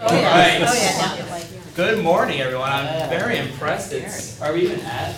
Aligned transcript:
All 0.00 0.08
right. 0.08 0.58
Oh, 0.60 0.74
yeah. 0.74 1.44
Good 1.76 2.02
morning, 2.02 2.40
everyone. 2.40 2.68
I'm 2.68 3.08
very 3.08 3.38
impressed. 3.38 3.92
It's, 3.92 4.40
are 4.42 4.52
we 4.52 4.62
even 4.62 4.80
at? 4.80 5.14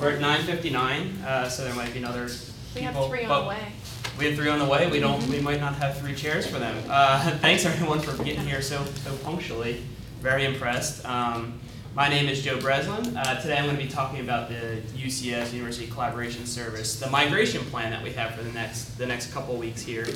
We're 0.00 0.10
at 0.10 0.20
nine 0.20 0.42
fifty-nine, 0.42 1.18
uh, 1.24 1.48
so 1.48 1.62
there 1.64 1.74
might 1.74 1.92
be 1.92 2.00
another 2.00 2.28
We 2.74 2.80
have 2.80 2.94
three 3.06 3.22
on 3.22 3.28
but 3.28 3.42
the 3.42 3.48
way. 3.50 3.72
We 4.18 4.24
have 4.26 4.34
three 4.34 4.48
on 4.48 4.58
the 4.58 4.64
way. 4.64 4.90
We 4.90 4.98
don't, 4.98 5.24
we 5.28 5.38
might 5.38 5.60
not 5.60 5.74
have 5.76 5.96
three 5.98 6.16
chairs 6.16 6.48
for 6.48 6.58
them. 6.58 6.76
Uh, 6.90 7.30
thanks 7.38 7.64
everyone 7.64 8.00
for 8.00 8.20
getting 8.24 8.44
here 8.44 8.60
so, 8.60 8.84
so 8.84 9.16
punctually. 9.18 9.84
Very 10.20 10.44
impressed. 10.44 11.06
Um, 11.06 11.60
my 11.94 12.08
name 12.08 12.28
is 12.28 12.42
Joe 12.42 12.58
Breslin. 12.58 13.16
Uh, 13.16 13.40
today 13.40 13.56
I'm 13.56 13.66
going 13.66 13.76
to 13.76 13.82
be 13.82 13.88
talking 13.88 14.18
about 14.18 14.48
the 14.48 14.82
UCS 14.96 15.52
University 15.52 15.86
Collaboration 15.86 16.44
Service, 16.44 16.98
the 16.98 17.08
migration 17.08 17.64
plan 17.66 17.92
that 17.92 18.02
we 18.02 18.10
have 18.12 18.34
for 18.34 18.42
the 18.42 18.50
next, 18.50 18.98
the 18.98 19.06
next 19.06 19.32
couple 19.32 19.54
weeks 19.56 19.82
here. 19.82 20.06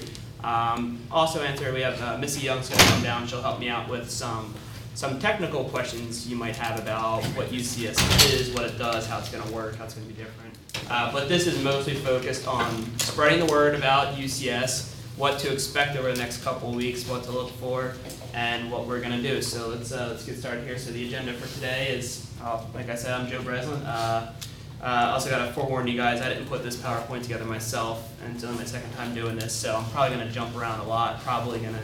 Um, 0.43 1.01
also 1.09 1.41
answer, 1.41 1.73
we 1.73 1.83
have 1.83 2.01
uh, 2.03 2.19
Missy 2.19 2.41
Young's 2.41 2.69
going 2.69 2.81
to 2.81 2.87
come 2.87 3.03
down. 3.05 3.27
She'll 3.29 3.43
help 3.43 3.61
me 3.61 3.69
out 3.69 3.89
with 3.89 4.11
some, 4.11 4.55
some 4.95 5.21
technical 5.21 5.65
questions 5.65 6.29
you 6.29 6.35
might 6.35 6.57
have 6.57 6.81
about 6.81 7.23
what 7.37 7.49
UCS 7.49 8.35
is, 8.35 8.53
what 8.53 8.65
it 8.65 8.77
does, 8.77 9.07
how 9.07 9.21
it's 9.21 9.31
going 9.31 9.45
to 9.45 9.53
work, 9.53 9.77
how 9.77 9.85
it's 9.85 9.95
going 9.95 10.07
to 10.09 10.13
be 10.13 10.21
different. 10.21 10.59
Uh, 10.91 11.13
but 11.13 11.29
this 11.29 11.47
is 11.47 11.63
mostly 11.63 11.95
focused 11.95 12.49
on 12.49 12.99
spreading 12.99 13.39
the 13.39 13.53
word 13.53 13.77
about 13.77 14.17
UCS, 14.17 14.95
what 15.17 15.39
to 15.41 15.53
expect 15.53 15.97
over 15.97 16.11
the 16.11 16.19
next 16.19 16.43
couple 16.43 16.73
weeks, 16.73 17.07
what 17.07 17.23
to 17.23 17.31
look 17.31 17.51
for, 17.53 17.95
and 18.39 18.71
what 18.71 18.87
we're 18.87 19.01
gonna 19.01 19.21
do. 19.21 19.43
So 19.43 19.69
let's 19.69 19.91
uh, 19.91 20.07
let's 20.11 20.25
get 20.25 20.39
started 20.39 20.65
here. 20.65 20.79
So 20.79 20.93
the 20.93 21.05
agenda 21.05 21.33
for 21.33 21.53
today 21.57 21.89
is, 21.89 22.31
uh, 22.41 22.63
like 22.73 22.89
I 22.89 22.95
said, 22.95 23.13
I'm 23.13 23.29
Joe 23.29 23.43
Breslin. 23.43 23.83
Uh, 23.83 24.33
uh, 24.81 25.11
also 25.13 25.29
got 25.29 25.45
to 25.45 25.53
forewarn 25.53 25.89
you 25.89 25.97
guys, 25.97 26.21
I 26.21 26.29
didn't 26.29 26.47
put 26.47 26.63
this 26.63 26.77
PowerPoint 26.77 27.23
together 27.25 27.45
myself, 27.45 28.13
and 28.23 28.37
it's 28.37 28.45
only 28.45 28.59
my 28.59 28.65
second 28.65 28.93
time 28.95 29.13
doing 29.13 29.35
this, 29.35 29.53
so 29.53 29.75
I'm 29.75 29.85
probably 29.87 30.17
gonna 30.17 30.31
jump 30.31 30.57
around 30.57 30.79
a 30.79 30.85
lot. 30.85 31.21
Probably 31.23 31.59
gonna 31.59 31.83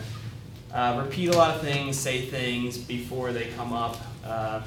uh, 0.72 1.02
repeat 1.04 1.34
a 1.34 1.36
lot 1.36 1.56
of 1.56 1.60
things, 1.60 1.98
say 1.98 2.27
things 2.27 2.78
before 2.78 3.32
they 3.32 3.46
come 3.56 3.72
up. 3.72 3.96
Uh, 4.24 4.62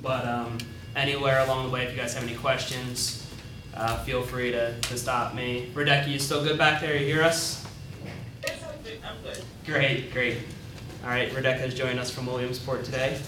but 0.00 0.26
um, 0.26 0.56
anywhere 0.96 1.44
along 1.44 1.66
the 1.66 1.70
way, 1.70 1.84
if 1.84 1.90
you 1.90 1.98
guys 1.98 2.14
have 2.14 2.24
any 2.24 2.36
questions, 2.36 3.30
uh, 3.74 4.02
feel 4.04 4.22
free 4.22 4.52
to, 4.52 4.80
to 4.80 4.96
stop 4.96 5.34
me. 5.34 5.70
Rebecca, 5.74 6.08
you 6.08 6.18
still 6.18 6.42
good 6.42 6.56
back 6.56 6.80
there? 6.80 6.96
You 6.96 7.04
hear 7.04 7.22
us? 7.22 7.62
I'm 9.04 9.22
good. 9.22 9.44
Great, 9.66 10.10
great. 10.14 10.38
All 11.04 11.10
right, 11.10 11.30
Rebecca 11.34 11.60
has 11.60 11.74
joined 11.74 11.98
us 11.98 12.10
from 12.10 12.24
Williamsport 12.24 12.82
today, 12.82 13.20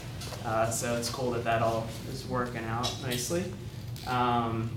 uh, 0.46 0.70
so 0.70 0.96
it's 0.96 1.10
cool 1.10 1.32
that 1.32 1.44
that 1.44 1.60
all 1.60 1.86
is 2.10 2.27
working 2.27 2.64
out 2.64 2.91
nicely. 3.02 3.44
Um, 4.06 4.70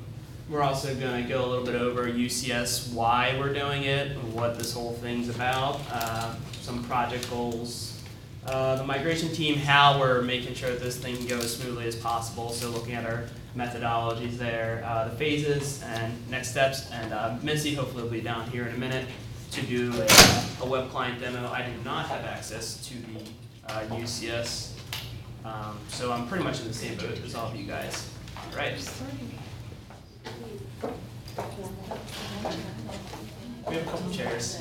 we're 0.49 0.63
also 0.63 0.93
going 0.95 1.23
to 1.23 1.29
go 1.29 1.45
a 1.45 1.47
little 1.47 1.63
bit 1.63 1.75
over 1.75 2.09
UCS, 2.09 2.91
why 2.91 3.37
we're 3.39 3.53
doing 3.53 3.83
it, 3.83 4.17
what 4.33 4.57
this 4.57 4.73
whole 4.73 4.95
thing's 4.95 5.29
about, 5.29 5.79
uh, 5.93 6.35
some 6.59 6.83
project 6.83 7.29
goals, 7.29 8.01
uh, 8.45 8.75
the 8.75 8.83
migration 8.83 9.29
team, 9.29 9.55
how 9.55 9.97
we're 9.97 10.21
making 10.21 10.53
sure 10.53 10.69
that 10.69 10.81
this 10.81 10.97
thing 10.97 11.25
goes 11.25 11.55
smoothly 11.55 11.87
as 11.87 11.95
possible. 11.95 12.49
So 12.49 12.69
looking 12.69 12.95
at 12.95 13.05
our 13.05 13.23
methodologies 13.55 14.37
there, 14.37 14.83
uh, 14.85 15.07
the 15.07 15.15
phases 15.15 15.81
and 15.83 16.13
next 16.29 16.49
steps, 16.49 16.91
and 16.91 17.13
uh, 17.13 17.37
Missy 17.43 17.75
hopefully 17.75 18.03
will 18.03 18.11
be 18.11 18.19
down 18.19 18.49
here 18.51 18.67
in 18.67 18.75
a 18.75 18.77
minute 18.77 19.05
to 19.51 19.61
do 19.61 19.93
a, 19.93 20.63
a 20.63 20.65
web 20.67 20.89
client 20.89 21.19
demo. 21.19 21.49
I 21.49 21.63
do 21.63 21.71
not 21.83 22.07
have 22.07 22.25
access 22.25 22.87
to 22.87 22.93
the 22.95 23.73
uh, 23.73 23.81
UCS, 23.97 24.73
um, 25.45 25.77
so 25.87 26.11
I'm 26.11 26.27
pretty 26.27 26.43
much 26.43 26.61
in 26.61 26.67
the 26.67 26.73
same 26.73 26.97
boat 26.97 27.19
as 27.23 27.35
all 27.35 27.47
of 27.47 27.55
you 27.55 27.65
guys. 27.65 28.09
All 28.51 28.57
right. 28.57 28.73
We 33.67 33.75
have 33.75 33.87
a 33.87 33.91
couple 33.91 34.11
chairs. 34.11 34.57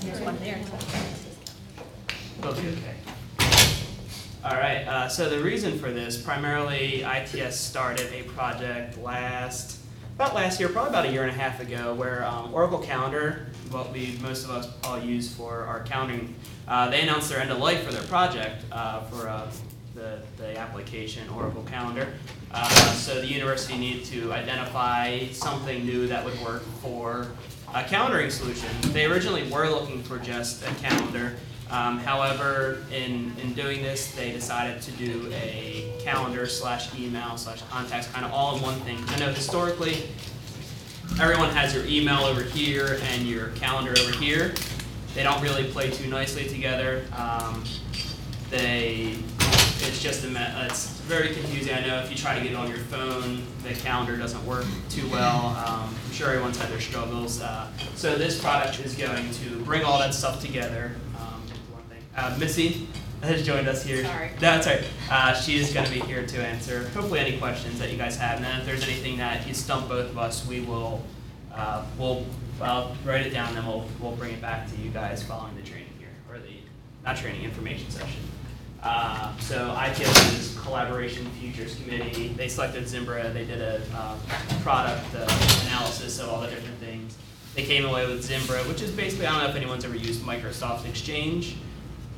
There's 0.00 0.20
one 0.20 0.38
there. 0.38 0.60
They'll 2.40 2.54
be 2.54 2.68
okay. 2.68 2.94
All 4.42 4.56
right, 4.56 4.86
uh, 4.86 5.08
so 5.08 5.28
the 5.28 5.42
reason 5.42 5.78
for 5.78 5.90
this, 5.92 6.20
primarily 6.20 7.02
ITS 7.02 7.56
started 7.56 8.10
a 8.10 8.22
project 8.22 8.96
last, 8.96 9.78
about 10.20 10.34
last 10.34 10.60
year, 10.60 10.68
probably 10.68 10.90
about 10.90 11.06
a 11.06 11.10
year 11.10 11.22
and 11.22 11.30
a 11.30 11.34
half 11.34 11.60
ago, 11.60 11.94
where 11.94 12.26
um, 12.26 12.52
Oracle 12.52 12.78
Calendar, 12.78 13.46
what 13.70 13.90
we, 13.90 14.18
most 14.20 14.44
of 14.44 14.50
us 14.50 14.68
all 14.84 15.00
use 15.00 15.34
for 15.34 15.62
our 15.62 15.82
counting, 15.84 16.34
uh, 16.68 16.90
they 16.90 17.00
announced 17.00 17.30
their 17.30 17.40
end 17.40 17.50
of 17.50 17.56
life 17.56 17.84
for 17.84 17.90
their 17.90 18.02
project, 18.02 18.62
uh, 18.70 19.00
for, 19.04 19.30
uh, 19.30 19.50
the, 19.94 20.18
the 20.36 20.58
application 20.58 21.26
Oracle 21.30 21.62
Calendar. 21.62 22.06
Uh, 22.52 22.68
so 22.92 23.18
the 23.18 23.26
university 23.26 23.78
needed 23.78 24.04
to 24.04 24.30
identify 24.34 25.26
something 25.28 25.86
new 25.86 26.06
that 26.06 26.22
would 26.22 26.38
work 26.42 26.64
for 26.82 27.28
a 27.68 27.82
calendaring 27.84 28.30
solution. 28.30 28.68
They 28.92 29.06
originally 29.06 29.50
were 29.50 29.70
looking 29.70 30.02
for 30.02 30.18
just 30.18 30.62
a 30.66 30.74
calendar. 30.82 31.36
Um, 31.70 31.98
however, 31.98 32.78
in, 32.92 33.32
in 33.40 33.52
doing 33.54 33.82
this, 33.82 34.12
they 34.12 34.32
decided 34.32 34.82
to 34.82 34.90
do 34.92 35.30
a 35.32 35.92
calendar 36.00 36.46
slash 36.46 36.92
email 36.98 37.36
slash 37.36 37.62
contacts 37.62 38.08
kind 38.08 38.24
of 38.24 38.32
all 38.32 38.56
in 38.56 38.62
one 38.62 38.80
thing. 38.80 38.98
I 39.08 39.18
know 39.18 39.32
historically, 39.32 40.08
everyone 41.20 41.50
has 41.50 41.74
your 41.74 41.84
email 41.86 42.20
over 42.24 42.42
here 42.42 42.98
and 43.04 43.22
your 43.22 43.48
calendar 43.50 43.94
over 44.00 44.12
here. 44.12 44.54
They 45.14 45.22
don't 45.22 45.40
really 45.42 45.64
play 45.64 45.90
too 45.90 46.08
nicely 46.08 46.48
together. 46.48 47.04
Um, 47.16 47.64
they, 48.48 49.16
it's 49.38 50.02
just 50.02 50.24
a, 50.24 50.66
it's 50.66 50.88
very 51.00 51.32
confusing. 51.34 51.74
I 51.74 51.86
know 51.86 51.98
if 52.00 52.10
you 52.10 52.16
try 52.16 52.36
to 52.36 52.42
get 52.42 52.52
it 52.52 52.56
on 52.56 52.68
your 52.68 52.78
phone, 52.78 53.42
the 53.62 53.74
calendar 53.74 54.16
doesn't 54.16 54.44
work 54.44 54.64
too 54.88 55.08
well. 55.08 55.46
Um, 55.66 55.94
I'm 56.06 56.12
sure 56.12 56.28
everyone's 56.30 56.58
had 56.58 56.70
their 56.70 56.80
struggles. 56.80 57.40
Uh, 57.40 57.68
so 57.94 58.16
this 58.16 58.40
product 58.40 58.80
is 58.80 58.94
going 58.94 59.30
to 59.34 59.56
bring 59.64 59.84
all 59.84 59.98
that 59.98 60.14
stuff 60.14 60.40
together 60.40 60.92
um, 61.18 61.42
into 61.42 61.54
one 61.72 61.82
thing. 61.84 61.99
Uh, 62.16 62.36
Missy 62.38 62.88
has 63.22 63.44
joined 63.44 63.68
us 63.68 63.84
here. 63.84 64.04
Sorry. 64.04 64.30
That's 64.38 64.66
right. 64.66 64.84
Uh, 65.10 65.34
she 65.34 65.56
is 65.56 65.72
going 65.72 65.86
to 65.86 65.92
be 65.92 66.00
here 66.00 66.26
to 66.26 66.42
answer 66.42 66.88
hopefully 66.88 67.20
any 67.20 67.38
questions 67.38 67.78
that 67.78 67.90
you 67.90 67.96
guys 67.96 68.16
have. 68.16 68.36
And 68.36 68.44
then 68.44 68.60
if 68.60 68.66
there's 68.66 68.82
anything 68.84 69.18
that 69.18 69.46
you 69.46 69.54
stump 69.54 69.88
both 69.88 70.10
of 70.10 70.18
us, 70.18 70.46
we 70.46 70.60
will 70.60 71.02
uh, 71.54 71.84
we'll 71.98 72.24
I'll 72.60 72.96
write 73.04 73.26
it 73.26 73.30
down. 73.30 73.48
And 73.48 73.58
then 73.58 73.66
we'll 73.66 73.86
we'll 74.00 74.16
bring 74.16 74.32
it 74.32 74.40
back 74.40 74.70
to 74.70 74.76
you 74.76 74.90
guys 74.90 75.22
following 75.22 75.54
the 75.56 75.62
training 75.62 75.92
here 75.98 76.08
or 76.30 76.38
the 76.38 76.56
not 77.04 77.16
training 77.16 77.44
information 77.44 77.90
session. 77.90 78.22
Uh, 78.82 79.36
so 79.38 79.76
ITS 79.78 80.32
is 80.32 80.58
Collaboration 80.58 81.26
Futures 81.38 81.76
Committee. 81.76 82.28
They 82.28 82.48
selected 82.48 82.88
Zimbra. 82.88 83.28
They 83.30 83.44
did 83.44 83.60
a 83.60 83.82
uh, 83.94 84.16
product 84.62 85.04
uh, 85.14 85.26
analysis 85.66 86.18
of 86.18 86.30
all 86.30 86.40
the 86.40 86.46
different 86.48 86.78
things. 86.78 87.16
They 87.54 87.64
came 87.64 87.84
away 87.84 88.06
with 88.06 88.24
Zimbra, 88.24 88.60
which 88.60 88.80
is 88.80 88.90
basically 88.90 89.26
I 89.26 89.32
don't 89.32 89.42
know 89.44 89.50
if 89.50 89.56
anyone's 89.56 89.84
ever 89.84 89.96
used 89.96 90.22
Microsoft 90.22 90.88
Exchange. 90.88 91.56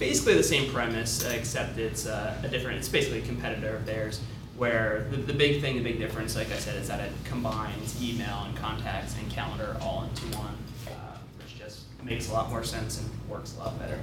Basically 0.02 0.34
the 0.34 0.42
same 0.42 0.68
premise, 0.68 1.24
except 1.26 1.78
it's 1.78 2.06
uh, 2.06 2.36
a 2.42 2.48
different. 2.48 2.78
It's 2.78 2.88
basically 2.88 3.20
a 3.20 3.22
competitor 3.22 3.76
of 3.76 3.86
theirs. 3.86 4.20
Where 4.56 5.06
the, 5.12 5.18
the 5.18 5.32
big 5.32 5.60
thing, 5.60 5.76
the 5.76 5.82
big 5.82 6.00
difference, 6.00 6.34
like 6.34 6.50
I 6.50 6.56
said, 6.56 6.74
is 6.74 6.88
that 6.88 6.98
it 6.98 7.12
combines 7.22 8.02
email 8.02 8.42
and 8.44 8.56
contacts 8.56 9.16
and 9.16 9.30
calendar 9.30 9.76
all 9.80 10.02
into 10.02 10.36
one, 10.36 10.56
uh, 10.88 11.18
which 11.38 11.56
just 11.56 11.82
makes 12.02 12.28
a 12.28 12.32
lot 12.32 12.50
more 12.50 12.64
sense 12.64 13.00
and 13.00 13.08
works 13.30 13.54
a 13.54 13.60
lot 13.60 13.78
better. 13.78 14.00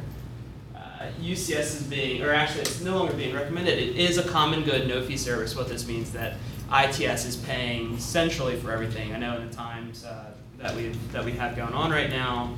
Uh, 0.73 1.11
UCS 1.21 1.81
is 1.81 1.83
being, 1.83 2.23
or 2.23 2.31
actually 2.31 2.61
it's 2.61 2.79
no 2.79 2.95
longer 2.97 3.13
being 3.13 3.35
recommended, 3.35 3.77
it 3.77 3.97
is 3.97 4.17
a 4.17 4.23
common 4.23 4.63
good, 4.63 4.87
no 4.87 5.03
fee 5.05 5.17
service. 5.17 5.53
What 5.53 5.67
this 5.67 5.85
means 5.85 6.13
that 6.13 6.35
ITS 6.73 7.25
is 7.25 7.35
paying 7.35 7.99
centrally 7.99 8.55
for 8.55 8.71
everything. 8.71 9.13
I 9.13 9.19
know 9.19 9.35
in 9.35 9.49
the 9.49 9.53
times 9.53 10.05
uh, 10.05 10.31
that 10.59 10.73
we 10.77 10.93
that 11.11 11.25
we 11.25 11.33
have 11.33 11.57
going 11.57 11.73
on 11.73 11.91
right 11.91 12.09
now, 12.09 12.55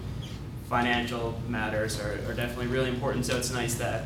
financial 0.72 1.38
matters 1.50 2.00
are, 2.00 2.14
are 2.30 2.34
definitely 2.34 2.68
really 2.68 2.90
important. 2.90 3.26
So 3.26 3.36
it's 3.36 3.52
nice 3.52 3.76
that 3.76 4.06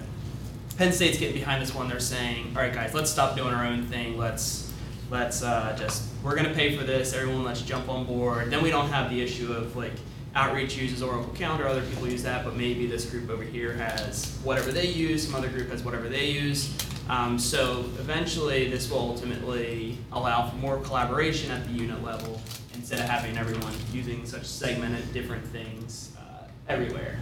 Penn 0.77 0.91
State's 0.91 1.19
getting 1.19 1.35
behind 1.35 1.61
this 1.61 1.75
one. 1.75 1.87
They're 1.87 1.99
saying, 1.99 2.53
all 2.55 2.63
right, 2.63 2.73
guys, 2.73 2.91
let's 2.95 3.11
stop 3.11 3.37
doing 3.37 3.53
our 3.53 3.63
own 3.63 3.85
thing. 3.85 4.17
Let's 4.17 4.73
let's 5.11 5.43
uh, 5.43 5.75
just 5.77 6.09
we're 6.23 6.35
gonna 6.35 6.55
pay 6.55 6.75
for 6.75 6.83
this. 6.83 7.13
Everyone, 7.13 7.43
let's 7.43 7.61
jump 7.61 7.87
on 7.87 8.05
board. 8.05 8.49
Then 8.49 8.63
we 8.63 8.71
don't 8.71 8.89
have 8.89 9.11
the 9.11 9.21
issue 9.21 9.53
of 9.53 9.75
like 9.75 9.93
outreach 10.33 10.75
uses 10.75 11.03
Oracle 11.03 11.31
Calendar. 11.33 11.67
Other 11.67 11.83
people 11.83 12.09
use 12.09 12.23
that, 12.23 12.43
but 12.43 12.55
maybe 12.55 12.87
this 12.87 13.05
group 13.05 13.29
over 13.29 13.43
here 13.43 13.73
has 13.73 14.35
whatever 14.43 14.71
they 14.71 14.87
use. 14.87 15.27
Some 15.27 15.35
other 15.35 15.49
group 15.49 15.69
has 15.69 15.83
whatever 15.83 16.09
they 16.09 16.31
use. 16.31 16.75
Um, 17.07 17.37
so 17.37 17.81
eventually, 17.99 18.71
this 18.71 18.89
will 18.89 18.97
ultimately 18.97 19.99
allow 20.11 20.49
for 20.49 20.55
more 20.55 20.79
collaboration 20.79 21.51
at 21.51 21.63
the 21.67 21.73
unit 21.73 22.03
level 22.03 22.41
instead 22.73 22.99
of 22.99 23.05
having 23.05 23.37
everyone 23.37 23.73
using 23.93 24.25
such 24.25 24.45
segmented 24.45 25.13
different 25.13 25.45
things 25.45 26.14
everywhere. 26.67 27.19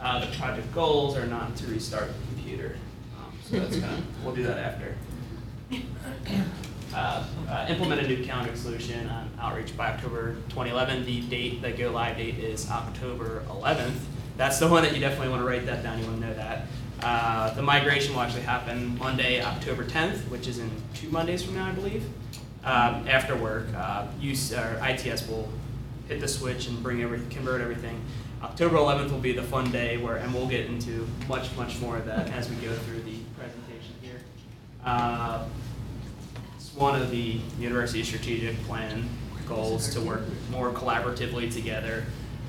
Uh, 0.00 0.24
the 0.24 0.36
project 0.36 0.72
goals 0.74 1.16
are 1.16 1.26
not 1.26 1.56
to 1.56 1.66
restart 1.66 2.08
the 2.08 2.34
computer. 2.34 2.76
Um, 3.18 3.32
so 3.44 3.60
that's 3.60 3.76
gonna, 3.76 4.02
we'll 4.24 4.34
do 4.34 4.42
that 4.44 4.58
after. 4.58 4.94
Uh, 6.94 7.24
uh, 7.48 7.66
implement 7.70 8.00
a 8.02 8.06
new 8.06 8.22
calendar 8.24 8.54
solution 8.56 9.08
on 9.08 9.30
outreach 9.40 9.74
by 9.76 9.88
October 9.88 10.34
2011. 10.50 11.06
The 11.06 11.22
date, 11.22 11.62
the 11.62 11.72
go 11.72 11.90
live 11.90 12.16
date 12.16 12.38
is 12.38 12.70
October 12.70 13.42
11th. 13.48 13.98
That's 14.36 14.58
the 14.58 14.68
one 14.68 14.82
that 14.82 14.94
you 14.94 15.00
definitely 15.00 15.28
want 15.28 15.40
to 15.40 15.46
write 15.46 15.66
that 15.66 15.82
down. 15.82 15.98
You 15.98 16.06
want 16.06 16.20
to 16.20 16.26
know 16.28 16.34
that. 16.34 16.66
Uh, 17.02 17.52
the 17.54 17.62
migration 17.62 18.14
will 18.14 18.20
actually 18.20 18.42
happen 18.42 18.96
Monday, 18.98 19.42
October 19.42 19.84
10th, 19.84 20.28
which 20.28 20.46
is 20.46 20.58
in 20.58 20.70
two 20.94 21.08
Mondays 21.08 21.42
from 21.42 21.54
now, 21.54 21.68
I 21.68 21.72
believe. 21.72 22.04
Um, 22.64 23.08
after 23.08 23.34
work, 23.34 23.66
uh, 23.74 24.06
use, 24.20 24.52
or 24.52 24.80
ITS 24.86 25.26
will 25.28 25.48
hit 26.08 26.20
the 26.20 26.28
switch 26.28 26.68
and 26.68 26.80
bring 26.82 27.02
every, 27.02 27.20
convert 27.30 27.60
everything. 27.60 28.00
October 28.42 28.76
11th 28.76 29.10
will 29.12 29.18
be 29.20 29.32
the 29.32 29.42
fun 29.42 29.70
day 29.70 29.96
where, 29.98 30.16
and 30.16 30.34
we'll 30.34 30.48
get 30.48 30.66
into 30.66 31.06
much, 31.28 31.54
much 31.56 31.80
more 31.80 31.96
of 31.96 32.06
that 32.06 32.28
as 32.30 32.50
we 32.50 32.56
go 32.56 32.74
through 32.74 33.00
the 33.02 33.18
presentation 33.38 33.94
here. 34.02 34.20
Uh, 34.84 35.44
It's 36.56 36.74
one 36.74 37.00
of 37.00 37.10
the 37.10 37.38
university 37.58 38.02
strategic 38.02 38.60
plan 38.64 39.08
goals 39.46 39.92
to 39.94 40.00
work 40.00 40.22
more 40.50 40.72
collaboratively 40.72 41.52
together, 41.52 42.04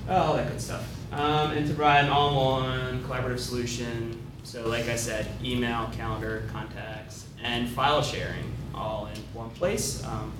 all 0.09 0.35
that 0.35 0.49
good 0.49 0.61
stuff. 0.61 0.83
Um, 1.11 1.51
and 1.51 1.67
to 1.67 1.73
provide 1.73 2.05
an 2.05 2.09
all-in-one 2.09 3.03
collaborative 3.03 3.39
solution, 3.39 4.19
so 4.43 4.67
like 4.67 4.87
I 4.89 4.95
said, 4.95 5.27
email, 5.43 5.89
calendar, 5.95 6.43
contacts, 6.51 7.27
and 7.43 7.69
file 7.69 8.01
sharing 8.01 8.51
all 8.73 9.07
in 9.13 9.19
one 9.33 9.51
place, 9.51 10.03
um, 10.05 10.33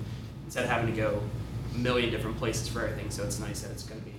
instead 0.46 0.64
of 0.64 0.70
having 0.70 0.92
to 0.92 1.00
go 1.00 1.20
a 1.74 1.78
million 1.78 2.10
different 2.10 2.36
places 2.38 2.66
for 2.68 2.80
everything, 2.84 3.10
so 3.10 3.22
it's 3.22 3.38
nice 3.38 3.60
that 3.60 3.70
it's 3.70 3.84
be 3.84 3.94
uh, 3.94 4.00
all. 4.00 4.10
Um, 4.10 4.13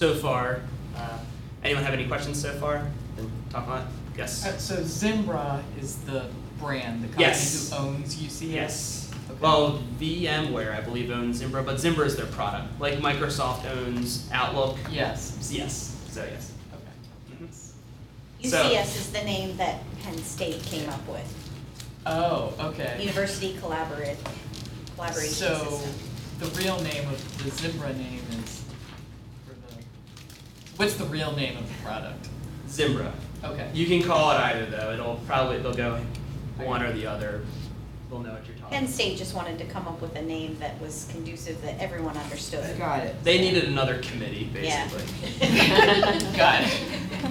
So 0.00 0.14
far, 0.14 0.62
uh, 0.96 1.18
anyone 1.62 1.82
have 1.84 1.92
any 1.92 2.06
questions 2.06 2.40
so 2.40 2.50
far? 2.54 2.86
Been 3.16 3.30
talking 3.50 3.70
about, 3.70 3.84
yes? 4.16 4.46
Uh, 4.46 4.56
So 4.56 4.82
Zimbra 4.82 5.62
is 5.78 5.96
the 6.06 6.24
brand, 6.58 7.02
the 7.02 7.08
company 7.08 7.26
Yes. 7.26 7.68
who 7.70 7.76
owns 7.76 8.16
UCS? 8.16 8.50
Yes. 8.50 9.08
Okay. 9.30 9.38
Well, 9.42 9.82
VMware, 10.00 10.74
I 10.74 10.80
believe, 10.80 11.10
owns 11.10 11.36
Zimbra, 11.36 11.62
but 11.62 11.78
Zimbra 11.78 12.06
is 12.06 12.16
their 12.16 12.24
product. 12.28 12.80
Like 12.80 13.00
Microsoft 13.00 13.70
owns 13.70 14.26
Outlook. 14.32 14.78
Yes, 14.90 15.36
Yes. 15.50 15.94
So 16.10 16.24
yes. 16.24 16.52
okay. 16.72 17.44
Mhm. 17.44 18.50
So- 18.50 18.62
UCS 18.70 18.96
is 18.96 19.08
the 19.12 19.20
name 19.24 19.58
that 19.58 19.80
Penn 20.02 20.16
State 20.24 20.62
came 20.62 20.88
up 20.88 21.06
with, 21.06 21.30
Oh, 22.06 22.54
okay. 22.58 22.96
University 23.00 23.58
Collaborative, 23.62 24.16
Collaboration 24.96 25.34
So, 25.34 25.68
System. 25.68 25.92
the 26.38 26.46
real 26.58 26.80
name 26.80 27.06
of, 27.06 27.44
the 27.44 27.50
Zimbra 27.50 27.92
name 27.92 28.14
is, 28.14 28.22
for 28.24 28.29
the, 28.29 28.29
what's 30.80 30.94
the 30.94 31.04
real 31.04 31.36
name 31.36 31.58
of 31.58 31.68
the 31.68 31.74
product? 31.84 32.28
Zimbra. 32.68 33.12
Okay, 33.44 33.70
You 33.74 33.86
can 33.86 34.02
call 34.02 34.30
it 34.30 34.36
either 34.36 34.64
though. 34.66 34.92
It'll 34.92 35.16
probably 35.26 35.58
they'll 35.58 35.74
go 35.74 36.00
one 36.56 36.82
or 36.82 36.90
the 36.92 37.06
other. 37.06 37.42
We'll 38.10 38.20
know 38.20 38.32
what 38.32 38.46
you're 38.46 38.56
talking. 38.56 38.70
Penn 38.70 38.84
about. 38.84 38.94
State 38.94 39.18
just 39.18 39.34
wanted 39.34 39.58
to 39.58 39.66
come 39.66 39.86
up 39.86 40.00
with 40.00 40.16
a 40.16 40.22
name 40.22 40.56
that 40.58 40.80
was 40.80 41.06
conducive, 41.12 41.60
that 41.62 41.78
everyone 41.78 42.16
understood. 42.16 42.78
got 42.78 43.00
it. 43.00 43.22
They 43.22 43.38
needed 43.38 43.64
another 43.64 43.98
committee, 43.98 44.48
Yeah. 44.54 44.88
basically. 44.88 45.48
Got 46.36 46.62
it. 46.64 46.80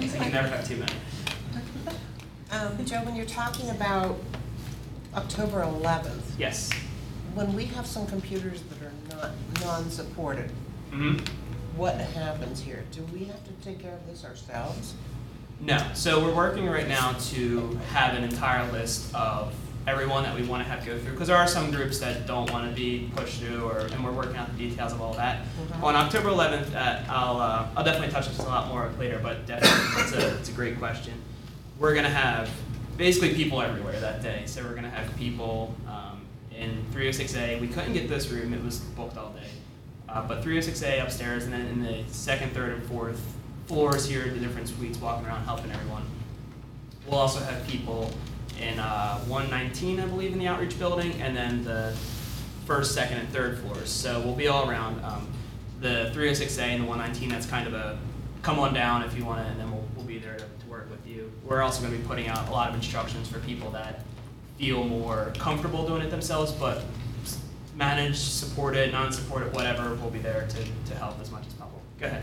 you 0.00 0.08
can 0.10 0.32
never 0.32 0.48
have 0.48 0.66
too 0.66 0.76
many. 0.76 0.92
Um, 2.52 2.84
Joe, 2.86 3.02
when 3.04 3.14
you're 3.16 3.26
talking 3.26 3.68
about 3.70 4.16
October 5.14 5.62
eleventh, 5.62 6.34
Yes. 6.38 6.70
when 7.34 7.52
we 7.54 7.64
have 7.66 7.86
some 7.86 8.06
computers 8.06 8.62
that 8.62 8.86
are 8.86 8.92
not 9.16 9.30
non-supported, 9.60 10.50
hmm 10.92 11.16
what 11.80 11.94
happens 11.94 12.60
here? 12.60 12.84
Do 12.92 13.02
we 13.04 13.24
have 13.24 13.42
to 13.42 13.52
take 13.64 13.78
care 13.78 13.94
of 13.94 14.06
this 14.06 14.22
ourselves? 14.22 14.92
No. 15.62 15.82
So 15.94 16.22
we're 16.22 16.34
working 16.34 16.68
right 16.68 16.86
now 16.86 17.12
to 17.30 17.80
have 17.92 18.14
an 18.14 18.22
entire 18.22 18.70
list 18.70 19.14
of 19.14 19.54
everyone 19.86 20.24
that 20.24 20.38
we 20.38 20.46
want 20.46 20.62
to 20.62 20.68
have 20.68 20.84
go 20.84 20.98
through 20.98 21.12
because 21.12 21.28
there 21.28 21.38
are 21.38 21.46
some 21.46 21.70
groups 21.70 21.98
that 22.00 22.26
don't 22.26 22.50
want 22.52 22.68
to 22.68 22.76
be 22.76 23.10
pushed 23.16 23.40
through, 23.40 23.64
or 23.64 23.78
and 23.78 24.04
we're 24.04 24.12
working 24.12 24.36
out 24.36 24.54
the 24.54 24.68
details 24.68 24.92
of 24.92 25.00
all 25.00 25.14
that. 25.14 25.46
On 25.82 25.96
October 25.96 26.28
11th, 26.28 26.74
uh, 26.74 27.00
I'll 27.08 27.40
uh, 27.40 27.66
I'll 27.74 27.84
definitely 27.84 28.12
touch 28.12 28.26
on 28.26 28.32
this 28.34 28.40
a 28.40 28.48
lot 28.48 28.68
more 28.68 28.92
later, 28.98 29.18
but 29.22 29.46
definitely 29.46 30.02
it's 30.02 30.12
a 30.12 30.38
it's 30.38 30.48
a 30.50 30.52
great 30.52 30.78
question. 30.78 31.14
We're 31.78 31.94
gonna 31.94 32.10
have 32.10 32.50
basically 32.98 33.32
people 33.34 33.62
everywhere 33.62 33.98
that 34.00 34.22
day. 34.22 34.42
So 34.44 34.62
we're 34.62 34.74
gonna 34.74 34.90
have 34.90 35.16
people 35.16 35.74
um, 35.88 36.20
in 36.54 36.84
306A. 36.92 37.58
We 37.58 37.68
couldn't 37.68 37.94
get 37.94 38.06
this 38.06 38.28
room; 38.28 38.52
it 38.52 38.62
was 38.62 38.80
booked 38.80 39.16
all 39.16 39.30
day. 39.30 39.48
Uh, 40.12 40.26
but 40.26 40.42
306A 40.42 41.02
upstairs, 41.02 41.44
and 41.44 41.52
then 41.52 41.66
in 41.66 41.82
the 41.82 42.02
second, 42.08 42.52
third, 42.52 42.72
and 42.72 42.82
fourth 42.84 43.20
floors 43.66 44.06
here, 44.06 44.28
the 44.28 44.40
different 44.40 44.68
suites, 44.68 44.98
walking 44.98 45.26
around 45.26 45.44
helping 45.44 45.70
everyone. 45.70 46.02
We'll 47.06 47.20
also 47.20 47.40
have 47.40 47.66
people 47.68 48.10
in 48.60 48.80
uh, 48.80 49.20
119, 49.20 50.00
I 50.00 50.06
believe, 50.06 50.32
in 50.32 50.38
the 50.38 50.48
outreach 50.48 50.78
building, 50.78 51.12
and 51.20 51.36
then 51.36 51.62
the 51.62 51.94
first, 52.66 52.94
second, 52.94 53.18
and 53.18 53.28
third 53.28 53.58
floors. 53.58 53.88
So 53.88 54.20
we'll 54.20 54.34
be 54.34 54.48
all 54.48 54.68
around. 54.68 55.02
Um, 55.04 55.28
the 55.80 56.10
306A 56.14 56.60
and 56.60 56.82
the 56.82 56.86
119, 56.86 57.28
that's 57.28 57.46
kind 57.46 57.66
of 57.66 57.74
a 57.74 57.98
come 58.42 58.58
on 58.58 58.74
down 58.74 59.02
if 59.02 59.16
you 59.16 59.24
want 59.24 59.40
to, 59.40 59.46
and 59.50 59.60
then 59.60 59.70
we'll, 59.70 59.84
we'll 59.94 60.04
be 60.04 60.18
there 60.18 60.34
to, 60.34 60.44
to 60.44 60.66
work 60.68 60.90
with 60.90 61.06
you. 61.06 61.30
We're 61.44 61.62
also 61.62 61.82
going 61.82 61.92
to 61.92 61.98
be 61.98 62.06
putting 62.06 62.28
out 62.28 62.48
a 62.48 62.50
lot 62.50 62.68
of 62.68 62.74
instructions 62.74 63.28
for 63.28 63.38
people 63.40 63.70
that 63.72 64.04
feel 64.58 64.84
more 64.84 65.32
comfortable 65.38 65.86
doing 65.86 66.02
it 66.02 66.10
themselves, 66.10 66.52
but 66.52 66.82
manage, 67.80 68.16
support 68.18 68.76
it, 68.76 68.92
non-support 68.92 69.42
it, 69.46 69.52
whatever, 69.54 69.94
we'll 69.94 70.10
be 70.10 70.18
there 70.20 70.46
to, 70.46 70.90
to 70.90 70.94
help 70.98 71.18
as 71.20 71.30
much 71.32 71.46
as 71.46 71.54
possible. 71.54 71.80
Go 71.98 72.06
ahead. 72.06 72.22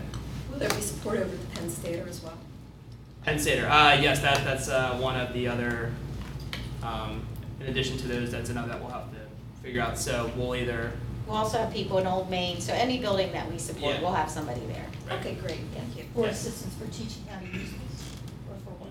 Will 0.52 0.60
there 0.60 0.70
be 0.70 0.82
support 0.82 1.18
over 1.18 1.36
the 1.36 1.46
Penn 1.48 1.70
Stater 1.70 2.06
as 2.08 2.22
well? 2.24 2.38
Penn 3.26 3.40
Stater, 3.40 3.68
uh, 3.68 3.96
yes, 4.00 4.22
that, 4.22 4.46
that's, 4.46 4.70
uh, 4.70 4.96
one 5.00 5.20
of 5.20 5.34
the 5.34 5.48
other, 5.48 5.92
um, 6.84 7.26
in 7.60 7.68
addition 7.68 7.98
to 7.98 8.08
those, 8.08 8.32
that's 8.32 8.52
another 8.52 8.70
that 8.70 8.80
we'll 8.80 8.92
have 8.92 9.12
to 9.12 9.18
figure 9.64 9.82
out, 9.82 9.98
so 9.98 10.32
we'll 10.38 10.56
either, 10.56 10.94
We'll 11.26 11.36
also 11.36 11.58
have 11.58 11.74
people 11.74 11.98
in 11.98 12.08
Old 12.08 12.30
Main, 12.30 12.62
so 12.62 12.72
any 12.74 13.00
building 13.00 13.34
that 13.34 13.52
we 13.52 13.58
support, 13.58 13.96
Yeah. 13.96 14.02
we'll 14.02 14.14
have 14.14 14.30
somebody 14.32 14.62
there. 14.68 14.86
Right. 15.10 15.20
Okay, 15.20 15.34
great, 15.36 15.60
thank 15.76 15.98
you. 15.98 16.06
Or 16.16 16.28
Yes. 16.28 16.46
assistance 16.46 16.74
for 16.76 16.86
teaching 16.88 17.24
how 17.30 17.40
to 17.40 17.46
use 17.48 17.72
this, 17.72 18.04
or 18.50 18.56
for 18.64 18.70
what? 18.80 18.90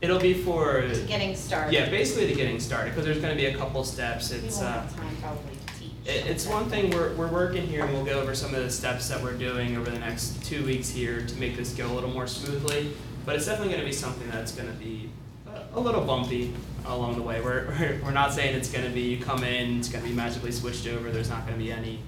it'll 0.00 0.18
be 0.18 0.32
for, 0.32 0.80
To 0.80 1.04
getting 1.06 1.36
started. 1.36 1.74
yeah, 1.74 1.90
basically 1.90 2.28
to 2.28 2.34
getting 2.34 2.58
started, 2.58 2.90
because 2.92 3.04
there's 3.04 3.18
gonna 3.18 3.34
be 3.34 3.46
a 3.46 3.54
couple 3.58 3.84
steps, 3.84 4.30
We 4.30 4.38
it's, 4.38 4.56
won't 4.56 4.66
uh, 4.68 4.72
have 4.80 4.96
time 4.96 5.16
probably 5.20 5.42
to 5.42 5.48
teach. 5.50 5.55
It, 6.06 6.26
it's 6.26 6.46
one 6.46 6.70
thing, 6.70 6.90
we're, 6.90 7.12
we're 7.14 7.26
working 7.26 7.66
here 7.66 7.84
and 7.84 7.92
we'll 7.92 8.04
go 8.04 8.20
over 8.20 8.34
some 8.34 8.54
of 8.54 8.62
the 8.62 8.70
steps 8.70 9.08
that 9.08 9.20
we're 9.20 9.36
doing 9.36 9.76
over 9.76 9.90
the 9.90 9.98
next 9.98 10.44
two 10.44 10.64
weeks 10.64 10.88
here 10.88 11.26
to 11.26 11.34
make 11.36 11.56
this 11.56 11.74
go 11.74 11.86
a 11.90 11.92
little 11.92 12.10
more 12.10 12.28
smoothly. 12.28 12.92
But 13.24 13.34
it's 13.34 13.46
definitely 13.46 13.74
gonna 13.74 13.86
be 13.86 13.92
something 13.92 14.30
that's 14.30 14.52
gonna 14.52 14.70
be 14.72 15.10
a, 15.74 15.80
little 15.80 16.04
bumpy 16.04 16.54
along 16.84 17.16
the 17.16 17.22
way. 17.22 17.40
We're, 17.40 17.66
we're, 17.80 18.00
we're 18.04 18.10
not 18.12 18.32
saying 18.32 18.54
it's 18.54 18.70
gonna 18.70 18.90
be, 18.90 19.00
you 19.00 19.24
come 19.24 19.42
in, 19.42 19.80
it's 19.80 19.88
gonna 19.88 20.04
be 20.04 20.12
magically 20.12 20.52
switched 20.52 20.86
over, 20.86 21.10
there's 21.10 21.28
not 21.28 21.44
gonna 21.44 21.58
be 21.58 21.72
any, 21.72 21.98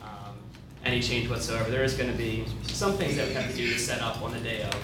um, 0.00 0.36
any 0.84 1.02
change 1.02 1.28
whatsoever. 1.28 1.68
There 1.70 1.82
is 1.82 1.94
gonna 1.94 2.12
be 2.12 2.44
some 2.68 2.92
things 2.92 3.16
that 3.16 3.26
we 3.26 3.34
have 3.34 3.50
to 3.50 3.56
do 3.56 3.72
to 3.72 3.78
set 3.80 4.00
up 4.00 4.22
on 4.22 4.32
the 4.32 4.40
day 4.40 4.62
of. 4.62 4.76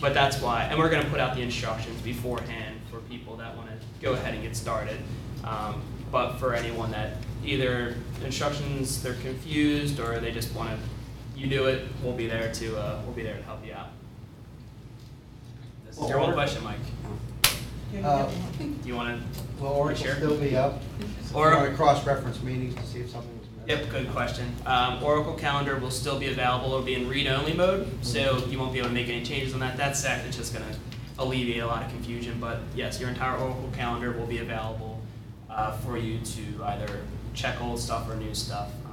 But 0.00 0.14
that's 0.14 0.40
why, 0.40 0.64
and 0.64 0.78
we're 0.78 0.90
gonna 0.90 1.10
put 1.10 1.18
out 1.18 1.34
the 1.34 1.42
instructions 1.42 2.00
beforehand 2.02 2.76
for 2.88 3.00
people 3.00 3.36
that 3.38 3.56
wanna 3.56 3.76
go 4.00 4.12
ahead 4.12 4.34
and 4.34 4.44
get 4.44 4.54
started. 4.54 4.98
Um, 5.42 5.82
but 6.12 6.36
for 6.36 6.54
anyone 6.54 6.92
that 6.92 7.16
either 7.44 7.96
instructions, 8.24 9.02
they're 9.02 9.14
confused, 9.14 9.98
or 10.00 10.18
they 10.20 10.30
just 10.30 10.54
wanna, 10.54 10.78
you 11.36 11.46
do 11.46 11.66
it, 11.66 11.88
we'll 12.02 12.12
be 12.16 12.26
there 12.26 12.52
to, 12.52 12.76
uh, 12.78 13.00
we'll 13.04 13.14
be 13.14 13.22
there 13.22 13.36
to 13.36 13.42
help 13.42 13.64
you 13.66 13.72
out. 13.74 13.88
This 15.86 15.98
is 15.98 16.08
your 16.08 16.20
one 16.20 16.32
question, 16.32 16.62
Mike. 16.64 16.78
Uh, 18.02 18.30
Do 18.58 18.88
you 18.88 18.94
wanna, 18.96 19.20
Will 19.60 19.68
Oracle 19.68 20.02
Sure. 20.04 20.16
still 20.16 20.36
be 20.38 20.56
up? 20.56 20.80
Or- 21.34 21.50
Want 21.54 21.70
to 21.70 21.76
cross-reference 21.76 22.42
meetings 22.42 22.74
to 22.74 22.82
see 22.86 23.00
if 23.00 23.10
something 23.10 23.30
was 23.38 23.48
missed? 23.66 23.80
Yep, 23.82 23.90
good 23.90 24.10
question. 24.12 24.54
Um, 24.64 25.02
Oracle 25.02 25.34
Calendar 25.34 25.76
will 25.76 25.90
still 25.90 26.18
be 26.18 26.28
available, 26.28 26.66
it'll 26.68 26.82
be 26.82 26.94
in 26.94 27.08
read-only 27.08 27.52
mode, 27.52 27.88
so 28.02 28.44
you 28.48 28.58
won't 28.58 28.72
be 28.72 28.78
able 28.78 28.88
to 28.88 28.94
make 28.94 29.08
any 29.08 29.22
changes 29.24 29.52
on 29.54 29.60
that. 29.60 29.76
That's 29.76 30.00
set, 30.00 30.24
it's 30.26 30.36
just 30.36 30.52
gonna 30.54 30.64
alleviate 31.18 31.62
a 31.62 31.66
lot 31.66 31.82
of 31.84 31.90
confusion, 31.90 32.38
but 32.40 32.60
yes, 32.74 32.98
your 32.98 33.10
entire 33.10 33.36
Oracle 33.36 33.70
Calendar 33.76 34.12
will 34.12 34.26
be 34.26 34.38
available, 34.38 35.00
uh, 35.50 35.72
for 35.72 35.98
you 35.98 36.18
to 36.20 36.64
either 36.64 37.00
check 37.34 37.60
old 37.60 37.78
stuff 37.80 38.08
or 38.10 38.16
new 38.16 38.34
stuff. 38.34 38.68
Um, 38.86 38.92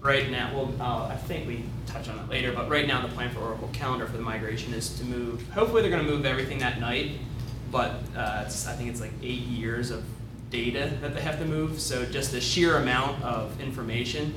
Right 0.00 0.30
now, 0.30 0.50
well, 0.54 0.72
uh, 0.80 1.08
I 1.12 1.16
think 1.16 1.48
we 1.48 1.64
touch 1.86 2.08
on 2.08 2.18
it 2.20 2.28
later, 2.28 2.52
but 2.52 2.68
right 2.68 2.86
now, 2.86 3.04
the 3.04 3.12
plan 3.12 3.30
for 3.30 3.40
Oracle 3.40 3.68
Calendar 3.72 4.06
for 4.06 4.16
the 4.16 4.22
migration 4.22 4.72
is 4.72 4.90
to 4.98 5.04
move, 5.04 5.48
hopefully 5.50 5.82
they're 5.82 5.90
gonna 5.90 6.04
move 6.04 6.24
everything 6.24 6.58
that 6.58 6.78
night, 6.78 7.18
but, 7.72 7.96
uh, 8.16 8.44
I 8.46 8.48
think 8.48 8.90
it's 8.90 9.00
like 9.00 9.10
eight 9.24 9.42
years 9.42 9.90
of 9.90 10.04
data 10.50 10.92
that 11.00 11.14
they 11.16 11.20
have 11.20 11.38
to 11.40 11.44
move, 11.44 11.80
so 11.80 12.06
just 12.06 12.30
the 12.30 12.40
sheer 12.40 12.76
amount 12.76 13.20
of 13.24 13.60
information 13.60 14.34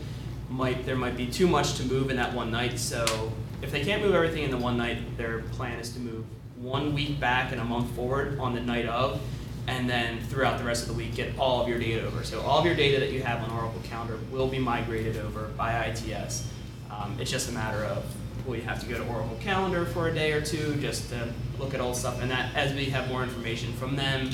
might, 0.49 0.83
there 0.85 0.95
might 0.97 1.15
be 1.15 1.27
too 1.27 1.47
much 1.47 1.75
to 1.75 1.83
move 1.83 2.09
in 2.09 2.15
that 2.17 2.33
one 2.33 2.49
night, 2.51 2.79
so 2.79 3.31
if 3.61 3.71
they 3.71 3.83
can't 3.83 4.01
move 4.01 4.15
everything 4.15 4.43
in 4.43 4.49
the 4.51 4.57
one 4.57 4.77
night, 4.77 5.15
their 5.15 5.41
plan 5.53 5.79
is 5.79 5.91
to 5.93 5.99
move 5.99 6.25
one 6.57 6.93
week 6.95 7.19
back 7.19 7.51
and 7.51 7.61
a 7.61 7.63
month 7.63 7.89
forward 7.95 8.39
on 8.39 8.55
the 8.55 8.61
night 8.61 8.87
of, 8.87 9.21
and 9.67 9.89
then 9.89 10.19
throughout 10.21 10.57
the 10.57 10.63
rest 10.63 10.83
of 10.83 10.89
the 10.89 10.93
week, 10.93 11.15
get 11.15 11.37
all 11.37 11.61
of 11.61 11.67
your 11.67 11.79
data 11.79 12.05
over. 12.05 12.23
So 12.23 12.41
all 12.41 12.59
of 12.59 12.65
your 12.65 12.75
data 12.75 12.99
that 12.99 13.11
you 13.11 13.21
have 13.23 13.41
on 13.43 13.51
Oracle 13.51 13.81
Calendar 13.83 14.17
will 14.31 14.47
be 14.47 14.59
migrated 14.59 15.17
over 15.17 15.47
by 15.57 15.85
ITS. 15.85 16.47
Um, 16.89 17.17
it's 17.19 17.31
just 17.31 17.49
a 17.49 17.53
matter 17.53 17.85
of, 17.85 18.03
will 18.45 18.55
you 18.55 18.63
have 18.63 18.79
to 18.81 18.85
go 18.87 18.97
to 18.97 19.07
Oracle 19.07 19.37
Calendar 19.41 19.85
for 19.85 20.07
a 20.07 20.13
day 20.13 20.31
or 20.33 20.41
two 20.41 20.75
just 20.75 21.09
to 21.09 21.31
look 21.59 21.73
at 21.73 21.79
old 21.79 21.95
stuff, 21.95 22.21
and 22.21 22.31
that, 22.31 22.53
as 22.55 22.73
we 22.73 22.85
have 22.85 23.07
more 23.07 23.23
information 23.23 23.71
from 23.73 23.95
them, 23.95 24.29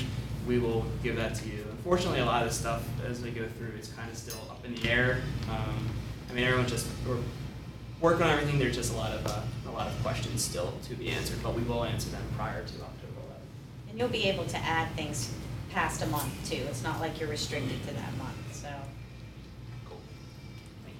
we 0.48 0.60
will 0.60 0.86
give 1.04 1.18
that 1.18 1.36
to 1.36 1.50
you. 1.50 1.66
Unfortunately, 1.72 2.20
a 2.20 2.26
lot 2.26 2.46
of 2.46 2.54
stuff, 2.54 2.84
as 3.06 3.22
we 3.22 3.32
go 3.32 3.46
through, 3.58 3.78
is 3.80 3.90
kind 3.90 4.10
of 4.10 4.18
still 4.18 4.40
up 4.50 4.66
in 4.66 4.76
the 4.76 4.90
air. 4.90 5.22
Um, 5.50 5.90
I 6.30 6.34
mean, 6.34 6.46
everyone's 6.46 6.72
just, 6.72 6.88
we're 7.08 7.18
working 8.00 8.24
on 8.24 8.32
everything, 8.32 8.60
there's 8.60 8.76
just 8.76 8.94
a 8.94 8.96
lot 8.96 9.12
of, 9.12 9.28
uh, 9.28 9.42
a 9.68 9.72
lot 9.72 9.88
of 9.88 10.02
questions 10.02 10.44
still 10.44 10.74
to 10.84 10.96
be 10.96 11.10
answered, 11.10 11.38
but 11.44 11.54
we 11.54 11.62
will 11.64 11.84
answer 11.84 12.10
them 12.10 12.24
prior 12.38 12.64
to 12.64 12.74
October 12.76 12.97
you'll 13.98 14.08
be 14.08 14.26
able 14.26 14.46
to 14.46 14.58
add 14.58 14.90
things 14.96 15.34
past 15.72 16.02
a 16.04 16.08
month 16.08 16.32
too. 16.50 16.64
It's 16.70 16.84
not 16.84 17.02
like 17.02 17.20
you're 17.20 17.30
restricted 17.30 17.82
to 17.88 17.94
that 17.96 18.18
month, 18.18 18.54
so. 18.54 18.70
Cool. 19.86 19.98
Thank 20.86 20.98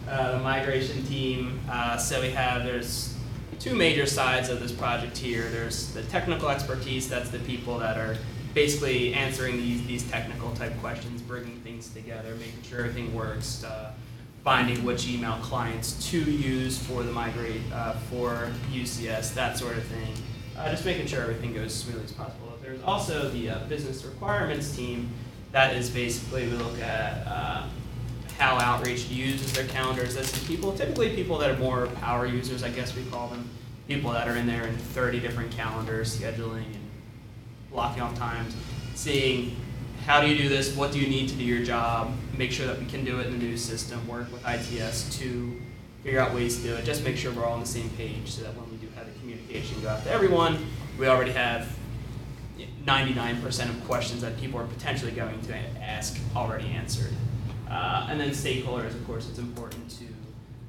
that, 0.06 0.12
uh, 0.12 0.32
the 0.32 0.42
migration 0.42 1.04
team. 1.04 1.60
Uh, 1.70 1.96
so 1.96 2.20
we 2.20 2.30
have 2.30 2.64
there's 2.64 3.16
two 3.60 3.74
major 3.74 4.06
sides 4.06 4.48
of 4.48 4.60
this 4.60 4.72
project 4.72 5.16
here. 5.16 5.48
There's 5.50 5.92
the 5.92 6.02
technical 6.04 6.48
expertise. 6.48 7.08
That's 7.08 7.30
the 7.30 7.38
people 7.40 7.78
that 7.78 7.96
are 7.96 8.16
basically 8.52 9.14
answering 9.14 9.58
these 9.58 9.86
these 9.86 10.10
technical 10.10 10.52
type 10.54 10.76
questions, 10.80 11.22
bringing 11.22 11.60
things 11.60 11.88
together, 11.90 12.34
making 12.36 12.62
sure 12.62 12.80
everything 12.80 13.14
works. 13.14 13.62
Uh, 13.62 13.92
finding 14.44 14.84
which 14.84 15.06
email 15.08 15.36
clients 15.42 16.10
to 16.10 16.18
use 16.18 16.78
for 16.78 17.02
the 17.02 17.12
migrate 17.12 17.60
uh, 17.72 17.94
for 18.10 18.50
UCS, 18.72 19.34
that 19.34 19.58
sort 19.58 19.76
of 19.76 19.84
thing. 19.84 20.14
Uh, 20.56 20.70
just 20.70 20.84
making 20.84 21.06
sure 21.06 21.22
everything 21.22 21.52
goes 21.52 21.66
as 21.66 21.74
smoothly 21.74 22.04
as 22.04 22.12
possible. 22.12 22.52
There's 22.62 22.82
also 22.82 23.28
the 23.30 23.50
uh, 23.50 23.58
business 23.68 24.04
requirements 24.04 24.74
team. 24.74 25.10
That 25.52 25.74
is 25.74 25.90
basically 25.90 26.46
we 26.46 26.52
look 26.52 26.80
at 26.80 27.26
uh, 27.26 27.64
how 28.38 28.58
outreach 28.58 29.08
uses 29.08 29.52
their 29.52 29.66
calendars. 29.66 30.14
That's 30.14 30.46
people, 30.46 30.72
typically 30.72 31.14
people 31.14 31.38
that 31.38 31.50
are 31.50 31.58
more 31.58 31.86
power 31.86 32.26
users, 32.26 32.62
I 32.62 32.70
guess 32.70 32.96
we 32.96 33.04
call 33.04 33.28
them. 33.28 33.48
People 33.88 34.12
that 34.12 34.28
are 34.28 34.36
in 34.36 34.46
there 34.46 34.66
in 34.66 34.76
30 34.76 35.20
different 35.20 35.50
calendars, 35.50 36.18
scheduling 36.18 36.64
and 36.64 36.90
blocking 37.70 38.02
off 38.02 38.16
times, 38.16 38.54
seeing 38.94 39.56
how 40.06 40.20
do 40.20 40.28
you 40.28 40.36
do 40.36 40.48
this, 40.48 40.74
what 40.74 40.92
do 40.92 40.98
you 40.98 41.06
need 41.08 41.28
to 41.28 41.34
do 41.34 41.44
your 41.44 41.64
job, 41.64 42.12
make 42.36 42.50
sure 42.50 42.66
that 42.66 42.78
we 42.78 42.86
can 42.86 43.04
do 43.04 43.20
it 43.20 43.26
in 43.26 43.32
the 43.32 43.38
new 43.38 43.56
system, 43.56 44.06
work 44.08 44.30
with 44.32 44.46
ITS 44.46 45.18
to 45.18 45.60
figure 46.02 46.20
out 46.20 46.34
ways 46.34 46.56
to 46.56 46.62
do 46.62 46.74
it, 46.74 46.84
just 46.84 47.04
make 47.04 47.16
sure 47.16 47.32
we're 47.32 47.44
all 47.44 47.52
on 47.52 47.60
the 47.60 47.66
same 47.66 47.90
page 47.90 48.30
so 48.30 48.42
that 48.42 48.56
when 48.56 48.70
we 48.70 48.76
do 48.78 48.88
have 48.94 49.06
the 49.06 49.18
communication 49.20 49.80
go 49.82 49.88
out 49.88 50.02
to 50.02 50.10
everyone, 50.10 50.66
we 50.98 51.06
already 51.06 51.32
have 51.32 51.68
99% 52.84 53.68
of 53.68 53.84
questions 53.84 54.22
that 54.22 54.38
people 54.38 54.58
are 54.58 54.66
potentially 54.66 55.12
going 55.12 55.40
to 55.42 55.54
ask 55.82 56.18
already 56.34 56.68
answered. 56.68 57.12
Uh, 57.68 58.08
and 58.10 58.18
then 58.18 58.30
stakeholders, 58.30 58.94
of 58.94 59.06
course, 59.06 59.28
it's 59.28 59.38
important 59.38 59.88
to 59.90 60.04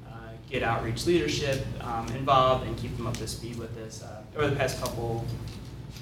uh, 0.06 0.10
get 0.48 0.62
outreach 0.62 1.06
leadership 1.06 1.66
um, 1.80 2.06
involved 2.08 2.66
and 2.66 2.76
keep 2.76 2.96
them 2.96 3.06
up 3.06 3.16
to 3.16 3.26
speed 3.26 3.56
with 3.58 3.74
this. 3.74 4.02
Uh, 4.02 4.22
over 4.36 4.48
the 4.48 4.56
past 4.56 4.80
couple 4.80 5.26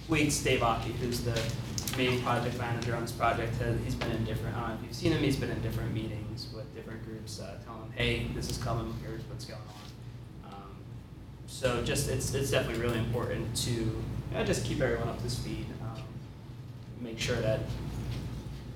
weeks, 0.08 0.38
Dave 0.42 0.62
Aki, 0.62 0.92
who's 0.92 1.22
the 1.22 1.40
main 1.96 2.22
project 2.22 2.58
manager 2.58 2.94
on 2.94 3.02
this 3.02 3.12
project, 3.12 3.56
has, 3.56 3.78
he's 3.84 3.94
been 3.94 4.10
in 4.10 4.24
different, 4.24 4.56
know 4.56 4.74
if 4.78 4.86
you've 4.86 4.94
seen 4.94 5.12
him, 5.12 5.22
he's 5.22 5.36
been 5.36 5.50
in 5.50 5.60
different 5.62 5.92
meetings 5.92 6.48
with 6.54 6.74
different 6.74 7.04
groups, 7.04 7.40
uh, 7.40 7.58
telling 7.64 7.82
them, 7.82 7.92
hey, 7.94 8.26
this 8.34 8.50
is 8.50 8.58
coming, 8.58 8.94
here's 9.04 9.22
what's 9.24 9.44
going 9.44 9.60
on. 10.44 10.52
Um, 10.52 10.76
so 11.46 11.82
just, 11.82 12.08
it's, 12.08 12.34
it's 12.34 12.50
definitely 12.50 12.82
really 12.82 12.98
important 12.98 13.54
to 13.56 14.02
uh, 14.34 14.44
just 14.44 14.64
keep 14.64 14.80
everyone 14.80 15.08
up 15.08 15.22
to 15.22 15.30
speed. 15.30 15.66
Um, 15.82 16.02
make 17.00 17.18
sure 17.18 17.36
that 17.36 17.60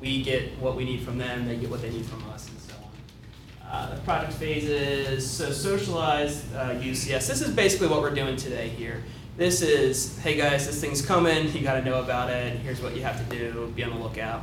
we 0.00 0.22
get 0.22 0.58
what 0.58 0.76
we 0.76 0.84
need 0.84 1.00
from 1.00 1.18
them, 1.18 1.46
they 1.46 1.56
get 1.56 1.70
what 1.70 1.82
they 1.82 1.90
need 1.90 2.04
from 2.06 2.28
us, 2.30 2.48
and 2.48 2.58
so 2.60 2.74
on. 2.74 3.70
Uh, 3.70 3.94
the 3.94 4.00
project 4.02 4.34
phases, 4.34 5.28
so 5.28 5.50
socialized 5.50 6.54
uh, 6.54 6.74
UCS. 6.74 7.26
This 7.26 7.40
is 7.40 7.54
basically 7.54 7.88
what 7.88 8.02
we're 8.02 8.14
doing 8.14 8.36
today 8.36 8.68
here. 8.68 9.02
This 9.36 9.62
is, 9.62 10.16
hey 10.18 10.36
guys, 10.36 10.64
this 10.64 10.80
thing's 10.80 11.04
coming. 11.04 11.52
You 11.52 11.62
got 11.62 11.74
to 11.74 11.84
know 11.84 11.98
about 11.98 12.30
it. 12.30 12.56
Here's 12.58 12.80
what 12.80 12.94
you 12.94 13.02
have 13.02 13.18
to 13.28 13.36
do. 13.36 13.72
Be 13.74 13.82
on 13.82 13.90
the 13.90 13.98
lookout. 13.98 14.42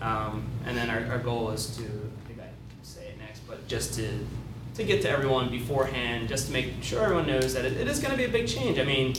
Um, 0.00 0.46
and 0.64 0.74
then 0.74 0.88
our, 0.88 1.12
our 1.12 1.18
goal 1.18 1.50
is 1.50 1.76
to, 1.76 1.82
I 1.82 2.26
think 2.26 2.40
I 2.40 2.48
say 2.82 3.08
it 3.08 3.18
next, 3.18 3.40
but 3.40 3.68
just 3.68 3.92
to 3.94 4.08
to 4.76 4.84
get 4.84 5.02
to 5.02 5.10
everyone 5.10 5.50
beforehand, 5.50 6.28
just 6.28 6.46
to 6.46 6.52
make 6.54 6.72
sure 6.80 7.02
everyone 7.02 7.26
knows 7.26 7.52
that 7.52 7.66
it, 7.66 7.76
it 7.76 7.86
is 7.86 7.98
going 7.98 8.12
to 8.12 8.16
be 8.16 8.24
a 8.24 8.30
big 8.30 8.48
change. 8.48 8.78
I 8.78 8.84
mean, 8.84 9.14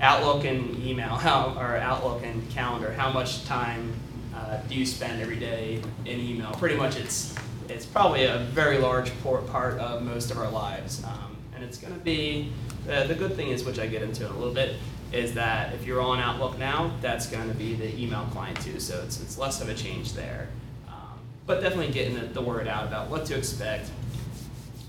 Outlook 0.00 0.44
and 0.44 0.80
email, 0.84 1.08
how 1.16 1.56
or 1.58 1.76
Outlook 1.76 2.22
and 2.22 2.48
calendar, 2.50 2.92
how 2.92 3.10
much 3.10 3.44
time 3.46 3.92
uh, 4.36 4.58
do 4.68 4.76
you 4.76 4.86
spend 4.86 5.20
every 5.20 5.40
day 5.40 5.82
in 6.04 6.20
email? 6.20 6.52
Pretty 6.52 6.76
much, 6.76 6.96
it's 6.96 7.34
it's 7.68 7.86
probably 7.86 8.22
a 8.26 8.38
very 8.52 8.78
large 8.78 9.10
part 9.24 9.80
of 9.80 10.02
most 10.02 10.30
of 10.30 10.38
our 10.38 10.50
lives, 10.50 11.02
um, 11.02 11.36
and 11.56 11.64
it's 11.64 11.76
going 11.76 11.92
to 11.92 11.98
be. 11.98 12.52
Uh, 12.90 13.06
the 13.06 13.14
good 13.14 13.34
thing 13.36 13.48
is, 13.48 13.64
which 13.64 13.78
I 13.78 13.86
get 13.86 14.02
into 14.02 14.26
in 14.26 14.32
a 14.32 14.36
little 14.36 14.52
bit, 14.52 14.74
is 15.12 15.34
that 15.34 15.72
if 15.74 15.86
you're 15.86 16.00
on 16.00 16.18
Outlook 16.18 16.58
now, 16.58 16.92
that's 17.00 17.26
going 17.26 17.48
to 17.48 17.54
be 17.54 17.74
the 17.74 17.96
email 17.96 18.26
client 18.32 18.60
too. 18.60 18.80
So 18.80 19.00
it's 19.04 19.20
it's 19.20 19.38
less 19.38 19.60
of 19.60 19.68
a 19.68 19.74
change 19.74 20.14
there, 20.14 20.48
um, 20.88 21.18
but 21.46 21.60
definitely 21.60 21.92
getting 21.92 22.14
the, 22.14 22.26
the 22.26 22.40
word 22.40 22.66
out 22.66 22.86
about 22.86 23.08
what 23.08 23.26
to 23.26 23.36
expect. 23.36 23.90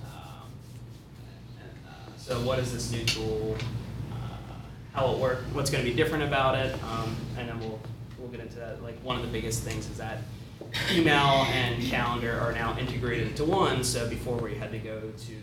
Um, 0.03 0.49
and, 1.59 1.69
uh, 1.87 2.17
so 2.17 2.41
what 2.41 2.57
is 2.57 2.73
this 2.73 2.91
new 2.91 3.03
tool? 3.05 3.55
Uh, 4.11 4.15
how 4.93 5.13
it 5.13 5.19
work? 5.19 5.43
What's 5.53 5.69
going 5.69 5.83
to 5.83 5.89
be 5.89 5.95
different 5.95 6.23
about 6.23 6.55
it? 6.55 6.73
Um, 6.83 7.15
and 7.37 7.47
then 7.49 7.59
we'll 7.59 7.79
we'll 8.17 8.29
get 8.29 8.39
into 8.39 8.57
that. 8.57 8.81
Like 8.81 8.99
one 9.03 9.15
of 9.15 9.21
the 9.21 9.31
biggest 9.31 9.61
things 9.63 9.87
is 9.89 9.97
that 9.97 10.19
email 10.91 11.45
and 11.53 11.83
calendar 11.83 12.39
are 12.39 12.51
now 12.51 12.75
integrated 12.79 13.27
into 13.27 13.45
one. 13.45 13.83
So 13.83 14.09
before 14.09 14.37
we 14.37 14.55
had 14.55 14.71
to 14.71 14.79
go 14.79 15.01
to 15.01 15.35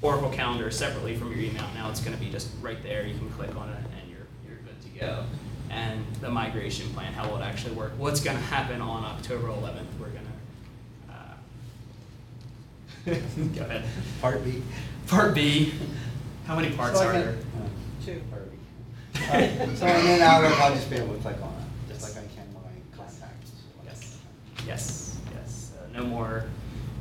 Oracle 0.00 0.30
Calendar 0.30 0.70
separately 0.70 1.16
from 1.16 1.30
your 1.32 1.40
email, 1.40 1.64
now 1.74 1.90
it's 1.90 2.00
going 2.00 2.16
to 2.16 2.22
be 2.22 2.30
just 2.30 2.48
right 2.60 2.80
there. 2.82 3.04
You 3.06 3.16
can 3.18 3.30
click 3.30 3.54
on 3.56 3.68
it 3.70 3.76
and 4.00 4.10
you're 4.10 4.26
you're 4.46 4.58
good 4.58 4.80
to 4.82 4.88
go. 5.00 5.24
And 5.70 6.04
the 6.20 6.30
migration 6.30 6.88
plan, 6.90 7.12
how 7.12 7.28
will 7.28 7.36
it 7.38 7.42
actually 7.44 7.74
work? 7.74 7.92
What's 7.98 8.20
going 8.20 8.36
to 8.36 8.42
happen 8.44 8.80
on 8.80 9.04
October 9.04 9.48
11th? 9.48 9.84
We're 10.00 10.08
going 10.08 10.26
to. 13.06 13.12
Uh, 13.12 13.54
go 13.56 13.62
ahead. 13.64 13.84
Part 14.20 14.44
B. 14.44 14.62
Part 15.08 15.34
B. 15.34 15.74
How 16.46 16.56
many 16.56 16.70
parts 16.74 16.98
So 16.98 17.06
are 17.08 17.12
can- 17.12 17.20
there? 17.20 17.30
uh, 17.34 18.04
Two. 18.04 18.22
Part 18.30 18.50
B. 18.50 18.56
Alright, 19.24 19.50
So 19.78 19.86
and 19.86 20.06
then 20.06 20.22
Outlook, 20.22 20.58
I'll 20.60 20.74
just 20.74 20.88
be 20.88 20.96
able 20.96 21.14
to 21.16 21.20
click 21.20 21.36
on 21.42 21.52
it, 21.52 21.92
just 21.92 22.02
like 22.16 22.24
I 22.24 22.26
can 22.34 22.46
my 22.54 22.60
contacts. 22.96 23.50
Yes. 23.84 24.18
Yes, 24.66 25.16
yes. 25.34 25.72
Uh, 25.76 25.98
no 25.98 26.04
more. 26.06 26.44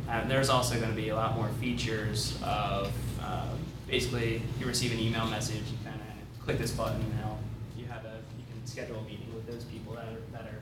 Uh, 0.09 0.25
there's 0.27 0.49
also 0.49 0.75
going 0.75 0.89
to 0.89 0.95
be 0.95 1.09
a 1.09 1.15
lot 1.15 1.35
more 1.35 1.49
features 1.59 2.37
of 2.43 2.91
uh, 3.21 3.47
basically 3.87 4.41
you 4.59 4.65
receive 4.65 4.91
an 4.93 4.99
email 4.99 5.25
message, 5.27 5.63
you 5.69 5.77
kind 5.83 5.99
of 5.99 6.45
click 6.45 6.57
this 6.57 6.71
button, 6.71 7.01
and 7.01 7.15
now 7.17 7.37
you 7.77 7.85
have 7.85 8.05
a 8.05 8.15
you 8.37 8.45
can 8.49 8.65
schedule 8.65 8.97
a 8.97 9.03
meeting 9.03 9.33
with 9.33 9.45
those 9.45 9.65
people 9.65 9.93
that 9.93 10.05
are 10.05 10.21
that 10.31 10.43
are 10.43 10.61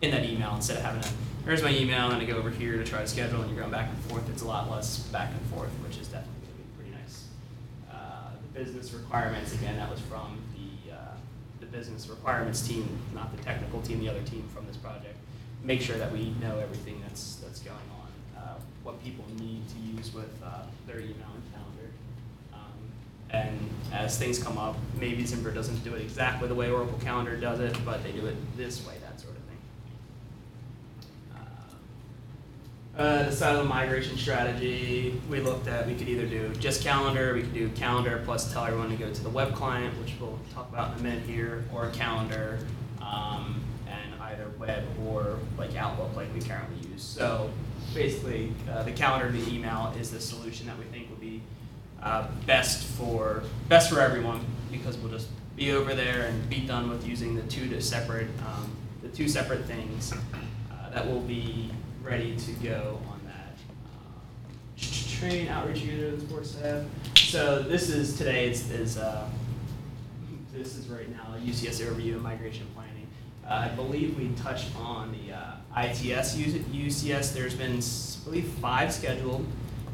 in 0.00 0.10
that 0.10 0.24
email 0.24 0.54
instead 0.54 0.78
of 0.78 0.82
having 0.82 1.02
a 1.02 1.06
here's 1.44 1.62
my 1.62 1.70
email 1.70 2.10
and 2.10 2.20
I 2.20 2.24
go 2.24 2.36
over 2.36 2.50
here 2.50 2.76
to 2.76 2.84
try 2.84 3.00
to 3.00 3.06
schedule 3.06 3.40
and 3.40 3.50
you're 3.50 3.60
going 3.60 3.70
back 3.70 3.88
and 3.88 3.98
forth. 4.10 4.28
It's 4.30 4.42
a 4.42 4.46
lot 4.46 4.70
less 4.70 4.98
back 5.08 5.30
and 5.30 5.40
forth, 5.52 5.70
which 5.86 5.98
is 5.98 6.08
definitely 6.08 6.40
going 6.42 6.52
to 6.52 6.62
be 6.62 6.76
pretty 6.76 6.90
nice. 7.02 7.24
Uh, 7.90 8.30
the 8.42 8.58
business 8.58 8.92
requirements 8.92 9.54
again, 9.54 9.76
that 9.76 9.90
was 9.90 10.00
from 10.00 10.38
the 10.54 10.92
uh, 10.92 10.98
the 11.60 11.66
business 11.66 12.08
requirements 12.08 12.66
team, 12.66 12.88
not 13.14 13.34
the 13.36 13.42
technical 13.42 13.80
team, 13.82 14.00
the 14.00 14.08
other 14.08 14.22
team 14.22 14.48
from 14.54 14.66
this 14.66 14.76
project. 14.76 15.16
Make 15.62 15.80
sure 15.80 15.98
that 15.98 16.12
we 16.12 16.34
know 16.40 16.58
everything 16.58 17.00
that's 17.06 17.36
that's 17.36 17.60
going 17.60 17.76
on, 17.76 17.95
what 18.86 19.02
people 19.02 19.24
need 19.40 19.62
to 19.68 19.78
use 19.96 20.14
with 20.14 20.30
uh, 20.44 20.62
their 20.86 21.00
email 21.00 21.26
and 21.34 21.42
calendar. 21.52 21.90
Um, 22.54 22.60
and 23.30 23.58
as 23.92 24.16
things 24.16 24.40
come 24.40 24.56
up, 24.56 24.76
maybe 24.98 25.26
Zimbra 25.26 25.52
doesn't 25.52 25.82
do 25.82 25.94
it 25.94 26.00
exactly 26.00 26.46
the 26.46 26.54
way 26.54 26.70
Oracle 26.70 26.98
Calendar 26.98 27.36
does 27.36 27.58
it, 27.58 27.76
but 27.84 28.04
they 28.04 28.12
do 28.12 28.24
it 28.26 28.36
this 28.56 28.86
way, 28.86 28.94
that 29.02 29.20
sort 29.20 29.34
of 29.34 29.42
thing. 29.42 29.58
Uh, 32.96 33.02
uh, 33.02 33.22
the 33.24 33.32
side 33.32 33.56
of 33.56 33.64
the 33.64 33.68
migration 33.68 34.16
strategy, 34.16 35.20
we 35.28 35.40
looked 35.40 35.66
at, 35.66 35.84
we 35.88 35.96
could 35.96 36.08
either 36.08 36.26
do 36.26 36.54
just 36.54 36.80
calendar, 36.80 37.34
we 37.34 37.40
could 37.42 37.54
do 37.54 37.68
calendar 37.70 38.22
plus 38.24 38.52
tell 38.52 38.66
everyone 38.66 38.90
to 38.90 38.96
go 38.96 39.12
to 39.12 39.22
the 39.22 39.30
web 39.30 39.52
client, 39.52 39.98
which 40.00 40.14
we'll 40.20 40.38
talk 40.54 40.70
about 40.72 40.92
in 40.92 41.00
a 41.00 41.02
minute 41.02 41.24
here, 41.24 41.64
or 41.74 41.90
calendar, 41.90 42.60
um, 43.02 43.60
and 43.88 44.22
either 44.22 44.48
web 44.60 44.84
or 45.04 45.40
like 45.58 45.74
Outlook 45.74 46.14
like 46.14 46.32
we 46.32 46.40
currently 46.40 46.88
use. 46.88 47.02
So 47.02 47.50
basically, 47.96 48.52
uh, 48.70 48.82
the 48.84 48.92
calendar, 48.92 49.26
and 49.26 49.40
the 49.40 49.52
email 49.52 49.92
is 49.98 50.10
the 50.10 50.20
solution 50.20 50.66
that 50.66 50.78
we 50.78 50.84
think 50.84 51.08
would 51.10 51.20
be 51.20 51.40
uh, 52.02 52.28
best 52.44 52.84
for 52.84 53.42
best 53.68 53.90
for 53.90 54.00
everyone 54.00 54.44
because 54.70 54.96
we'll 54.98 55.10
just 55.10 55.28
be 55.56 55.72
over 55.72 55.94
there 55.94 56.26
and 56.26 56.48
be 56.50 56.60
done 56.60 56.90
with 56.90 57.08
using 57.08 57.34
the 57.34 57.42
two 57.44 57.68
to 57.68 57.80
separate 57.80 58.28
um, 58.46 58.70
the 59.02 59.08
two 59.08 59.26
separate 59.26 59.64
things 59.64 60.12
uh, 60.12 60.90
that 60.90 61.06
will 61.06 61.22
be 61.22 61.70
ready 62.02 62.36
to 62.36 62.52
go 62.52 63.00
on 63.08 63.20
that. 63.24 63.56
Uh, 63.86 65.18
train 65.18 65.48
outreach 65.48 65.80
user 65.80 66.14
the 66.14 66.20
sports 66.20 66.50
staff. 66.50 66.84
So 67.14 67.62
this 67.62 67.88
is 67.88 68.16
today 68.18 68.50
is, 68.50 68.70
is 68.70 68.98
uh, 68.98 69.26
this 70.52 70.76
is 70.76 70.88
right 70.88 71.08
now 71.10 71.34
UCS 71.42 71.82
overview 71.82 72.12
and 72.12 72.22
migration 72.22 72.66
planning. 72.74 72.85
Uh, 73.48 73.54
I 73.54 73.68
believe 73.68 74.18
we 74.18 74.28
touched 74.42 74.74
on 74.76 75.12
the 75.12 75.34
uh, 75.34 75.84
ITS 75.84 76.36
UCS. 76.36 77.32
There's 77.32 77.54
been, 77.54 77.78
I 77.78 78.24
believe 78.24 78.48
five 78.60 78.92
scheduled. 78.92 79.46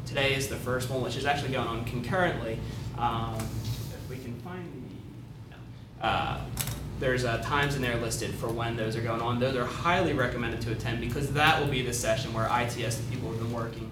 Today 0.05 0.33
is 0.33 0.47
the 0.47 0.55
first 0.55 0.89
one, 0.89 1.01
which 1.01 1.15
is 1.15 1.25
actually 1.25 1.53
going 1.53 1.67
on 1.67 1.85
concurrently. 1.85 2.59
Um, 2.97 3.37
if 3.37 4.09
we 4.09 4.17
can 4.17 4.33
find 4.39 4.89
the. 6.01 6.05
Uh, 6.05 6.41
there's 6.99 7.23
times 7.23 7.75
in 7.75 7.81
there 7.81 7.97
listed 7.97 8.33
for 8.33 8.47
when 8.47 8.75
those 8.75 8.95
are 8.95 9.01
going 9.01 9.21
on. 9.21 9.39
Those 9.39 9.55
are 9.55 9.65
highly 9.65 10.13
recommended 10.13 10.61
to 10.61 10.71
attend 10.71 11.01
because 11.01 11.31
that 11.33 11.59
will 11.59 11.67
be 11.67 11.81
the 11.81 11.93
session 11.93 12.33
where 12.33 12.47
ITS, 12.61 12.97
the 12.97 13.03
people 13.11 13.29
who 13.29 13.35
have 13.35 13.43
been 13.43 13.53
working 13.53 13.91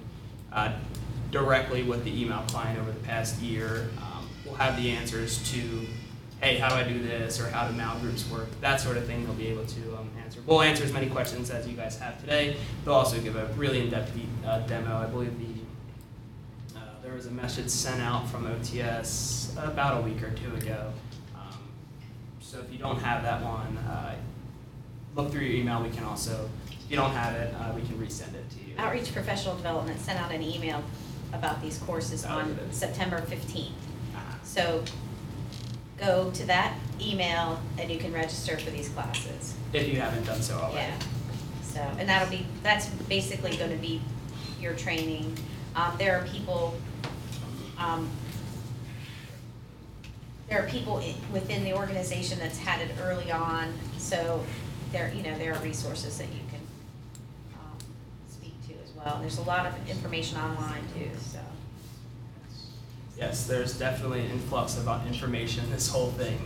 directly 1.31 1.83
with 1.83 2.03
the 2.03 2.21
email 2.21 2.43
client 2.47 2.79
over 2.79 2.91
the 2.91 2.99
past 2.99 3.41
year, 3.41 3.89
um, 3.97 4.29
will 4.45 4.55
have 4.55 4.75
the 4.81 4.91
answers 4.91 5.51
to, 5.51 5.87
hey, 6.41 6.57
how 6.57 6.69
do 6.69 6.75
I 6.75 6.83
do 6.83 7.01
this, 7.01 7.39
or 7.39 7.49
how 7.49 7.67
do 7.67 7.73
mal 7.75 7.97
groups 7.99 8.27
work, 8.29 8.47
that 8.61 8.79
sort 8.81 8.97
of 8.97 9.05
thing, 9.05 9.23
they'll 9.25 9.33
be 9.35 9.47
able 9.47 9.65
to 9.65 9.97
um, 9.97 10.09
answer. 10.23 10.39
We'll 10.45 10.61
answer 10.61 10.83
as 10.83 10.91
many 10.91 11.07
questions 11.07 11.51
as 11.51 11.67
you 11.67 11.75
guys 11.75 11.99
have 11.99 12.19
today. 12.19 12.57
They'll 12.83 12.95
also 12.95 13.19
give 13.21 13.35
a 13.35 13.45
really 13.55 13.81
in-depth 13.81 14.13
de- 14.15 14.47
uh, 14.47 14.59
demo. 14.67 14.97
I 14.97 15.05
believe 15.05 15.37
the 15.39 16.79
uh, 16.79 16.81
there 17.03 17.13
was 17.13 17.27
a 17.27 17.31
message 17.31 17.69
sent 17.69 18.01
out 18.01 18.27
from 18.27 18.45
OTS 18.47 19.55
about 19.63 19.99
a 19.99 20.01
week 20.01 20.23
or 20.23 20.31
two 20.31 20.53
ago. 20.55 20.91
Um, 21.35 21.59
so 22.39 22.59
if 22.59 22.71
you 22.71 22.79
don't 22.79 22.99
have 23.01 23.21
that 23.23 23.43
one, 23.43 23.77
uh, 23.77 24.15
look 25.15 25.31
through 25.31 25.41
your 25.41 25.55
email. 25.61 25.83
We 25.83 25.89
can 25.91 26.03
also, 26.05 26.49
if 26.71 26.89
you 26.89 26.95
don't 26.97 27.11
have 27.11 27.35
it, 27.35 27.53
uh, 27.53 27.71
we 27.75 27.81
can 27.83 27.95
resend 27.99 28.33
it 28.33 28.49
to 28.49 28.57
you. 28.67 28.73
Outreach 28.79 29.13
Professional 29.13 29.55
Development 29.55 29.99
sent 29.99 30.19
out 30.19 30.31
an 30.31 30.41
email 30.41 30.83
about 31.33 31.61
these 31.61 31.77
courses 31.77 32.25
Oh, 32.25 32.29
on? 32.39 32.57
September 32.71 33.21
fifteenth. 33.21 33.75
Ah. 34.15 34.39
So 34.43 34.83
go 36.01 36.31
to 36.31 36.45
that 36.47 36.75
email 36.99 37.61
and 37.77 37.89
you 37.89 37.97
can 37.99 38.11
register 38.11 38.57
for 38.57 38.71
these 38.71 38.89
classes. 38.89 39.53
If 39.71 39.87
you 39.87 40.01
haven't 40.01 40.25
done 40.25 40.41
so 40.41 40.55
already. 40.55 40.77
Yeah, 40.77 40.99
so, 41.63 41.79
and 41.99 42.09
that'll 42.09 42.29
be, 42.29 42.45
that's 42.63 42.87
basically 43.07 43.55
gonna 43.55 43.75
be 43.77 44.01
your 44.59 44.73
training. 44.73 45.37
Um, 45.75 45.93
there 45.97 46.17
are 46.19 46.25
people, 46.25 46.75
um, 47.77 48.09
there 50.49 50.61
are 50.63 50.67
people 50.67 50.97
i- 50.97 51.15
within 51.31 51.63
the 51.63 51.73
organization 51.73 52.39
that's 52.39 52.57
had 52.57 52.81
it 52.81 52.91
early 53.01 53.31
on, 53.31 53.71
so 53.97 54.43
there, 54.91 55.13
you 55.15 55.23
know, 55.23 55.37
there 55.37 55.53
are 55.53 55.59
resources 55.59 56.17
that 56.17 56.27
you 56.27 56.41
can, 56.49 56.59
um, 57.53 57.77
speak 58.29 58.53
to 58.67 58.73
as 58.83 58.91
well. 58.95 59.15
And 59.15 59.23
there's 59.23 59.37
a 59.37 59.43
lot 59.43 59.65
of 59.67 59.73
information 59.89 60.37
online 60.39 60.83
too, 60.95 61.09
so. 61.31 61.39
Yes, 63.21 63.45
there's 63.45 63.77
definitely 63.77 64.21
an 64.21 64.31
influx 64.31 64.77
of 64.79 64.87
uh, 64.87 64.99
information, 65.05 65.69
this 65.69 65.87
whole 65.87 66.09
thing. 66.13 66.39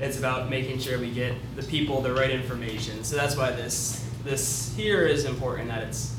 It's 0.00 0.18
about 0.18 0.50
making 0.50 0.80
sure 0.80 0.98
we 0.98 1.12
get 1.12 1.36
the 1.54 1.62
people 1.62 2.02
the 2.02 2.12
right 2.12 2.30
information. 2.30 3.04
So 3.04 3.14
that's 3.14 3.36
why 3.36 3.52
this, 3.52 4.04
this 4.24 4.74
here 4.76 5.06
is 5.06 5.26
important, 5.26 5.68
that 5.68 5.84
it's, 5.84 6.16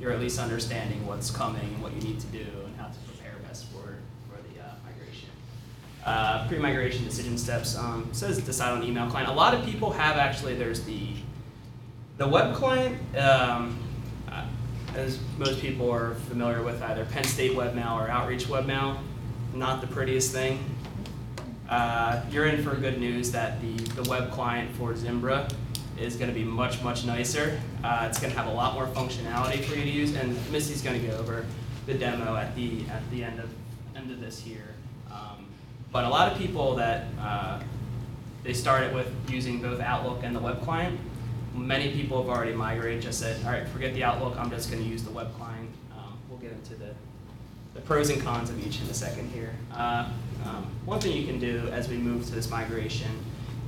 you're 0.00 0.12
at 0.12 0.20
least 0.20 0.38
understanding 0.38 1.04
what's 1.04 1.32
coming 1.32 1.64
and 1.64 1.82
what 1.82 1.92
you 1.94 2.00
need 2.00 2.20
to 2.20 2.26
do 2.28 2.46
and 2.64 2.76
how 2.76 2.86
to 2.86 2.98
prepare 3.08 3.32
best 3.42 3.66
for, 3.72 3.96
for 4.28 4.40
the 4.54 4.62
uh, 4.62 4.72
migration. 4.84 5.28
Uh, 6.06 6.46
Pre-migration 6.46 7.04
decision 7.04 7.36
steps, 7.36 7.76
um, 7.76 8.08
says 8.12 8.38
decide 8.38 8.70
on 8.70 8.84
email 8.84 9.10
client. 9.10 9.28
A 9.28 9.34
lot 9.34 9.52
of 9.52 9.64
people 9.64 9.90
have 9.90 10.16
actually, 10.16 10.54
there's 10.54 10.84
the, 10.84 11.08
the 12.18 12.28
web 12.28 12.54
client, 12.54 12.96
um, 13.16 13.76
uh, 14.30 14.44
as 14.94 15.18
most 15.38 15.60
people 15.60 15.90
are 15.90 16.14
familiar 16.28 16.62
with, 16.62 16.80
either 16.82 17.04
Penn 17.06 17.24
State 17.24 17.56
webmail 17.56 17.96
or 17.96 18.08
Outreach 18.08 18.44
webmail, 18.44 18.96
not 19.54 19.80
the 19.80 19.86
prettiest 19.86 20.32
thing. 20.32 20.64
Uh, 21.68 22.22
you're 22.30 22.46
in 22.46 22.62
for 22.62 22.74
good 22.74 22.98
news 22.98 23.30
that 23.32 23.60
the, 23.60 23.76
the 24.00 24.08
web 24.10 24.30
client 24.30 24.74
for 24.76 24.94
Zimbra 24.96 25.48
is 25.98 26.16
going 26.16 26.28
to 26.28 26.34
be 26.34 26.44
much, 26.44 26.82
much 26.82 27.04
nicer. 27.04 27.60
Uh, 27.84 28.06
it's 28.08 28.18
going 28.18 28.32
to 28.32 28.38
have 28.38 28.48
a 28.48 28.52
lot 28.52 28.74
more 28.74 28.86
functionality 28.88 29.62
for 29.62 29.76
you 29.76 29.82
to 29.82 29.90
use, 29.90 30.14
and 30.16 30.36
Missy's 30.50 30.82
going 30.82 31.00
to 31.00 31.06
go 31.06 31.16
over 31.18 31.46
the 31.86 31.94
demo 31.94 32.36
at 32.36 32.54
the, 32.56 32.84
at 32.90 33.08
the 33.10 33.22
end 33.22 33.38
of, 33.38 33.50
end 33.96 34.10
of 34.10 34.20
this 34.20 34.44
year. 34.46 34.64
Um, 35.10 35.46
but 35.92 36.04
a 36.04 36.08
lot 36.08 36.32
of 36.32 36.38
people 36.38 36.74
that 36.76 37.06
uh, 37.20 37.60
they 38.42 38.54
started 38.54 38.94
with 38.94 39.12
using 39.28 39.60
both 39.60 39.80
Outlook 39.80 40.20
and 40.22 40.34
the 40.34 40.40
web 40.40 40.62
client. 40.62 40.98
Many 41.54 41.92
people 41.92 42.22
have 42.22 42.30
already 42.34 42.54
migrated, 42.54 43.02
just 43.02 43.18
said, 43.18 43.44
all 43.44 43.52
right, 43.52 43.68
forget 43.68 43.92
the 43.94 44.04
Outlook, 44.04 44.36
I'm 44.38 44.50
just 44.50 44.70
gonna 44.70 44.82
use 44.82 45.02
the 45.02 45.10
web 45.10 45.34
client. 45.36 45.68
Um, 45.92 46.18
We'll 46.28 46.38
get 46.38 46.52
into 46.52 46.74
the, 46.74 46.94
the 47.74 47.80
pros 47.80 48.10
and 48.10 48.20
cons 48.22 48.50
of 48.50 48.66
each 48.66 48.80
in 48.80 48.86
a 48.88 48.94
second 48.94 49.30
here. 49.30 49.52
Uh, 49.72 50.08
um, 50.44 50.66
One 50.84 51.00
thing 51.00 51.16
you 51.16 51.26
can 51.26 51.38
do 51.38 51.68
as 51.72 51.88
we 51.88 51.96
move 51.96 52.26
to 52.26 52.32
this 52.32 52.50
migration 52.50 53.10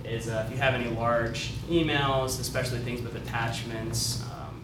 is 0.05 0.29
uh, 0.29 0.45
if 0.47 0.53
you 0.53 0.59
have 0.61 0.75
any 0.75 0.91
large 0.91 1.53
emails, 1.69 2.41
especially 2.41 2.79
things 2.81 3.01
with 3.03 3.15
attachments, 3.15 4.23
um, 4.33 4.63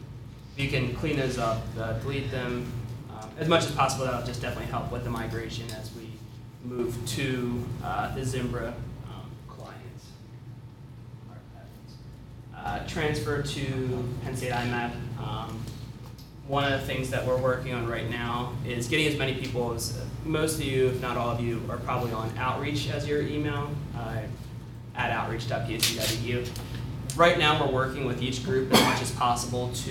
you 0.57 0.69
can 0.69 0.95
clean 0.97 1.17
those 1.17 1.39
up, 1.39 1.63
uh, 1.79 1.93
delete 1.95 2.31
them, 2.31 2.71
um, 3.11 3.29
as 3.39 3.49
much 3.49 3.65
as 3.65 3.71
possible. 3.73 4.05
That'll 4.07 4.27
just 4.27 4.43
definitely 4.43 4.71
help 4.71 4.91
with 4.91 5.05
the 5.05 5.11
migration 5.11 5.67
as 5.71 5.91
we 5.95 6.11
move 6.65 6.97
to 7.07 7.65
uh, 7.85 8.15
the 8.15 8.25
Zimbra 8.25 8.75
um, 9.07 9.31
client. 9.49 9.77
Uh, 12.57 12.87
Transfer 12.89 13.43
to 13.43 14.09
Penn 14.25 14.37
State 14.37 14.53
IMAP. 14.53 14.93
One 16.49 16.65
of 16.65 16.81
the 16.81 16.87
things 16.87 17.11
that 17.11 17.27
we're 17.27 17.37
working 17.37 17.75
on 17.75 17.87
right 17.87 18.09
now 18.09 18.55
is 18.67 18.89
getting 18.89 19.07
as 19.07 19.19
many 19.19 19.35
people 19.35 19.75
as, 19.75 20.01
most 20.25 20.55
of 20.55 20.63
you, 20.65 20.89
if 20.89 21.03
not 21.03 21.19
all 21.19 21.29
of 21.29 21.41
you, 21.41 21.61
are 21.69 21.77
probably 21.77 22.11
on 22.13 22.33
Outreach 22.39 22.89
as 22.89 23.07
your 23.07 23.21
email, 23.21 23.71
uh, 23.95 24.23
at 24.97 25.11
outreach.psu.edu. 25.11 26.49
Right 27.17 27.39
now, 27.39 27.63
we're 27.63 27.73
working 27.73 28.07
with 28.07 28.23
each 28.23 28.45
group 28.45 28.73
as 28.73 28.81
much 28.81 29.03
as 29.03 29.11
possible 29.11 29.71
to 29.85 29.91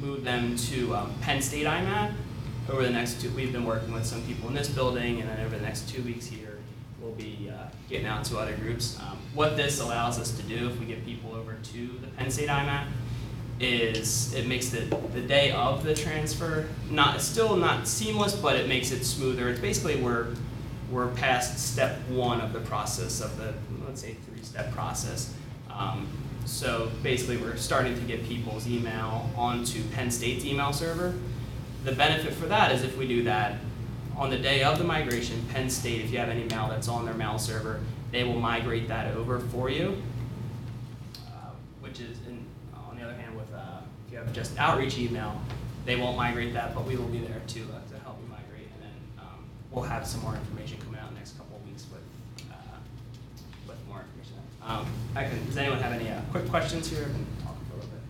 move 0.00 0.24
them 0.24 0.56
to 0.56 0.96
um, 0.96 1.14
Penn 1.20 1.42
State 1.42 1.66
IMAP. 1.66 2.14
Over 2.70 2.82
the 2.84 2.90
next 2.90 3.20
two, 3.20 3.30
we've 3.32 3.52
been 3.52 3.64
working 3.66 3.92
with 3.92 4.06
some 4.06 4.22
people 4.22 4.48
in 4.48 4.54
this 4.54 4.70
building, 4.70 5.20
and 5.20 5.28
then 5.28 5.44
over 5.44 5.56
the 5.56 5.62
next 5.62 5.90
two 5.90 6.02
weeks 6.02 6.26
here, 6.26 6.58
we'll 7.02 7.12
be 7.12 7.50
uh, 7.52 7.64
getting 7.90 8.06
out 8.06 8.24
to 8.24 8.38
other 8.38 8.56
groups. 8.56 8.98
Um, 9.00 9.18
What 9.34 9.58
this 9.58 9.80
allows 9.80 10.18
us 10.18 10.30
to 10.38 10.42
do, 10.42 10.68
if 10.68 10.80
we 10.80 10.86
get 10.86 11.04
people 11.04 11.34
over 11.34 11.54
to 11.54 11.86
the 12.00 12.06
Penn 12.16 12.30
State 12.30 12.48
IMAP, 12.48 12.86
is 13.60 14.32
it 14.34 14.46
makes 14.46 14.68
the, 14.68 14.80
the 15.14 15.20
day 15.20 15.50
of 15.52 15.84
the 15.84 15.94
transfer 15.94 16.68
not 16.90 17.20
still 17.20 17.56
not 17.56 17.88
seamless, 17.88 18.34
but 18.34 18.56
it 18.56 18.68
makes 18.68 18.92
it 18.92 19.04
smoother. 19.04 19.48
It's 19.48 19.60
basically 19.60 19.96
we're 19.96 20.34
we're 20.90 21.08
past 21.08 21.58
step 21.58 21.98
one 22.08 22.40
of 22.40 22.52
the 22.52 22.60
process 22.60 23.20
of 23.20 23.36
the 23.36 23.54
let's 23.86 24.00
say 24.00 24.16
three 24.28 24.42
step 24.42 24.72
process. 24.72 25.34
Um, 25.70 26.08
so 26.44 26.90
basically, 27.02 27.36
we're 27.36 27.56
starting 27.56 27.94
to 27.94 28.00
get 28.02 28.24
people's 28.24 28.66
email 28.66 29.28
onto 29.36 29.82
Penn 29.90 30.10
State's 30.10 30.44
email 30.44 30.72
server. 30.72 31.14
The 31.84 31.92
benefit 31.92 32.32
for 32.32 32.46
that 32.46 32.72
is 32.72 32.82
if 32.82 32.96
we 32.96 33.06
do 33.06 33.22
that 33.24 33.56
on 34.16 34.30
the 34.30 34.38
day 34.38 34.62
of 34.62 34.78
the 34.78 34.84
migration, 34.84 35.44
Penn 35.52 35.68
State, 35.68 36.04
if 36.04 36.10
you 36.10 36.18
have 36.18 36.30
any 36.30 36.44
mail 36.44 36.68
that's 36.68 36.88
on 36.88 37.04
their 37.04 37.14
mail 37.14 37.38
server, 37.38 37.80
they 38.10 38.24
will 38.24 38.40
migrate 38.40 38.88
that 38.88 39.14
over 39.14 39.38
for 39.38 39.68
you 39.68 39.96
uh, 41.28 41.50
which 41.80 42.00
is, 42.00 42.18
in, 42.26 42.44
on 42.74 42.96
the 42.96 43.02
other 43.02 43.14
hand, 43.14 43.36
with, 43.36 43.52
if 44.28 44.36
you 44.36 44.40
have 44.42 44.48
just 44.48 44.58
outreach 44.58 44.98
email, 44.98 45.40
they 45.84 45.96
won't 45.96 46.16
migrate 46.16 46.52
that, 46.54 46.74
but 46.74 46.84
we 46.86 46.96
will 46.96 47.06
be 47.06 47.18
there 47.18 47.40
to, 47.46 47.60
uh, 47.60 47.64
to 47.92 47.98
help 48.04 48.18
you 48.22 48.28
migrate. 48.28 48.68
And 48.74 48.82
then, 48.82 48.90
um, 49.24 49.44
we'll 49.70 49.84
have 49.84 50.06
some 50.06 50.20
more 50.22 50.34
information 50.34 50.78
coming 50.80 51.00
out 51.00 51.08
in 51.08 51.14
the 51.14 51.20
next 51.20 51.36
couple 51.38 51.56
of 51.56 51.64
weeks 51.66 51.86
with, 51.90 52.02
uh, 52.50 52.54
with 53.66 53.76
more 53.88 54.00
information. 54.00 54.36
Um, 54.66 54.86
I 55.16 55.24
can, 55.24 55.44
does 55.46 55.56
anyone 55.56 55.78
have 55.80 55.92
any, 55.92 56.08
uh, 56.10 56.20
quick 56.30 56.48
questions 56.48 56.88
here? 56.90 57.02
I 57.02 57.04
can 57.04 57.26
talk 57.42 57.56
for 57.68 57.72
a 57.74 57.76
little 57.76 57.90
bit. 57.90 58.00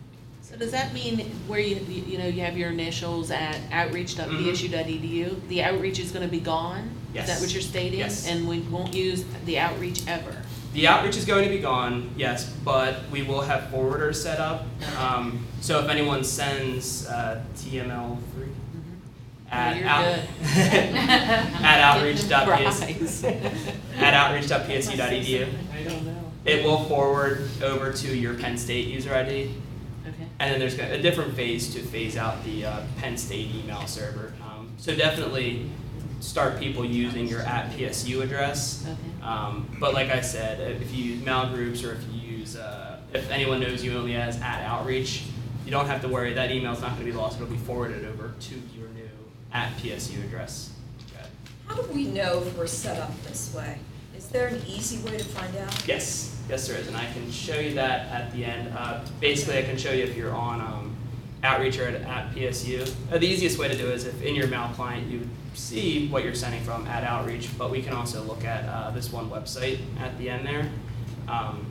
So 0.42 0.56
does 0.56 0.72
that 0.72 0.92
mean 0.92 1.20
where 1.46 1.60
you, 1.60 1.76
you 1.88 2.02
you 2.02 2.18
know, 2.18 2.26
you 2.26 2.40
have 2.42 2.56
your 2.58 2.70
initials 2.70 3.30
at 3.30 3.60
outreach.psu.edu, 3.70 5.48
the 5.48 5.62
outreach 5.62 5.98
is 6.00 6.10
gonna 6.10 6.26
be 6.28 6.40
gone? 6.40 6.78
Is 6.78 6.84
Mm-hmm. 7.08 7.14
Yes. 7.16 7.26
that 7.28 7.40
what 7.40 7.52
you're 7.54 7.62
stating? 7.62 8.00
Yes. 8.00 8.26
And 8.28 8.46
we 8.46 8.60
won't 8.60 8.92
use 8.92 9.24
the 9.46 9.58
outreach 9.58 10.06
ever? 10.06 10.36
The 10.74 10.86
outreach 10.86 11.16
is 11.16 11.24
going 11.24 11.44
to 11.44 11.48
be 11.50 11.58
gone, 11.58 12.10
yes, 12.18 12.44
but 12.62 13.08
we 13.10 13.22
will 13.22 13.40
have 13.40 13.70
forwarders 13.72 14.16
set 14.16 14.38
up. 14.38 14.66
Um, 14.98 15.44
so 15.60 15.80
if 15.80 15.88
anyone 15.88 16.24
sends, 16.24 17.06
uh, 17.06 17.42
TML 17.56 18.18
three, 18.34 18.46
at, 19.50 19.76
you're 19.78 19.86
out- 19.88 20.18
at 21.62 21.80
outreach.ps, 21.80 22.28
Prize. 22.44 23.24
at 23.96 24.14
outreach.psu.edu. 24.14 25.48
I 25.72 25.82
don't 25.84 26.04
know. 26.04 26.14
It 26.44 26.64
will 26.64 26.84
forward 26.84 27.48
over 27.62 27.92
to 27.92 28.16
your 28.16 28.34
Penn 28.34 28.56
State 28.56 28.86
user 28.88 29.14
ID, 29.14 29.50
Okay. 30.06 30.26
and 30.38 30.52
then 30.52 30.58
there's 30.60 30.78
a 30.78 31.00
different 31.02 31.34
phase 31.34 31.72
to 31.74 31.80
phase 31.80 32.16
out 32.16 32.42
the 32.44 32.64
uh, 32.66 32.80
Penn 32.98 33.16
State 33.18 33.54
email 33.54 33.86
server. 33.86 34.32
Um, 34.42 34.70
so 34.78 34.94
definitely 34.94 35.68
start 36.20 36.58
people 36.58 36.84
using 36.84 37.26
your 37.28 37.40
at 37.42 37.70
PSU 37.72 38.22
address. 38.22 38.84
Okay. 38.86 39.24
Um, 39.26 39.68
but 39.78 39.92
like 39.94 40.10
I 40.10 40.20
said, 40.20 40.60
if 40.80 40.94
you 40.94 41.04
use 41.14 41.24
mail 41.24 41.48
groups 41.48 41.84
or 41.84 41.92
if 41.92 42.00
you 42.12 42.38
use, 42.38 42.56
uh, 42.56 42.98
if 43.12 43.30
anyone 43.30 43.60
knows 43.60 43.84
you 43.84 43.96
only 43.96 44.14
as 44.16 44.40
at 44.40 44.62
outreach, 44.64 45.24
you 45.68 45.72
don't 45.72 45.86
have 45.86 46.00
to 46.00 46.08
worry. 46.08 46.32
That 46.32 46.50
email 46.50 46.72
is 46.72 46.80
not 46.80 46.92
going 46.92 47.04
to 47.04 47.12
be 47.12 47.12
lost. 47.12 47.38
It'll 47.38 47.52
be 47.52 47.58
forwarded 47.58 48.02
over 48.06 48.32
to 48.40 48.54
your 48.74 48.88
new 48.88 49.06
at 49.52 49.70
PSU 49.76 50.24
address. 50.24 50.72
Okay. 51.12 51.26
How 51.66 51.74
do 51.74 51.82
we 51.92 52.06
know 52.06 52.42
if 52.42 52.56
we're 52.56 52.66
set 52.66 52.98
up 52.98 53.12
this 53.24 53.52
way? 53.54 53.78
Is 54.16 54.28
there 54.28 54.46
an 54.46 54.62
easy 54.66 55.04
way 55.04 55.18
to 55.18 55.24
find 55.24 55.54
out? 55.58 55.86
Yes, 55.86 56.40
yes, 56.48 56.66
there 56.66 56.78
is, 56.78 56.88
and 56.88 56.96
I 56.96 57.04
can 57.12 57.30
show 57.30 57.60
you 57.60 57.74
that 57.74 58.06
at 58.08 58.32
the 58.32 58.46
end. 58.46 58.72
Uh, 58.74 59.04
basically, 59.20 59.58
I 59.58 59.62
can 59.62 59.76
show 59.76 59.92
you 59.92 60.04
if 60.04 60.16
you're 60.16 60.34
on 60.34 60.62
um, 60.62 60.96
Outreach 61.42 61.78
or 61.78 61.86
at, 61.86 62.00
at 62.00 62.34
PSU. 62.34 62.90
Uh, 63.12 63.18
the 63.18 63.26
easiest 63.26 63.58
way 63.58 63.68
to 63.68 63.76
do 63.76 63.90
it 63.90 63.94
is 63.94 64.06
if 64.06 64.22
in 64.22 64.34
your 64.34 64.46
mail 64.46 64.70
client 64.74 65.10
you 65.10 65.28
see 65.52 66.08
what 66.08 66.24
you're 66.24 66.34
sending 66.34 66.62
from 66.62 66.86
at 66.86 67.04
Outreach, 67.04 67.50
but 67.58 67.70
we 67.70 67.82
can 67.82 67.92
also 67.92 68.22
look 68.22 68.42
at 68.42 68.64
uh, 68.64 68.90
this 68.92 69.12
one 69.12 69.28
website 69.28 69.80
at 70.00 70.16
the 70.16 70.30
end 70.30 70.46
there, 70.46 70.70
um, 71.28 71.66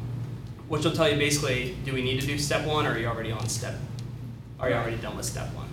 which 0.68 0.84
will 0.84 0.92
tell 0.92 1.10
you 1.10 1.18
basically, 1.18 1.78
do 1.86 1.94
we 1.94 2.02
need 2.02 2.20
to 2.20 2.28
do 2.28 2.38
step 2.38 2.66
one, 2.66 2.86
or 2.86 2.92
are 2.92 2.98
you 2.98 3.08
already 3.08 3.32
on 3.32 3.48
step? 3.48 3.76
Are 4.60 4.70
you 4.70 4.76
already 4.76 4.98
done 4.98 5.16
with 5.16 5.26
step 5.26 5.54
one? 5.54 5.68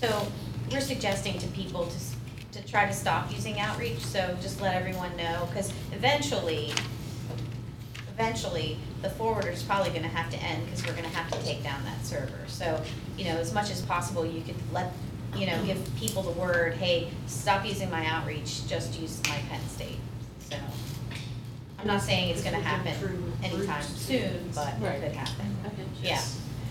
So 0.00 0.30
we're 0.70 0.80
suggesting 0.80 1.38
to 1.38 1.46
people 1.48 1.86
to, 1.86 2.60
to 2.60 2.68
try 2.68 2.86
to 2.86 2.92
stop 2.92 3.32
using 3.32 3.58
outreach, 3.58 3.98
so 3.98 4.36
just 4.40 4.60
let 4.60 4.74
everyone 4.74 5.16
know, 5.16 5.46
because 5.48 5.72
eventually, 5.92 6.72
eventually, 8.12 8.78
the 9.02 9.10
forwarder's 9.10 9.62
probably 9.62 9.90
gonna 9.92 10.08
have 10.08 10.30
to 10.30 10.36
end, 10.36 10.64
because 10.66 10.86
we're 10.86 10.94
gonna 10.94 11.08
have 11.08 11.30
to 11.32 11.42
take 11.44 11.64
down 11.64 11.82
that 11.84 12.04
server. 12.04 12.38
So, 12.46 12.80
you 13.18 13.24
know, 13.24 13.36
as 13.38 13.52
much 13.52 13.70
as 13.70 13.82
possible, 13.82 14.24
you 14.24 14.42
could 14.42 14.56
let, 14.72 14.92
you 15.34 15.46
know, 15.46 15.64
give 15.64 15.78
people 15.96 16.22
the 16.22 16.32
word, 16.32 16.74
hey, 16.74 17.10
stop 17.26 17.66
using 17.66 17.90
my 17.90 18.06
outreach, 18.06 18.68
just 18.68 19.00
use 19.00 19.20
my 19.24 19.38
Penn 19.48 19.66
State, 19.68 19.98
so. 20.48 20.56
I'm 21.78 21.86
not 21.86 22.02
saying 22.02 22.30
it's 22.30 22.42
gonna 22.42 22.58
happen 22.60 23.32
anytime 23.42 23.82
soon, 23.82 24.50
but 24.54 24.68
it 24.68 25.00
could 25.02 25.12
happen. 25.12 25.56
Okay. 25.66 25.74
Yeah, 26.02 26.22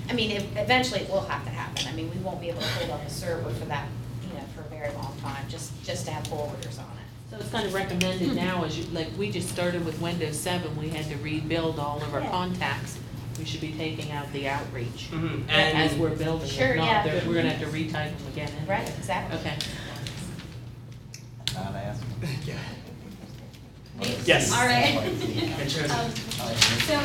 I 0.09 0.13
mean, 0.13 0.31
it- 0.31 0.47
eventually 0.55 1.01
it 1.01 1.09
will 1.09 1.21
have 1.25 1.43
to 1.45 1.49
happen, 1.51 1.87
I 1.87 1.91
mean, 1.93 2.09
we 2.11 2.17
won't 2.17 2.41
be 2.41 2.49
able 2.49 2.61
to 2.61 2.67
hold 2.67 2.91
up 2.91 3.05
a 3.05 3.09
server 3.09 3.49
for 3.51 3.65
that, 3.65 3.87
you 4.27 4.33
know, 4.33 4.43
for 4.55 4.61
a 4.61 4.69
very 4.69 4.91
long 4.95 5.15
time, 5.21 5.45
just, 5.49 5.71
just 5.83 6.05
to 6.05 6.11
have 6.11 6.23
forwarders 6.25 6.79
on 6.79 6.85
it. 6.97 7.05
So 7.31 7.37
it's 7.37 7.49
kind 7.49 7.65
of 7.65 7.73
recommended 7.73 8.35
now, 8.35 8.63
as 8.63 8.77
you, 8.77 8.85
like, 8.93 9.07
we 9.17 9.31
just 9.31 9.49
started 9.49 9.85
with 9.85 9.99
Windows 10.01 10.39
seven, 10.39 10.75
we 10.77 10.89
had 10.89 11.05
to 11.09 11.17
rebuild 11.17 11.79
all 11.79 12.01
of 12.01 12.13
our 12.13 12.21
Yeah. 12.21 12.29
contacts. 12.29 12.97
We 13.39 13.43
should 13.45 13.59
be 13.61 13.73
taking 13.73 14.11
out 14.13 14.31
the 14.31 14.47
outreach. 14.47 15.09
Mhm. 15.11 15.49
As 15.49 15.91
And 15.91 15.99
we're 16.01 16.11
building 16.11 16.49
Sure, 16.49 16.67
it, 16.73 16.77
yeah. 16.77 16.85
not, 16.93 17.03
that 17.05 17.25
we're 17.27 17.33
gonna 17.33 17.49
have 17.49 17.59
to 17.59 17.65
retype 17.67 17.91
them 18.17 18.27
again. 18.31 18.47
anyway. 18.59 18.77
Right, 18.79 18.89
exactly. 18.97 19.37
Okay. 19.39 19.55
Not 21.53 21.75
ask. 21.75 22.01
Yes. 24.25 24.51
All 24.51 24.65
right. 24.65 24.97
Interesting. 25.61 25.91
Um, 25.91 26.11
So, 26.85 26.99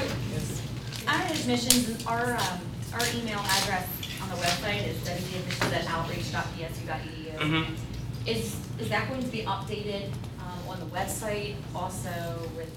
our 1.09 1.23
admissions, 1.33 2.05
our, 2.07 2.35
um, 2.35 2.61
our 2.93 3.01
email 3.17 3.39
address 3.39 3.89
on 4.23 4.29
the 4.29 4.35
website 4.37 4.87
is 4.87 4.97
www.outreach.psu.edu. 4.99 7.39
Mhm. 7.39 7.65
Is, 8.27 8.57
is 8.79 8.89
that 8.91 9.09
going 9.09 9.23
to 9.23 9.29
be 9.29 9.43
updated 9.43 10.11
um, 10.41 10.69
on 10.69 10.79
the 10.81 10.87
website 10.87 11.55
also 11.75 12.11
with 12.57 12.71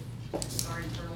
our 0.71 0.79
internal? 0.79 1.15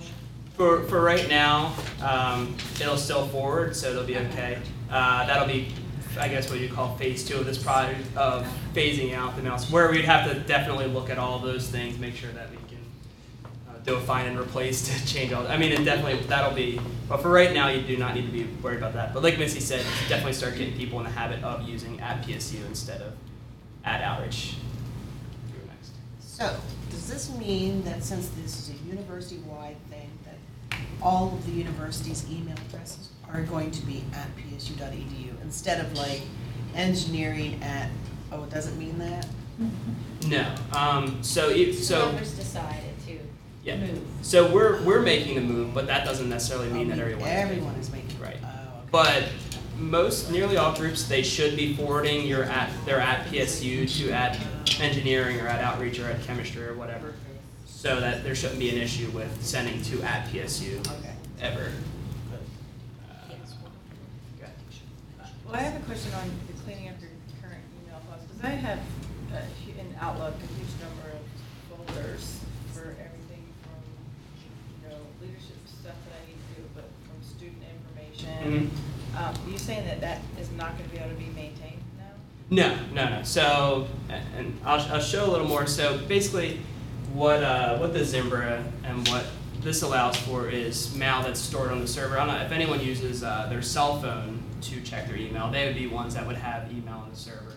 For, 0.55 0.83
for 0.86 1.01
right 1.01 1.27
now, 1.29 1.73
um, 2.01 2.55
it'll 2.81 2.97
still 2.97 3.27
forward, 3.27 3.75
so 3.75 3.91
it'll 3.91 4.03
be 4.03 4.17
okay. 4.17 4.57
Uh, 4.89 5.25
that'll 5.27 5.47
be, 5.47 5.71
I 6.19 6.27
guess, 6.27 6.49
what 6.49 6.60
you 6.60 6.67
call 6.69 6.95
phase 6.97 7.23
two 7.23 7.38
of 7.38 7.45
this 7.45 7.62
project, 7.62 8.01
of 8.17 8.45
phasing 8.73 9.13
out 9.13 9.36
the 9.36 9.43
mouse, 9.43 9.69
where 9.71 9.89
we'd 9.91 10.05
have 10.05 10.27
to 10.31 10.39
definitely 10.41 10.88
look 10.88 11.10
at 11.12 11.17
all 11.19 11.38
those 11.39 11.67
things, 11.69 11.99
make 11.99 12.15
sure 12.15 12.31
that 12.31 12.49
we 12.49 12.57
can 12.67 12.76
do 13.88 13.95
a 13.95 14.02
find 14.02 14.28
and 14.28 14.38
replace 14.38 14.82
to 14.86 15.08
change 15.13 15.32
all, 15.32 15.47
I 15.47 15.58
mean, 15.58 15.71
it 15.71 15.84
definitely, 15.86 16.19
that'll 16.28 16.54
be, 16.54 16.80
but 17.08 17.21
for 17.21 17.30
right 17.30 17.54
now, 17.54 17.69
you 17.69 17.82
do 17.82 17.95
not 17.95 18.13
need 18.15 18.26
to 18.26 18.32
be 18.32 18.43
worried 18.62 18.78
about 18.78 18.93
that. 18.93 19.13
But 19.13 19.23
like 19.23 19.39
Missy 19.39 19.62
said, 19.62 19.84
definitely 20.10 20.34
start 20.34 20.58
getting 20.58 20.76
people 20.76 21.00
in 21.00 21.06
the 21.06 21.12
habit 21.12 21.41
of 21.41 21.67
using 21.67 22.00
at 22.02 22.21
PSU 22.21 22.65
instead 22.67 23.02
of 23.02 23.13
at 23.86 24.02
Outreach. 24.02 24.56
Go 25.54 25.67
next. 25.67 25.91
So, 26.19 26.58
does 26.89 27.10
this 27.10 27.34
mean 27.38 27.82
that 27.86 28.04
since 28.04 28.28
this 28.30 28.60
is 28.60 28.76
a 28.76 28.89
university-wide 28.89 29.78
thing, 29.89 30.10
that 30.26 30.80
all 31.02 31.34
of 31.34 31.45
the 31.45 31.54
university's 31.54 32.30
email 32.30 32.58
addresses 32.67 33.10
are 33.32 33.43
going 33.43 33.71
to 33.71 33.86
be 33.86 34.04
at 34.13 34.28
psu.edu 34.36 35.41
instead 35.41 35.80
of 35.80 35.93
like 35.93 36.21
engineering 36.76 37.62
at, 37.63 37.89
oh, 38.34 38.43
it 38.43 38.50
doesn't 38.50 38.78
mean 38.78 39.00
that? 39.00 39.26
No, 40.28 40.54
um, 40.73 41.23
so, 41.23 41.50
if- 41.50 41.82
so. 41.82 42.10
Whoever's 42.10 42.34
decided 42.34 42.96
to 42.96 42.96
Yeah. 43.67 43.77
move. 43.77 44.01
So 44.21 44.51
we're, 44.51 44.82
we're 44.84 45.01
making 45.01 45.36
the 45.36 45.41
move, 45.41 45.73
but 45.73 45.88
that 45.88 46.06
doesn't 46.06 46.30
necessarily 46.30 46.69
mean 46.69 46.88
Oh, 46.91 46.95
that 46.95 47.01
everyone 47.01 47.27
is. 47.27 47.36
Everyone 47.36 47.75
is 47.75 47.91
making. 47.91 48.19
Right. 48.19 48.38
Oh, 48.43 48.47
okay. 48.47 48.88
But 48.91 49.30
most, 49.77 50.32
nearly 50.32 50.56
all 50.58 50.73
groups, 50.75 51.03
they 51.08 51.21
should 51.21 51.56
be 51.58 51.75
forwarding 51.75 52.25
your 52.25 52.43
at, 52.43 52.69
their 52.86 52.99
at 53.01 53.27
PSU 53.27 53.88
to 53.99 54.12
at 54.12 54.39
engineering 54.80 55.39
or 55.41 55.47
at 55.47 55.62
outreach 55.63 55.99
or 55.99 56.10
at 56.10 56.21
chemistry 56.23 56.63
or 56.65 56.73
whatever. 56.75 57.13
So 57.65 57.99
that 57.99 58.23
there 58.23 58.34
shouldn't 58.36 58.60
be 58.60 58.69
an 58.69 58.77
issue 58.77 59.10
with 59.12 59.45
sending 59.45 59.82
to 59.84 60.01
at 60.01 60.27
PSU 60.30 60.80
Okay. 60.99 61.13
ever. 61.41 61.71
Good. 62.32 62.39
Uh, 63.08 63.27
go 64.39 64.45
ahead. 64.45 65.34
Well, 65.45 65.56
I 65.56 65.60
have 65.60 65.82
a 65.82 65.86
question 65.86 66.12
on 66.13 66.32
the 66.47 66.53
cleaning 66.63 66.89
up 66.89 66.95
your 66.99 67.10
current 67.41 67.62
email 67.86 67.99
files, 68.10 68.23
because 68.27 68.43
I 68.43 68.56
have 68.56 68.80
uh, 69.32 69.36
hu- 69.65 69.80
in 69.80 69.93
Outlook 70.01 70.34
a 70.36 70.47
huge 70.58 70.73
number 70.82 71.17
of 71.17 71.88
folders 71.93 72.37
Mhm. 78.43 78.69
Um, 79.17 79.34
you 79.50 79.58
saying 79.58 79.86
that 79.88 80.02
that 80.02 80.21
is 80.39 80.52
not 80.52 80.78
gonna 80.78 80.89
be 80.89 80.97
able 80.97 81.10
to 81.10 81.15
be 81.15 81.26
maintained 81.36 81.82
now? 81.97 82.06
No, 82.50 82.78
no, 82.93 83.10
no. 83.17 83.23
So, 83.23 83.88
and 84.10 84.58
I'll, 84.65 84.80
I'll 84.93 85.02
show 85.02 85.26
a 85.26 85.32
little 85.32 85.47
more. 85.47 85.65
So 85.65 85.97
basically, 86.08 86.60
what, 87.13 87.41
uh, 87.43 87.78
what 87.78 87.93
the 87.93 88.06
Zimbra 88.06 88.63
and 88.84 89.08
what 89.08 89.26
this 89.62 89.82
allows 89.82 90.15
for 90.17 90.50
is 90.50 90.93
mail 90.95 91.23
that's 91.23 91.39
stored 91.39 91.71
on 91.71 91.82
the 91.82 91.88
server. 91.88 92.19
I 92.19 92.26
don't 92.26 92.36
know 92.36 92.45
if 92.45 92.52
anyone 92.52 92.80
uses 92.80 93.23
uh, 93.23 93.47
their 93.50 93.62
cell 93.62 94.00
phone 94.02 94.43
to 94.62 94.82
check 94.82 95.08
their 95.08 95.17
email, 95.17 95.50
they 95.52 95.65
would 95.65 95.76
be 95.76 95.88
ones 95.88 96.15
that 96.15 96.26
would 96.26 96.36
have 96.38 96.71
email 96.71 96.95
on 96.95 97.10
the 97.10 97.15
server. 97.15 97.54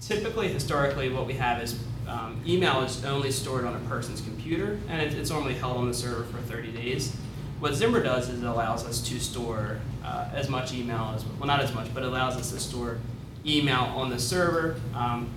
Typically, 0.00 0.48
historically, 0.48 1.10
what 1.10 1.26
we 1.26 1.34
have 1.34 1.62
is 1.62 1.78
um, 2.06 2.40
email 2.46 2.82
is 2.82 3.04
only 3.04 3.30
stored 3.30 3.64
on 3.64 3.74
a 3.74 3.80
person's 3.80 4.20
computer, 4.20 4.78
and 4.88 5.00
it, 5.02 5.14
it's 5.14 5.30
normally 5.30 5.54
held 5.54 5.76
on 5.76 5.88
the 5.88 5.94
server 5.94 6.24
for 6.24 6.38
30 6.38 6.72
days. 6.72 7.16
What 7.60 7.74
Zimbra 7.74 8.04
does 8.04 8.28
is 8.28 8.42
it 8.42 8.46
allows 8.46 8.84
us 8.86 9.00
to 9.08 9.18
store 9.18 9.80
uh, 10.04 10.28
as 10.32 10.48
much 10.48 10.72
email 10.72 11.12
as 11.16 11.24
well, 11.24 11.46
not 11.46 11.60
as 11.60 11.74
much, 11.74 11.92
but 11.92 12.04
allows 12.04 12.36
us 12.36 12.52
to 12.52 12.60
store 12.60 12.98
email 13.44 13.80
on 13.96 14.10
the 14.10 14.18
server. 14.18 14.76
Um, 14.94 15.28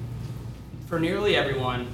for 0.87 0.99
nearly 0.99 1.35
everyone, 1.35 1.87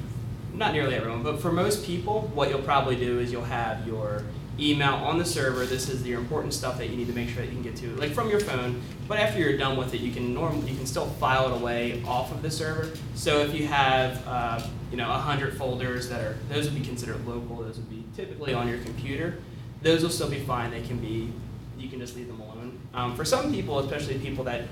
not 0.54 0.74
nearly 0.74 0.96
everyone, 0.96 1.24
but 1.24 1.40
for 1.40 1.52
most 1.52 1.86
people, 1.86 2.30
what 2.34 2.50
you'll 2.50 2.62
probably 2.62 2.98
do 2.98 3.20
is 3.20 3.32
you'll 3.32 3.44
have 3.44 3.88
your 3.88 4.24
email 4.60 4.96
on 4.96 5.18
the 5.18 5.24
server. 5.24 5.66
This 5.66 5.88
is 5.88 6.06
your 6.06 6.20
important 6.20 6.54
stuff 6.54 6.78
that 6.80 6.90
you 6.90 6.98
need 6.98 7.08
to 7.08 7.14
make 7.14 7.30
sure 7.30 7.44
that 7.44 7.48
you 7.48 7.54
can 7.54 7.62
get 7.62 7.76
to, 7.78 7.96
like 7.96 8.12
from 8.12 8.30
your 8.30 8.40
phone. 8.42 8.82
But 9.08 9.20
after 9.20 9.40
you're 9.40 9.58
done 9.58 9.78
with 9.78 9.94
it, 9.94 10.02
you 10.02 10.12
can 10.12 10.34
normally 10.34 10.72
you 10.72 10.76
can 10.76 10.88
still 10.88 11.06
file 11.06 11.54
it 11.54 11.62
away 11.62 12.04
off 12.06 12.32
of 12.32 12.42
the 12.42 12.52
server. 12.52 12.92
So 13.16 13.40
if 13.42 13.54
you 13.54 13.68
have 13.68 14.28
uh, 14.28 14.62
you 14.92 14.98
know 14.98 15.06
hundred 15.06 15.58
folders 15.58 16.10
that 16.10 16.22
are 16.22 16.36
those 16.50 16.66
would 16.66 16.76
be 16.78 16.86
considered 16.86 17.26
local. 17.26 17.58
Those 17.58 17.78
would 17.78 17.90
be 17.90 18.04
typically 18.16 18.54
on 18.54 18.68
your 18.68 18.80
computer. 18.80 19.38
Those 19.82 20.04
will 20.04 20.10
still 20.10 20.30
be 20.30 20.40
fine. 20.40 20.72
They 20.72 20.82
can 20.82 20.98
be 20.98 21.32
you 21.78 21.90
can 21.90 22.00
just 22.00 22.16
leave 22.16 22.28
them 22.28 22.40
alone. 22.40 22.80
Um, 22.94 23.16
for 23.16 23.24
some 23.24 23.52
people, 23.54 23.80
especially 23.80 24.18
people 24.18 24.44
that 24.46 24.64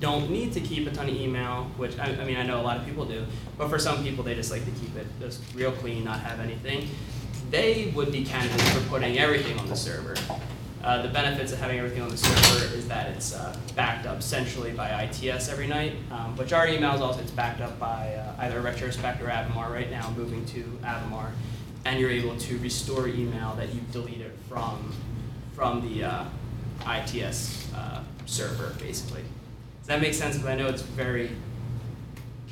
don't 0.00 0.30
need 0.30 0.52
to 0.52 0.60
keep 0.60 0.86
a 0.86 0.90
ton 0.90 1.08
of 1.08 1.14
email, 1.14 1.70
which 1.76 1.98
I, 1.98 2.06
I 2.06 2.24
mean 2.24 2.36
I 2.36 2.42
know 2.42 2.60
a 2.60 2.62
lot 2.62 2.76
of 2.76 2.86
people 2.86 3.04
do, 3.04 3.24
but 3.56 3.68
for 3.68 3.78
some 3.78 4.02
people 4.02 4.24
they 4.24 4.34
just 4.34 4.50
like 4.50 4.64
to 4.64 4.70
keep 4.72 4.96
it 4.96 5.06
just 5.20 5.42
real 5.54 5.72
clean, 5.72 6.04
not 6.04 6.20
have 6.20 6.40
anything. 6.40 6.88
They 7.50 7.92
would 7.94 8.10
be 8.10 8.24
candidates 8.24 8.70
for 8.70 8.80
putting 8.88 9.18
everything 9.18 9.58
on 9.58 9.68
the 9.68 9.76
server. 9.76 10.16
Uh, 10.82 11.00
the 11.00 11.08
benefits 11.08 11.50
of 11.52 11.58
having 11.58 11.78
everything 11.78 12.02
on 12.02 12.10
the 12.10 12.16
server 12.16 12.74
is 12.74 12.86
that 12.88 13.08
it's 13.12 13.34
uh, 13.34 13.56
backed 13.74 14.06
up 14.06 14.22
centrally 14.22 14.72
by 14.72 15.04
ITS 15.04 15.48
every 15.48 15.66
night, 15.66 15.94
um, 16.10 16.36
which 16.36 16.52
our 16.52 16.66
emails 16.66 17.00
also 17.00 17.22
it's 17.22 17.30
backed 17.30 17.62
up 17.62 17.78
by 17.78 18.14
uh, 18.14 18.34
either 18.40 18.60
Retrospect 18.60 19.22
or 19.22 19.28
Avamar 19.28 19.70
right 19.70 19.90
now, 19.90 20.10
moving 20.14 20.44
to 20.46 20.62
Avamar, 20.82 21.30
and 21.84 22.00
you're 22.00 22.10
able 22.10 22.36
to 22.36 22.58
restore 22.58 23.08
email 23.08 23.54
that 23.56 23.74
you've 23.74 23.90
deleted 23.92 24.32
from 24.48 24.92
from 25.54 25.80
the 25.88 26.04
uh, 26.04 26.24
ITS 26.86 27.72
uh, 27.74 28.02
server, 28.26 28.74
basically. 28.80 29.22
Does 29.80 29.86
that 29.88 30.00
make 30.00 30.14
sense? 30.14 30.34
Because 30.36 30.48
I 30.50 30.56
know 30.56 30.66
it's 30.66 30.82
very 30.82 31.30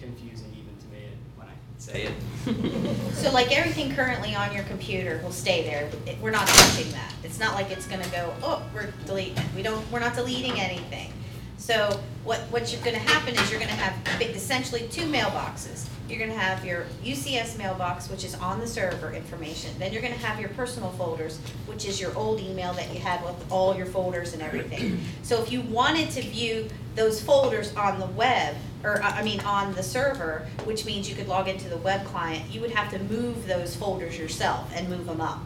confusing 0.00 0.52
even 0.52 0.76
to 0.78 0.86
me 0.94 1.08
when 1.36 1.48
I 1.48 1.52
say 1.78 2.04
it. 2.04 2.12
So 3.22 3.30
like 3.32 3.56
everything 3.56 3.94
currently 3.94 4.34
on 4.34 4.52
your 4.52 4.64
computer 4.64 5.20
will 5.22 5.30
stay 5.32 5.62
there, 5.62 5.88
It- 6.06 6.18
we're 6.20 6.30
not 6.32 6.46
touching 6.48 6.90
that. 6.92 7.12
It's 7.22 7.38
not 7.38 7.54
like 7.54 7.70
it's 7.70 7.86
gonna 7.86 8.08
go, 8.08 8.34
oh, 8.42 8.62
we're 8.74 8.92
deleting 9.06 9.36
it, 9.38 9.44
we 9.54 9.62
don't, 9.62 9.88
we're 9.92 10.00
not 10.00 10.14
deleting 10.16 10.58
anything. 10.60 11.12
So 11.56 12.00
what, 12.24 12.40
what 12.50 12.72
you're 12.72 12.82
gonna 12.82 12.98
happen 12.98 13.34
is 13.36 13.48
you're 13.50 13.60
gonna 13.60 13.72
have 13.72 13.94
bi- 14.18 14.26
essentially 14.26 14.88
two 14.90 15.02
mailboxes. 15.02 15.86
You're 16.12 16.20
gonna 16.20 16.38
have 16.38 16.62
your 16.62 16.84
UCS 17.02 17.56
mailbox, 17.56 18.10
which 18.10 18.22
is 18.22 18.34
on 18.34 18.60
the 18.60 18.66
server 18.66 19.14
information, 19.14 19.70
then 19.78 19.94
you're 19.94 20.02
gonna 20.02 20.14
have 20.14 20.38
your 20.38 20.50
personal 20.50 20.90
folders, 20.90 21.38
which 21.64 21.86
is 21.86 21.98
your 21.98 22.14
old 22.14 22.38
email 22.38 22.74
that 22.74 22.92
you 22.92 23.00
had 23.00 23.24
with 23.24 23.50
all 23.50 23.74
your 23.74 23.86
folders 23.86 24.34
and 24.34 24.42
everything. 24.42 25.00
So 25.22 25.40
if 25.40 25.50
you 25.50 25.62
wanted 25.62 26.10
to 26.10 26.20
view 26.20 26.68
those 26.96 27.22
folders 27.22 27.74
on 27.76 27.98
the 27.98 28.06
web, 28.06 28.56
or, 28.84 29.02
uh, 29.02 29.10
I 29.14 29.20
I 29.20 29.22
mean, 29.22 29.40
on 29.40 29.72
the 29.72 29.82
server, 29.82 30.46
which 30.64 30.84
means 30.84 31.08
you 31.08 31.14
could 31.14 31.28
log 31.28 31.48
into 31.48 31.68
the 31.70 31.78
web 31.78 32.04
client, 32.04 32.52
you 32.52 32.60
would 32.60 32.72
have 32.72 32.90
to 32.90 32.98
move 33.04 33.46
those 33.46 33.74
folders 33.74 34.18
yourself 34.18 34.70
and 34.74 34.90
move 34.90 35.06
them 35.06 35.22
up. 35.22 35.40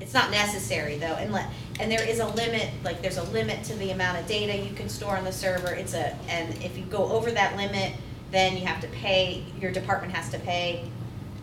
It's 0.00 0.14
not 0.14 0.30
necessary 0.30 0.98
though, 0.98 1.16
and 1.18 1.32
let, 1.32 1.48
and 1.80 1.90
there 1.90 2.06
is 2.06 2.20
a 2.20 2.28
limit, 2.28 2.70
like 2.84 3.02
there's 3.02 3.16
a 3.16 3.24
limit 3.24 3.64
to 3.64 3.74
the 3.74 3.90
amount 3.90 4.18
of 4.20 4.28
data 4.28 4.56
you 4.56 4.72
can 4.74 4.88
store 4.88 5.16
on 5.16 5.24
the 5.24 5.32
server, 5.32 5.72
it's 5.72 5.94
a, 5.94 6.16
and 6.28 6.54
if 6.62 6.78
you 6.78 6.84
go 6.84 7.10
over 7.10 7.32
that 7.32 7.56
limit, 7.56 7.94
then 8.30 8.56
you 8.56 8.66
have 8.66 8.80
to 8.80 8.88
pay, 8.88 9.44
your 9.60 9.72
department 9.72 10.14
has 10.14 10.30
to 10.30 10.38
pay, 10.38 10.88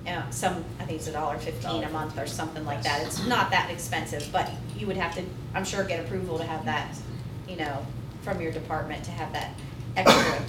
uh, 0.08 0.30
some, 0.30 0.64
I 0.80 0.86
think 0.86 1.00
it's 1.00 1.08
a 1.08 1.12
dollar 1.12 1.38
fifteen 1.38 1.84
a 1.84 1.90
month 1.90 2.18
or 2.18 2.28
something 2.28 2.66
like 2.66 2.84
that, 2.84 3.06
it's 3.06 3.26
not 3.28 3.52
that 3.52 3.70
expensive, 3.70 4.30
but 4.32 4.50
you 4.78 4.88
would 4.88 4.98
have 4.98 5.14
to, 5.16 5.24
I'm 5.54 5.66
sure, 5.66 5.84
get 5.84 6.00
approval 6.00 6.38
to 6.38 6.46
have 6.46 6.64
that, 6.66 6.96
you 7.48 7.58
know, 7.58 7.86
from 8.22 8.40
your 8.40 8.52
department 8.52 9.04
to 9.06 9.12
have 9.12 9.34
that 9.34 9.52
extra 9.98 10.42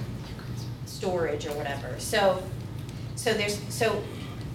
storage 0.87 1.47
or 1.47 1.53
whatever, 1.55 1.95
so, 1.99 2.43
so 3.17 3.35
there's, 3.35 3.61
so 3.73 4.03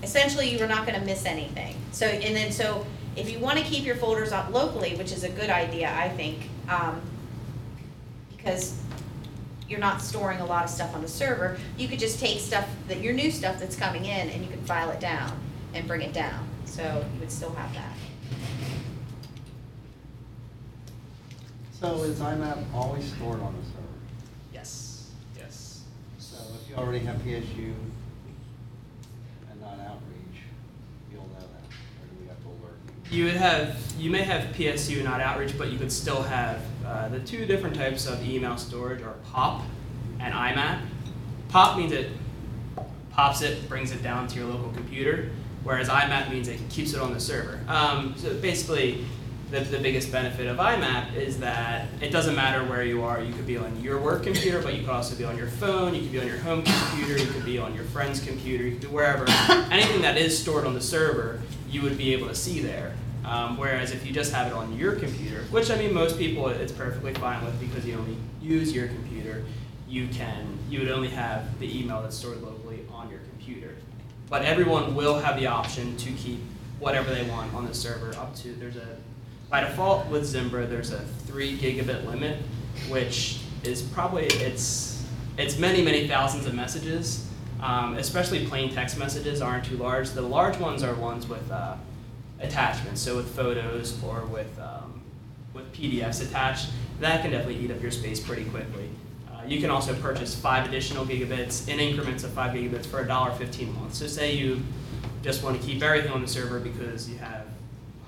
essentially 0.04 0.50
you 0.50 0.64
are 0.64 0.68
not 0.68 0.86
gonna 0.86 1.04
miss 1.04 1.26
anything. 1.26 1.76
So, 1.92 2.06
and 2.06 2.36
then, 2.36 2.52
so 2.52 2.86
if 3.16 3.30
you 3.30 3.40
wanna 3.40 3.62
keep 3.62 3.86
your 3.86 3.96
folders 3.96 4.32
up 4.32 4.52
locally, 4.52 4.96
which 4.96 5.12
is 5.12 5.24
a 5.24 5.30
good 5.30 5.50
idea, 5.50 5.94
I 5.94 6.10
think, 6.10 6.50
um, 6.70 7.02
because 8.36 8.78
you're 9.74 9.80
not 9.80 10.04
storing 10.04 10.40
a 10.40 10.46
lot 10.46 10.64
of 10.64 10.70
stuff 10.70 10.94
on 10.94 11.02
the 11.02 11.08
server, 11.08 11.58
you 11.80 11.88
could 11.88 11.98
just 11.98 12.20
take 12.20 12.40
stuff, 12.40 12.70
that, 12.88 13.02
your 13.02 13.12
new 13.12 13.32
stuff 13.32 13.60
that's 13.60 13.76
coming 13.76 14.06
in, 14.06 14.30
and 14.30 14.44
you 14.44 14.48
could 14.48 14.60
file 14.68 14.92
it 14.92 15.00
down 15.00 15.36
and 15.74 15.88
bring 15.88 16.04
it 16.04 16.14
down, 16.14 16.48
so 16.66 17.04
you 17.16 17.20
would 17.20 17.32
still 17.32 17.52
have 17.56 17.74
that. 17.74 17.92
So 21.72 22.04
is 22.04 22.20
IMAP 22.20 22.64
always 22.72 23.12
stored 23.14 23.42
on 23.42 23.56
the 23.60 23.66
server? 23.66 23.88
Yes, 24.54 25.10
yes. 25.36 25.82
So 26.20 26.38
if 26.62 26.70
you 26.70 26.76
already 26.76 27.00
have 27.00 27.16
PSU 27.22 27.74
and 29.50 29.60
not 29.60 29.80
outreach, 29.80 30.44
you'll 31.12 31.24
know 31.24 31.40
that, 31.40 31.66
or 31.66 32.06
do 32.12 32.22
we 32.22 32.28
have 32.28 32.40
to 32.44 32.48
alert 32.48 32.78
you? 33.10 33.18
You 33.18 33.26
would 33.26 33.38
have, 33.38 33.76
you 33.98 34.12
may 34.12 34.22
have 34.22 34.56
PSU, 34.56 35.04
not 35.04 35.20
outreach, 35.20 35.58
but 35.58 35.72
you 35.72 35.80
could 35.80 35.92
still 35.92 36.22
have, 36.22 36.62
uh, 36.94 37.10
the 37.10 37.20
two 37.22 37.46
different 37.46 37.76
types 37.76 38.06
of 38.06 38.24
email 38.28 38.56
storage 38.56 39.02
are 39.02 39.16
POP 39.32 39.64
and 40.20 40.34
IMAP. 40.34 40.80
POP 41.50 41.78
means 41.78 41.92
it 41.92 42.12
pops 43.10 43.42
it, 43.42 43.68
brings 43.68 43.92
it 43.92 44.04
down 44.04 44.28
to 44.28 44.40
your 44.40 44.48
local 44.48 44.72
computer, 44.72 45.32
whereas 45.64 45.90
IMAP 45.90 46.30
means 46.30 46.48
it 46.48 46.60
keeps 46.70 46.94
it 46.94 47.00
on 47.00 47.12
the 47.12 47.20
server. 47.20 47.60
Um, 47.68 48.14
so 48.16 48.34
basically, 48.36 49.06
the, 49.50 49.62
the 49.62 49.80
biggest 49.80 50.12
benefit 50.12 50.48
of 50.48 50.58
IMAP 50.58 51.16
is 51.16 51.40
that 51.40 51.88
it 52.00 52.12
doesn't 52.12 52.36
matter 52.36 52.64
where 52.70 52.84
you 52.84 53.04
are. 53.04 53.24
You 53.24 53.34
could 53.34 53.48
be 53.48 53.58
on 53.58 53.82
your 53.82 54.00
work 54.00 54.24
computer, 54.24 54.62
but 54.62 54.76
you 54.76 54.82
could 54.82 54.90
also 54.90 55.16
be 55.16 55.24
on 55.24 55.36
your 55.36 55.48
phone, 55.48 55.96
you 55.96 56.02
could 56.02 56.12
be 56.12 56.20
on 56.20 56.28
your 56.28 56.38
home 56.38 56.62
computer, 56.64 57.18
you 57.18 57.28
could 57.28 57.46
be 57.46 57.58
on 57.58 57.74
your 57.74 57.86
friend's 57.86 58.24
computer, 58.24 58.64
you 58.64 58.72
could 58.74 58.82
be 58.82 58.88
wherever. 58.88 59.26
Anything 59.72 60.02
that 60.04 60.18
is 60.18 60.38
stored 60.38 60.66
on 60.66 60.76
the 60.76 60.82
server, 60.82 61.42
you 61.70 61.82
would 61.82 61.98
be 61.98 62.14
able 62.14 62.28
to 62.28 62.36
see 62.36 62.62
there. 62.62 62.94
Um, 63.26 63.58
whereas 63.58 63.92
if 63.92 64.06
you 64.06 64.12
just 64.12 64.34
have 64.34 64.48
it 64.48 64.54
on 64.54 64.78
your 64.78 64.96
computer, 64.96 65.44
which 65.50 65.72
I 65.72 65.78
mean 65.78 65.94
most 65.94 66.18
people 66.18 66.48
it's 66.50 66.74
perfectly 66.74 67.14
fine 67.14 67.44
with 67.46 67.58
because 67.60 67.86
you 67.86 67.98
only 67.98 68.18
use 68.42 68.74
your 68.74 68.88
computer, 68.88 69.44
you 69.88 70.08
can 70.10 70.58
you 70.70 70.80
would 70.80 70.90
only 70.90 71.10
have 71.10 71.60
the 71.60 71.80
email 71.80 72.02
that's 72.02 72.18
stored 72.18 72.42
locally 72.42 72.86
on 72.92 73.10
your 73.10 73.20
computer. 73.20 73.76
But 74.30 74.44
everyone 74.44 74.96
will 74.96 75.20
have 75.20 75.40
the 75.40 75.48
option 75.48 75.96
to 75.98 76.12
keep 76.12 76.40
whatever 76.80 77.14
they 77.14 77.24
want 77.24 77.54
on 77.54 77.66
the 77.66 77.74
server 77.74 78.14
up 78.18 78.36
to 78.36 78.54
there's 78.54 78.76
a 78.76 78.98
by 79.50 79.62
default 79.62 80.08
with 80.08 80.26
Zimbra 80.26 80.66
there's 80.66 80.92
a 80.92 81.00
three 81.00 81.58
gigabit 81.58 82.06
limit, 82.06 82.40
which 82.90 83.40
is 83.64 83.82
probably 83.82 84.26
it's 84.26 85.06
it's 85.38 85.58
many 85.58 85.82
many 85.82 86.08
thousands 86.08 86.46
of 86.46 86.54
messages. 86.54 87.30
Um, 87.62 87.96
especially 87.96 88.46
plain 88.46 88.74
text 88.74 88.98
messages 88.98 89.42
aren't 89.42 89.64
too 89.64 89.78
large. 89.78 90.10
The 90.10 90.22
large 90.22 90.58
ones 90.58 90.84
are 90.84 90.94
ones 90.96 91.30
with 91.30 91.50
uh, 91.50 91.78
attachments, 92.44 93.02
so 93.02 93.16
with 93.16 93.34
photos 93.36 94.02
or 94.04 94.22
with 94.26 94.60
um, 94.60 95.02
with 95.54 95.72
PDFs 95.74 96.22
attached. 96.28 96.70
That 97.00 97.22
can 97.22 97.32
definitely 97.32 97.64
eat 97.64 97.72
up 97.72 97.82
your 97.82 97.92
space 97.92 98.20
pretty 98.20 98.46
quickly. 98.46 98.90
Uh, 99.32 99.42
you 99.48 99.60
can 99.60 99.70
also 99.70 99.94
purchase 99.96 100.34
five 100.36 100.68
additional 100.68 101.06
gigabits 101.06 101.68
in 101.68 101.80
increments 101.80 102.24
of 102.24 102.32
five 102.32 102.54
gigabits 102.56 102.86
for 102.86 103.04
$1.15 103.06 103.62
a 103.70 103.72
month. 103.72 103.94
So 103.94 104.08
say 104.08 104.36
you 104.36 104.62
just 105.22 105.44
want 105.44 105.60
to 105.60 105.66
keep 105.68 105.82
everything 105.84 106.12
on 106.12 106.22
the 106.22 106.28
server 106.28 106.60
because 106.60 107.10
you 107.10 107.18
have 107.18 107.46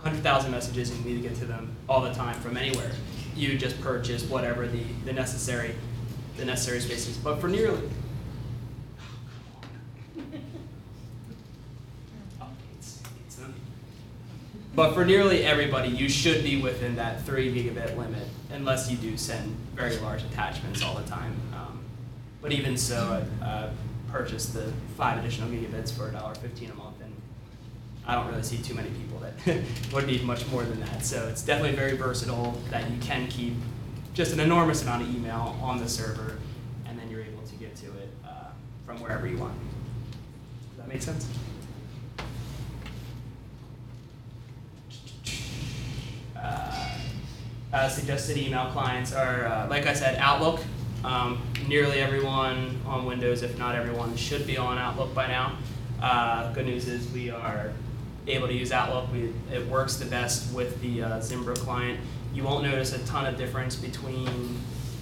100,000 0.01 0.51
messages 0.51 0.91
and 0.91 1.03
you 1.05 1.11
need 1.15 1.21
to 1.23 1.27
get 1.29 1.37
to 1.39 1.45
them 1.45 1.75
all 1.89 2.01
the 2.01 2.13
time 2.13 2.39
from 2.41 2.57
anywhere. 2.57 2.91
You 3.35 3.57
just 3.57 3.79
purchase 3.81 4.23
whatever 4.23 4.67
the, 4.67 4.83
the 5.05 5.13
necessary 5.13 5.75
the 6.37 6.45
necessary 6.45 6.79
space 6.81 7.07
is. 7.07 7.17
But 7.17 7.39
for 7.39 7.47
nearly 7.47 7.89
Oh, 12.41 12.47
it's- 12.77 13.01
it's, 13.25 13.39
um, 13.39 13.53
But 14.75 14.93
for 14.93 15.05
nearly 15.05 15.45
everybody, 15.45 15.87
you 15.87 16.09
should 16.09 16.43
be 16.43 16.61
within 16.61 16.97
that 16.97 17.23
three 17.23 17.49
gigabit 17.53 17.95
limit, 17.95 18.27
unless 18.51 18.91
you 18.91 18.97
do 18.97 19.15
send 19.15 19.55
very 19.73 19.95
large 19.97 20.21
attachments 20.23 20.83
all 20.83 20.95
the 20.95 21.09
time. 21.09 21.33
Um, 21.53 21.79
But 22.41 22.51
even 22.51 22.75
so, 22.75 23.23
I 23.41 23.45
uh, 23.45 23.69
purchased 24.11 24.53
the 24.53 24.73
five 24.97 25.17
additional 25.19 25.49
gigabits 25.49 25.91
for 25.93 26.11
$1.15 26.11 26.71
a 26.71 26.75
month, 26.75 26.97
and 27.01 27.13
I 28.05 28.15
don't 28.15 28.27
really 28.27 28.43
see 28.43 28.57
too 28.57 28.73
many 28.73 28.89
people 28.89 29.19
that 29.19 29.63
would 29.93 30.07
need 30.07 30.23
much 30.23 30.45
more 30.47 30.63
than 30.63 30.81
that. 30.81 31.05
So 31.05 31.25
it's 31.29 31.41
definitely 31.41 31.75
very 31.77 31.95
versatile 31.95 32.61
that 32.69 32.89
you 32.91 32.97
can 32.99 33.27
keep 33.27 33.53
just 34.13 34.33
an 34.33 34.41
enormous 34.41 34.83
amount 34.83 35.03
of 35.03 35.15
email 35.15 35.57
on 35.61 35.79
the 35.79 35.87
server, 35.87 36.37
and 36.85 36.99
then 36.99 37.09
you're 37.09 37.21
able 37.23 37.43
to 37.43 37.55
get 37.55 37.75
to 37.77 37.85
it 37.85 38.09
uh, 38.25 38.49
from 38.85 38.99
wherever 38.99 39.25
you 39.25 39.37
want. 39.37 39.53
Does 40.69 40.77
that 40.79 40.87
make 40.89 41.01
sense? 41.01 41.27
Uh, 46.37 46.97
uh, 47.75 47.89
suggested 47.89 48.37
email 48.37 48.67
clients 48.67 49.13
are, 49.13 49.45
uh, 49.45 49.67
like 49.67 49.85
I 49.85 49.93
said, 49.93 50.17
Outlook. 50.19 50.61
Um, 51.03 51.41
nearly 51.67 51.99
everyone 51.99 52.79
on 52.85 53.05
Windows, 53.05 53.43
if 53.43 53.57
not 53.59 53.75
everyone, 53.75 54.15
should 54.15 54.47
be 54.47 54.57
on 54.57 54.77
Outlook 54.77 55.13
by 55.13 55.27
now. 55.27 55.57
Uh, 56.01 56.53
good 56.53 56.65
news 56.65 56.87
is 56.87 57.11
we 57.11 57.29
are 57.29 57.73
able 58.27 58.47
to 58.47 58.53
use 58.53 58.71
Outlook. 58.71 59.11
We, 59.11 59.33
it 59.51 59.67
works 59.67 59.97
the 59.97 60.05
best 60.05 60.53
with 60.53 60.81
the 60.81 61.03
uh, 61.03 61.21
Zimbra 61.21 61.53
client. 61.55 61.99
You 62.33 62.43
won't 62.43 62.63
notice 62.63 62.93
a 62.93 63.05
ton 63.05 63.25
of 63.25 63.37
difference 63.37 63.75
between 63.75 64.57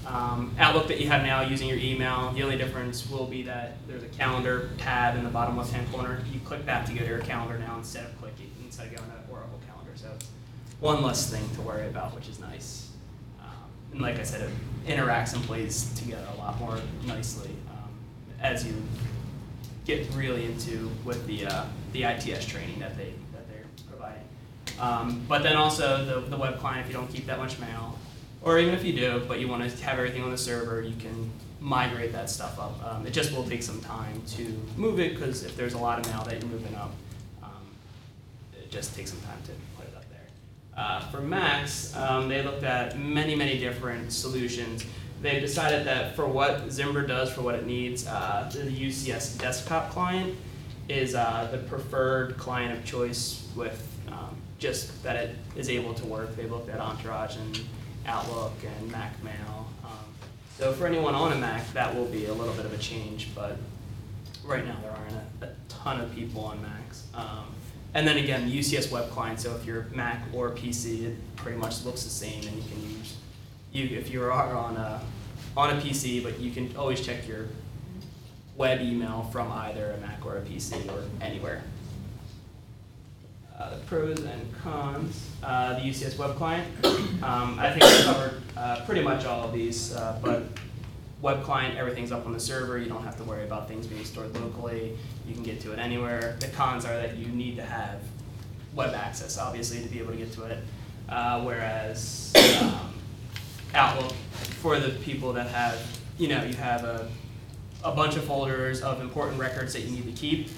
um, 0.07 0.55
Outlook 0.57 0.87
that 0.87 0.99
you 0.99 1.07
have 1.09 1.21
now 1.21 1.41
using 1.41 1.69
your 1.69 1.77
email. 1.77 2.31
The 2.31 2.41
only 2.41 2.57
difference 2.57 3.07
will 3.07 3.27
be 3.27 3.43
that 3.43 3.77
there's 3.87 4.03
a 4.03 4.07
calendar 4.07 4.71
tab 4.79 5.15
in 5.15 5.23
the 5.23 5.29
bottom 5.29 5.55
left-hand 5.55 5.91
corner. 5.91 6.23
You 6.33 6.39
click 6.39 6.65
that 6.65 6.87
to 6.87 6.93
go 6.93 7.01
to 7.01 7.07
your 7.07 7.19
calendar 7.19 7.59
now 7.59 7.77
instead 7.77 8.05
of 8.05 8.19
clicking 8.19 8.49
instead 8.65 8.87
of 8.87 8.97
going 8.97 9.09
to 9.11 9.31
Oracle 9.31 9.59
calendar. 9.67 9.91
So 9.95 10.09
one 10.83 11.01
less 11.01 11.29
thing 11.31 11.43
to 11.55 11.61
worry 11.61 11.87
about, 11.87 12.13
which 12.13 12.27
is 12.27 12.39
nice. 12.41 12.89
Um, 13.39 13.47
and 13.93 14.01
like 14.01 14.19
I 14.19 14.23
said, 14.23 14.41
it 14.41 14.51
interacts 14.85 15.33
and 15.33 15.41
plays 15.43 15.93
together 15.93 16.27
a 16.35 16.37
lot 16.37 16.59
more 16.59 16.77
nicely 17.07 17.51
um, 17.71 17.89
as 18.41 18.67
you 18.67 18.73
get 19.85 20.13
really 20.13 20.45
into 20.45 20.91
with 21.05 21.25
the 21.25 21.45
uh, 21.45 21.65
the 21.93 22.03
ITS 22.03 22.45
training 22.45 22.79
that 22.79 22.97
they 22.97 23.13
that 23.31 23.47
they're 23.49 23.65
providing. 23.89 24.23
Um, 24.77 25.23
but 25.27 25.41
then 25.41 25.55
also 25.55 26.03
the, 26.03 26.29
the 26.29 26.37
web 26.37 26.59
client, 26.59 26.85
if 26.85 26.87
you 26.91 26.99
don't 26.99 27.11
keep 27.11 27.27
that 27.27 27.39
much 27.39 27.59
mail, 27.59 27.97
or 28.41 28.59
even 28.59 28.73
if 28.73 28.83
you 28.83 28.91
do, 28.91 29.23
but 29.25 29.39
you 29.39 29.47
want 29.47 29.69
to 29.69 29.83
have 29.85 29.97
everything 29.97 30.21
on 30.21 30.31
the 30.31 30.37
server, 30.37 30.81
you 30.81 30.95
can 30.97 31.31
migrate 31.61 32.11
that 32.11 32.29
stuff 32.29 32.59
up. 32.59 32.83
Um, 32.85 33.07
it 33.07 33.11
just 33.11 33.31
will 33.33 33.47
take 33.47 33.63
some 33.63 33.79
time 33.79 34.21
to 34.31 34.61
move 34.75 34.99
it 34.99 35.15
because 35.15 35.45
if 35.45 35.55
there's 35.55 35.75
a 35.75 35.77
lot 35.77 35.99
of 35.99 36.11
mail 36.11 36.23
that 36.25 36.41
you're 36.41 36.51
moving 36.51 36.75
up, 36.75 36.91
um, 37.41 37.65
it 38.53 38.69
just 38.69 38.93
takes 38.95 39.11
some 39.11 39.21
time 39.21 39.41
to 39.45 39.51
put 39.77 39.87
it 39.87 39.95
up 39.95 40.03
there. 40.09 40.27
Uh, 40.75 40.99
for 41.09 41.21
Macs, 41.21 41.95
um, 41.95 42.27
they 42.27 42.41
looked 42.41 42.63
at 42.63 42.97
many, 42.97 43.35
many 43.35 43.59
different 43.59 44.11
solutions. 44.11 44.85
They've 45.21 45.41
decided 45.41 45.85
that 45.85 46.15
for 46.15 46.27
what 46.27 46.71
Zimbra 46.71 47.07
does, 47.07 47.31
for 47.31 47.41
what 47.41 47.55
it 47.55 47.65
needs, 47.65 48.07
uh, 48.07 48.49
the 48.51 48.59
UCS 48.59 49.39
desktop 49.39 49.91
client 49.91 50.35
is 50.89 51.15
uh, 51.15 51.47
the 51.51 51.59
preferred 51.59 52.37
client 52.37 52.77
of 52.77 52.83
choice 52.83 53.47
with 53.55 53.87
um, 54.09 54.35
just 54.59 55.01
that 55.03 55.15
it 55.15 55.35
is 55.55 55.69
able 55.69 55.93
to 55.93 56.05
work. 56.05 56.35
They've 56.35 56.51
looked 56.51 56.69
at 56.69 56.79
Entourage 56.79 57.37
and 57.37 57.61
Outlook 58.05 58.53
and 58.63 58.91
Mac 58.91 59.23
Mail. 59.23 59.67
Um, 59.83 59.91
so 60.57 60.73
for 60.73 60.87
anyone 60.87 61.15
on 61.15 61.31
a 61.31 61.35
Mac, 61.35 61.71
that 61.73 61.95
will 61.95 62.05
be 62.05 62.25
a 62.25 62.33
little 62.33 62.53
bit 62.53 62.65
of 62.65 62.73
a 62.73 62.77
change, 62.77 63.29
but 63.33 63.57
right 64.43 64.65
now 64.65 64.77
there 64.81 64.91
aren't 64.91 65.13
a, 65.41 65.45
a 65.45 65.49
ton 65.69 66.01
of 66.01 66.13
people 66.13 66.43
on 66.43 66.61
Macs. 66.61 67.03
Um, 67.13 67.45
and 67.95 68.07
then 68.07 68.17
again, 68.17 68.49
the 68.49 68.59
UCS 68.59 68.91
web 68.91 69.09
client, 69.11 69.39
so 69.39 69.55
if 69.55 69.65
you're 69.65 69.85
Mac 69.93 70.23
or 70.33 70.51
PC, 70.51 71.05
it 71.05 71.35
pretty 71.35 71.57
much 71.57 71.83
looks 71.85 72.03
the 72.03 72.09
same 72.09 72.41
and 72.47 72.55
you 72.55 72.63
can 72.63 72.81
use, 72.97 73.17
you, 73.71 73.97
if 73.97 74.11
you 74.11 74.23
are 74.23 74.31
on 74.31 74.77
a, 74.77 75.01
on 75.55 75.77
a 75.77 75.81
PC, 75.81 76.23
but 76.23 76.39
you 76.39 76.51
can 76.51 76.75
always 76.75 77.01
check 77.01 77.27
your 77.27 77.47
web 78.57 78.81
email 78.81 79.23
from 79.31 79.51
either 79.51 79.91
a 79.91 79.97
Mac 79.97 80.25
or 80.25 80.37
a 80.37 80.41
PC 80.41 80.87
or 80.91 81.03
anywhere. 81.21 81.63
Uh, 83.57 83.69
the 83.69 83.77
pros 83.85 84.19
and 84.19 84.53
cons, 84.63 85.29
uh, 85.43 85.75
the 85.75 85.81
UCS 85.81 86.17
web 86.17 86.35
client. 86.35 86.67
Um, 87.23 87.57
I 87.59 87.71
think 87.71 87.85
we 87.85 88.03
covered 88.03 88.41
uh, 88.57 88.83
pretty 88.85 89.01
much 89.01 89.25
all 89.25 89.43
of 89.43 89.53
these, 89.53 89.95
uh, 89.95 90.19
but 90.21 90.43
web 91.21 91.43
client, 91.43 91.77
everything's 91.77 92.11
up 92.11 92.25
on 92.25 92.33
the 92.33 92.39
server. 92.39 92.77
You 92.77 92.89
don't 92.89 93.03
have 93.03 93.15
to 93.17 93.23
worry 93.23 93.43
about 93.45 93.67
things 93.67 93.85
being 93.87 94.03
stored 94.03 94.35
locally. 94.35 94.97
You 95.27 95.33
can 95.33 95.43
get 95.43 95.61
to 95.61 95.71
it 95.73 95.79
anywhere. 95.79 96.35
The 96.39 96.47
cons 96.47 96.85
are 96.85 96.95
that 96.95 97.17
you 97.17 97.27
need 97.27 97.55
to 97.57 97.63
have 97.63 97.99
web 98.75 98.93
access, 98.93 99.37
obviously, 99.37 99.81
to 99.81 99.87
be 99.89 99.99
able 99.99 100.11
to 100.11 100.17
get 100.17 100.31
to 100.33 100.43
it. 100.45 100.59
Uh, 101.07 101.41
whereas 101.41 102.33
um, 102.61 102.93
Outlook, 103.73 104.13
for 104.61 104.79
the 104.79 104.89
people 104.99 105.33
that 105.33 105.47
have, 105.47 105.79
you 106.17 106.27
know, 106.27 106.43
you 106.43 106.53
have 106.55 106.83
a, 106.83 107.09
a 107.83 107.91
bunch 107.91 108.15
of 108.15 108.23
folders 108.23 108.81
of 108.81 109.01
important 109.01 109.39
records 109.39 109.73
that 109.73 109.81
you 109.81 109.91
need 109.91 110.05
to 110.05 110.11
keep. 110.11 110.49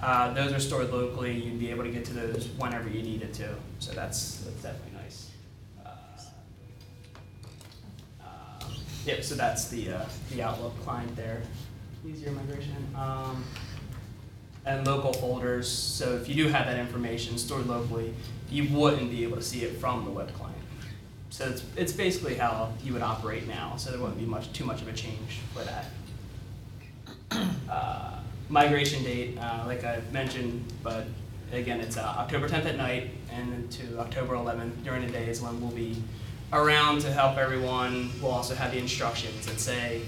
Uh, 0.00 0.32
those 0.34 0.52
are 0.52 0.60
stored 0.60 0.90
locally. 0.90 1.32
You'd 1.32 1.58
be 1.58 1.70
able 1.70 1.84
to 1.84 1.90
get 1.90 2.04
to 2.06 2.12
those 2.12 2.48
whenever 2.58 2.88
you 2.88 3.02
needed 3.02 3.32
to. 3.34 3.54
So 3.78 3.92
that's, 3.92 4.38
that's 4.38 4.62
definitely 4.62 4.98
nice. 5.02 5.30
Uh, 5.84 5.88
uh, 8.22 8.68
Yep, 9.06 9.24
so 9.24 9.34
that's 9.34 9.68
the, 9.68 9.90
uh, 9.90 10.04
the 10.30 10.42
Outlook 10.42 10.78
client 10.82 11.14
there. 11.16 11.42
Easier 12.06 12.30
migration. 12.32 12.76
Um, 12.94 13.42
and 14.66 14.84
local 14.86 15.12
folders. 15.12 15.68
So 15.68 16.16
if 16.16 16.28
you 16.28 16.34
do 16.34 16.48
have 16.48 16.66
that 16.66 16.78
information 16.78 17.38
stored 17.38 17.66
locally, 17.66 18.12
you 18.50 18.68
wouldn't 18.76 19.10
be 19.10 19.22
able 19.22 19.36
to 19.36 19.42
see 19.42 19.62
it 19.62 19.78
from 19.78 20.04
the 20.04 20.10
web 20.10 20.32
client. 20.34 20.56
So 21.30 21.48
it's, 21.48 21.64
it's 21.76 21.92
basically 21.92 22.34
how 22.34 22.72
you 22.82 22.92
would 22.92 23.02
operate 23.02 23.46
now, 23.46 23.76
so 23.76 23.90
there 23.90 24.00
wouldn't 24.00 24.18
be 24.18 24.26
much, 24.26 24.52
too 24.52 24.64
much 24.64 24.82
of 24.82 24.88
a 24.88 24.92
change 24.92 25.40
for 25.54 25.62
that. 25.64 25.86
Uh, 27.68 28.12
Migration 28.48 29.02
date, 29.02 29.36
uh, 29.38 29.64
like 29.66 29.82
I 29.82 30.00
mentioned, 30.12 30.64
but 30.84 31.04
again, 31.52 31.80
it's 31.80 31.96
uh, 31.96 32.02
October 32.02 32.48
tenth 32.48 32.64
at 32.64 32.76
night 32.76 33.10
and 33.32 33.68
to 33.72 33.98
October 33.98 34.36
eleventh 34.36 34.84
during 34.84 35.04
the 35.04 35.10
day 35.10 35.28
is 35.28 35.42
when 35.42 35.60
we'll 35.60 35.72
be 35.72 36.00
around 36.52 37.00
to 37.00 37.12
help 37.12 37.36
everyone. 37.38 38.08
We'll 38.22 38.30
also 38.30 38.54
have 38.54 38.70
the 38.70 38.78
instructions 38.78 39.46
that 39.46 39.58
say, 39.58 40.02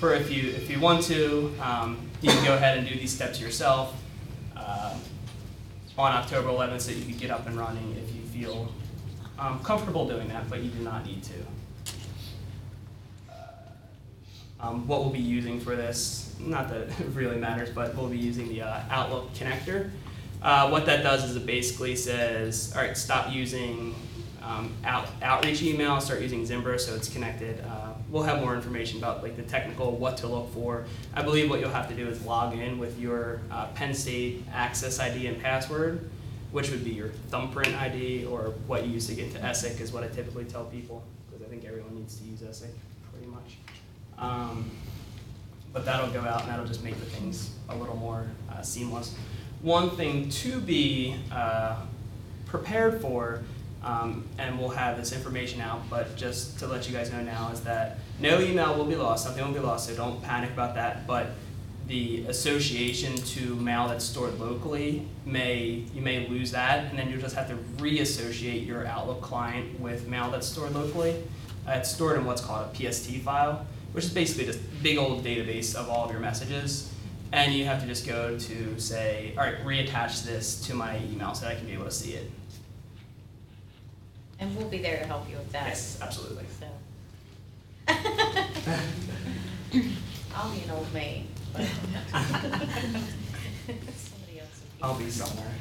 for 0.00 0.12
if 0.12 0.28
you, 0.28 0.50
if 0.50 0.68
you 0.68 0.80
want 0.80 1.04
to, 1.04 1.54
um, 1.62 1.98
you 2.20 2.30
can 2.30 2.44
go 2.44 2.54
ahead 2.54 2.78
and 2.78 2.86
do 2.86 2.96
these 2.96 3.12
steps 3.12 3.40
yourself 3.40 3.94
uh, 4.64 4.94
on 5.98 6.12
October 6.12 6.48
eleventh, 6.48 6.82
so 6.82 6.92
you 6.92 7.04
can 7.04 7.16
get 7.16 7.30
up 7.30 7.46
and 7.46 7.56
running 7.56 7.96
if 7.96 8.14
you 8.14 8.22
feel 8.22 8.72
um, 9.38 9.60
comfortable 9.60 10.08
doing 10.08 10.28
that, 10.28 10.48
but 10.48 10.62
you 10.62 10.70
do 10.70 10.80
not 10.80 11.04
need 11.04 11.22
to. 11.24 11.34
Um, 14.60 14.86
what 14.86 15.00
we'll 15.00 15.10
be 15.10 15.18
using 15.18 15.60
for 15.60 15.76
this, 15.76 16.34
not 16.40 16.70
that 16.70 16.88
it 17.00 17.06
really 17.12 17.36
matters, 17.36 17.70
but 17.70 17.94
we'll 17.94 18.08
be 18.08 18.18
using 18.18 18.48
the 18.48 18.62
uh, 18.62 18.82
Outlook 18.90 19.32
connector. 19.34 19.90
Uh, 20.40 20.68
what 20.68 20.86
that 20.86 21.02
does 21.02 21.24
is 21.24 21.36
it 21.36 21.46
basically 21.46 21.96
says, 21.96 22.72
all 22.74 22.82
right, 22.82 22.96
stop 22.96 23.32
using 23.32 23.94
um, 24.42 24.72
out, 24.84 25.08
outreach 25.22 25.62
email, 25.62 26.00
start 26.00 26.20
using 26.20 26.44
Zimbra 26.44 26.78
so 26.78 26.94
it's 26.94 27.08
connected. 27.08 27.60
We'll 28.14 28.22
have 28.22 28.42
more 28.42 28.54
information 28.54 28.98
about 28.98 29.24
like 29.24 29.34
the 29.34 29.42
technical, 29.42 29.90
what 29.90 30.16
to 30.18 30.28
look 30.28 30.54
for. 30.54 30.84
I 31.14 31.22
believe 31.22 31.50
what 31.50 31.58
you'll 31.58 31.70
have 31.70 31.88
to 31.88 31.96
do 31.96 32.06
is 32.06 32.24
log 32.24 32.56
in 32.56 32.78
with 32.78 32.96
your 32.96 33.40
uh, 33.50 33.66
Penn 33.74 33.92
State 33.92 34.44
access 34.52 35.00
ID 35.00 35.26
and 35.26 35.42
password, 35.42 36.08
which 36.52 36.70
would 36.70 36.84
be 36.84 36.92
your 36.92 37.08
thumbprint 37.30 37.74
ID 37.74 38.26
or 38.26 38.54
what 38.68 38.86
you 38.86 38.92
use 38.92 39.08
to 39.08 39.14
get 39.14 39.32
to 39.32 39.44
ESSIC 39.44 39.80
is 39.80 39.92
what 39.92 40.04
I 40.04 40.06
typically 40.06 40.44
tell 40.44 40.64
people, 40.66 41.02
because 41.28 41.44
I 41.44 41.50
think 41.50 41.64
everyone 41.64 41.96
needs 41.96 42.16
to 42.18 42.24
use 42.24 42.40
ESSIC 42.40 42.70
pretty 43.12 43.26
much. 43.26 43.56
Um, 44.16 44.70
but 45.72 45.84
that'll 45.84 46.12
go 46.12 46.20
out 46.20 46.42
and 46.42 46.50
that'll 46.50 46.66
just 46.66 46.84
make 46.84 46.96
the 47.00 47.06
things 47.06 47.50
a 47.68 47.74
little 47.74 47.96
more 47.96 48.28
uh, 48.52 48.62
seamless. 48.62 49.16
One 49.60 49.90
thing 49.90 50.28
to 50.28 50.60
be 50.60 51.16
uh, 51.32 51.78
prepared 52.46 53.00
for, 53.00 53.42
um, 53.84 54.24
and 54.38 54.58
we'll 54.58 54.70
have 54.70 54.96
this 54.96 55.12
information 55.12 55.60
out, 55.60 55.82
but 55.90 56.16
just 56.16 56.58
to 56.58 56.66
let 56.66 56.88
you 56.88 56.94
guys 56.94 57.12
know 57.12 57.22
now 57.22 57.50
is 57.52 57.60
that 57.62 57.98
no 58.18 58.40
email 58.40 58.74
will 58.76 58.86
be 58.86 58.96
lost, 58.96 59.26
nothing 59.26 59.44
will 59.44 59.52
be 59.52 59.60
lost, 59.60 59.88
so 59.88 59.94
don't 59.94 60.22
panic 60.22 60.50
about 60.50 60.74
that. 60.74 61.06
But 61.06 61.28
the 61.86 62.24
association 62.28 63.14
to 63.14 63.54
mail 63.56 63.88
that's 63.88 64.06
stored 64.06 64.40
locally 64.40 65.06
may 65.26 65.84
you 65.94 66.00
may 66.00 66.26
lose 66.28 66.50
that, 66.52 66.86
and 66.86 66.98
then 66.98 67.10
you'll 67.10 67.20
just 67.20 67.36
have 67.36 67.48
to 67.48 67.56
reassociate 67.82 68.66
your 68.66 68.86
Outlook 68.86 69.20
client 69.20 69.78
with 69.78 70.08
mail 70.08 70.30
that's 70.30 70.46
stored 70.46 70.74
locally. 70.74 71.22
Uh, 71.68 71.72
it's 71.72 71.90
stored 71.90 72.16
in 72.16 72.24
what's 72.24 72.40
called 72.40 72.66
a 72.74 72.90
PST 72.90 73.10
file, 73.16 73.66
which 73.92 74.04
is 74.04 74.10
basically 74.12 74.46
just 74.46 74.60
a 74.60 74.82
big 74.82 74.96
old 74.96 75.22
database 75.22 75.74
of 75.74 75.90
all 75.90 76.06
of 76.06 76.10
your 76.10 76.20
messages. 76.20 76.90
And 77.32 77.52
you 77.52 77.64
have 77.64 77.80
to 77.80 77.86
just 77.86 78.06
go 78.06 78.38
to 78.38 78.78
say, 78.78 79.34
all 79.36 79.44
right, 79.44 79.56
reattach 79.64 80.24
this 80.24 80.60
to 80.66 80.74
my 80.74 80.98
email 81.10 81.34
so 81.34 81.46
that 81.46 81.52
I 81.52 81.54
can 81.56 81.66
be 81.66 81.72
able 81.72 81.86
to 81.86 81.90
see 81.90 82.12
it. 82.12 82.30
And 84.40 84.56
we'll 84.56 84.68
be 84.68 84.78
there 84.78 84.98
to 84.98 85.06
help 85.06 85.28
you 85.30 85.36
with 85.36 85.52
that. 85.52 85.68
Yes, 85.68 85.98
absolutely. 86.02 86.44
So. 86.58 86.66
I'll 90.34 90.50
be 90.50 90.62
an 90.62 90.70
old 90.70 90.92
maid, 90.92 91.26
but. 91.52 91.66
Somebody 93.66 94.40
else 94.40 94.60
will. 94.80 94.82
I'll 94.82 94.98
be 94.98 95.10
somewhere. 95.10 95.52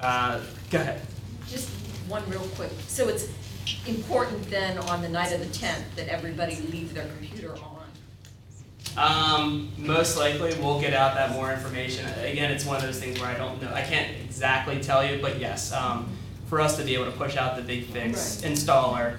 Uh, 0.00 0.40
go 0.70 0.78
ahead. 0.78 1.00
Just 1.48 1.70
one 2.08 2.28
real 2.28 2.46
quick. 2.54 2.70
So 2.86 3.08
it's 3.08 3.28
important 3.86 4.48
then 4.50 4.78
on 4.78 5.02
the 5.02 5.08
night 5.08 5.32
of 5.32 5.40
the 5.40 5.58
tenth 5.58 5.96
that 5.96 6.08
everybody 6.08 6.56
leave 6.70 6.94
their 6.94 7.06
computer 7.06 7.54
on? 7.56 7.72
Um, 8.96 9.72
most 9.76 10.16
likely, 10.16 10.54
we'll 10.58 10.80
get 10.80 10.94
out 10.94 11.14
that 11.14 11.32
more 11.32 11.52
information. 11.52 12.06
Again, 12.20 12.50
it's 12.50 12.64
one 12.64 12.76
of 12.76 12.82
those 12.82 12.98
things 12.98 13.20
where 13.20 13.28
I 13.28 13.36
don't 13.36 13.60
know, 13.60 13.70
I 13.72 13.82
can't 13.82 14.10
exactly 14.24 14.80
tell 14.80 15.04
you, 15.04 15.20
but 15.20 15.38
yes, 15.38 15.72
um, 15.72 16.08
for 16.46 16.60
us 16.60 16.76
to 16.78 16.84
be 16.84 16.94
able 16.94 17.06
to 17.06 17.12
push 17.12 17.36
out 17.36 17.56
the 17.56 17.62
BigFix 17.62 18.42
installer. 18.42 19.16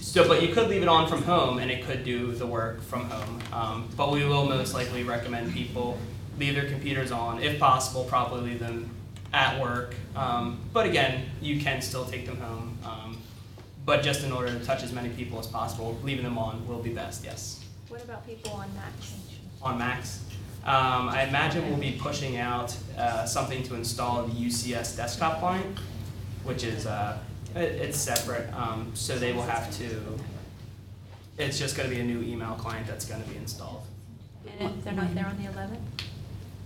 So, 0.00 0.28
but 0.28 0.42
you 0.42 0.52
could 0.52 0.68
leave 0.68 0.82
it 0.82 0.88
on 0.88 1.08
from 1.08 1.22
home 1.22 1.58
and 1.58 1.70
it 1.70 1.84
could 1.84 2.04
do 2.04 2.32
the 2.32 2.46
work 2.46 2.82
from 2.82 3.04
home. 3.08 3.40
Um, 3.52 3.88
but 3.96 4.12
we 4.12 4.24
will 4.24 4.46
most 4.46 4.74
likely 4.74 5.02
recommend 5.02 5.52
people 5.52 5.98
leave 6.38 6.54
their 6.54 6.68
computers 6.68 7.10
on, 7.10 7.42
if 7.42 7.58
possible, 7.58 8.04
probably 8.04 8.50
leave 8.50 8.60
them 8.60 8.90
at 9.32 9.60
work. 9.60 9.94
Um, 10.14 10.60
but 10.72 10.86
again, 10.86 11.26
you 11.40 11.60
can 11.60 11.80
still 11.80 12.04
take 12.04 12.26
them 12.26 12.36
home. 12.36 12.78
Um, 12.84 13.18
but 13.84 14.02
just 14.02 14.24
in 14.24 14.32
order 14.32 14.56
to 14.56 14.64
touch 14.64 14.82
as 14.82 14.92
many 14.92 15.10
people 15.10 15.38
as 15.38 15.46
possible, 15.46 15.98
leaving 16.02 16.24
them 16.24 16.38
on 16.38 16.66
will 16.66 16.78
be 16.82 16.90
best, 16.90 17.24
yes 17.24 17.64
What 17.88 18.02
about 18.02 18.26
people 18.26 18.52
on 18.52 18.74
Macs? 18.74 19.14
on 19.62 19.78
Macs. 19.78 20.20
Um, 20.64 21.08
I 21.10 21.24
imagine 21.24 21.68
we'll 21.68 21.78
be 21.78 21.98
pushing 22.00 22.38
out 22.38 22.74
uh, 22.96 23.26
something 23.26 23.62
to 23.64 23.74
install 23.74 24.24
the 24.24 24.32
UCS 24.32 24.96
desktop 24.96 25.40
client, 25.40 25.78
which 26.44 26.64
is 26.64 26.86
uh, 26.86 27.18
it, 27.54 27.60
it's 27.60 27.98
separate. 27.98 28.52
Um, 28.54 28.90
so 28.94 29.18
they 29.18 29.32
will 29.32 29.42
have 29.42 29.70
to. 29.78 30.18
It's 31.36 31.58
just 31.58 31.76
going 31.76 31.88
to 31.88 31.94
be 31.94 32.00
a 32.00 32.04
new 32.04 32.22
email 32.22 32.54
client 32.54 32.86
that's 32.86 33.04
going 33.04 33.22
to 33.22 33.28
be 33.28 33.36
installed. 33.36 33.82
And 34.58 34.70
if 34.70 34.84
they're 34.84 34.92
not 34.92 35.14
there 35.14 35.26
on 35.26 35.36
the 35.42 35.50
eleventh? 35.50 35.80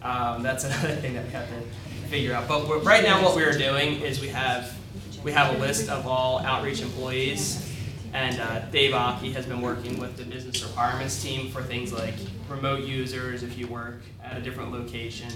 Um, 0.03 0.43
that's 0.43 0.65
another 0.65 0.95
thing 0.97 1.15
that 1.15 1.25
we 1.25 1.31
have 1.31 1.49
to 1.49 1.61
figure 2.09 2.35
out. 2.35 2.49
But 2.49 2.69
we're, 2.69 2.79
right 2.81 3.03
now, 3.03 3.23
what 3.23 3.35
we're 3.35 3.57
doing 3.57 4.01
is 4.01 4.21
we 4.21 4.29
have 4.29 4.77
we 5.25 5.33
have 5.33 5.55
a 5.55 5.59
list 5.59 5.89
of 5.89 6.07
all 6.07 6.39
outreach 6.41 6.81
employees, 6.81 7.75
and 8.13 8.41
uh, 8.41 8.61
Dave 8.71 8.95
Aki 8.95 9.33
has 9.33 9.47
been 9.47 9.61
working 9.61 9.99
with 9.99 10.17
the 10.17 10.25
business 10.25 10.63
requirements 10.63 11.23
team 11.23 11.51
for 11.51 11.63
things 11.63 11.93
like 11.93 12.15
remote 12.49 12.85
users, 12.85 13.43
if 13.43 13.59
you 13.59 13.67
work 13.67 14.01
at 14.23 14.37
a 14.37 14.41
different 14.41 14.73
location, 14.73 15.33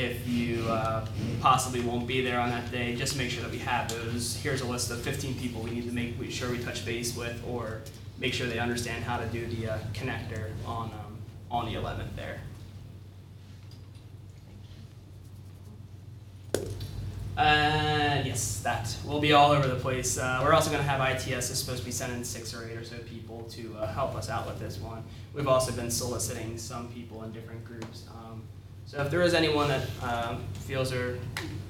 if 0.00 0.26
you 0.26 0.66
uh, 0.68 1.06
possibly 1.40 1.80
won't 1.80 2.06
be 2.06 2.22
there 2.22 2.40
on 2.40 2.48
that 2.50 2.70
day, 2.72 2.96
just 2.96 3.16
make 3.16 3.30
sure 3.30 3.42
that 3.42 3.52
we 3.52 3.58
have 3.58 3.88
those. 3.90 4.36
Here's 4.36 4.62
a 4.62 4.66
list 4.66 4.90
of 4.90 5.00
15 5.02 5.34
people 5.34 5.60
we 5.60 5.70
need 5.70 5.86
to 5.86 5.92
make 5.92 6.14
sure 6.30 6.50
we 6.50 6.58
touch 6.58 6.84
base 6.84 7.16
with, 7.16 7.42
or 7.46 7.82
make 8.18 8.32
sure 8.32 8.46
they 8.46 8.58
understand 8.58 9.04
how 9.04 9.18
to 9.18 9.26
do 9.26 9.46
the 9.46 9.72
uh, 9.72 9.78
connector 9.92 10.50
on 10.66 10.86
um, 10.86 11.18
on 11.50 11.66
the 11.66 11.78
11th 11.78 12.16
there. 12.16 12.40
Uh, 17.36 18.22
yes, 18.24 18.60
that 18.60 18.94
will 19.06 19.20
be 19.20 19.32
all 19.32 19.50
over 19.50 19.66
the 19.66 19.76
place. 19.76 20.18
Uh, 20.18 20.40
we're 20.44 20.52
also 20.52 20.70
going 20.70 20.82
to 20.82 20.88
have 20.88 21.00
ITS 21.00 21.50
is 21.50 21.58
supposed 21.58 21.78
to 21.78 21.86
be 21.86 21.90
sending 21.90 22.22
six 22.22 22.52
or 22.52 22.68
eight 22.68 22.76
or 22.76 22.84
so 22.84 22.96
people 22.98 23.44
to 23.44 23.74
uh, 23.78 23.90
help 23.92 24.14
us 24.14 24.28
out 24.28 24.46
with 24.46 24.58
this 24.58 24.78
one. 24.78 25.02
We've 25.32 25.48
also 25.48 25.72
been 25.72 25.90
soliciting 25.90 26.58
some 26.58 26.88
people 26.88 27.22
in 27.24 27.32
different 27.32 27.64
groups. 27.64 28.04
So 28.90 29.00
if 29.02 29.08
there 29.08 29.22
is 29.22 29.34
anyone 29.34 29.68
that 29.68 29.86
um, 30.02 30.42
feels 30.66 30.90
they're 30.90 31.16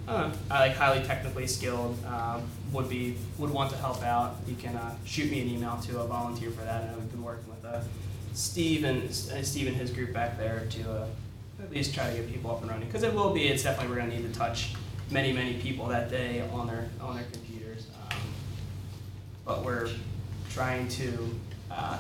uh, 0.09 0.31
like 0.49 0.75
highly 0.75 1.05
technically 1.05 1.47
skilled, 1.47 2.03
um, 2.07 2.43
would 2.73 2.89
be 2.89 3.15
would 3.37 3.51
want 3.51 3.71
to 3.73 3.77
help 3.77 4.03
out, 4.03 4.37
you 4.47 4.57
can 4.57 4.75
uh, 4.75 4.95
shoot 5.05 5.31
me 5.31 5.43
an 5.43 5.49
email 5.49 5.77
to 5.83 6.01
uh, 6.01 6.07
volunteer 6.07 6.51
for 6.51 6.63
that. 6.63 6.91
Know 6.91 6.97
we've 6.99 7.11
been 7.11 7.23
working 7.23 7.51
with 7.51 7.63
uh, 7.63 7.83
Steve 8.33 8.85
and 8.85 9.03
uh, 9.11 9.43
Steve 9.43 9.67
and 9.67 9.77
his 9.77 9.91
group 9.91 10.15
back 10.15 10.39
there 10.39 10.67
to 10.71 10.91
uh, 10.91 11.07
at 11.63 11.71
least 11.71 11.95
try 11.95 12.09
to 12.09 12.17
get 12.17 12.33
people 12.33 12.53
up 12.53 12.63
and 12.63 12.71
running 12.71 12.87
because 12.87 13.03
it 13.03 13.13
will 13.13 13.35
be. 13.35 13.49
It's 13.49 13.65
definitely 13.65 13.95
we're 13.95 14.01
going 14.01 14.13
to 14.13 14.17
need 14.17 14.33
to 14.33 14.39
touch 14.39 14.73
many 15.11 15.31
many 15.31 15.61
people 15.61 15.89
that 15.89 16.09
day 16.09 16.43
on 16.55 16.69
their 16.69 16.89
on 17.03 17.17
their 17.17 17.27
computers. 17.31 17.87
Um, 18.11 18.17
but 19.45 19.63
we're 19.63 19.91
trying 20.49 20.89
to 20.89 21.39
uh, 21.71 21.99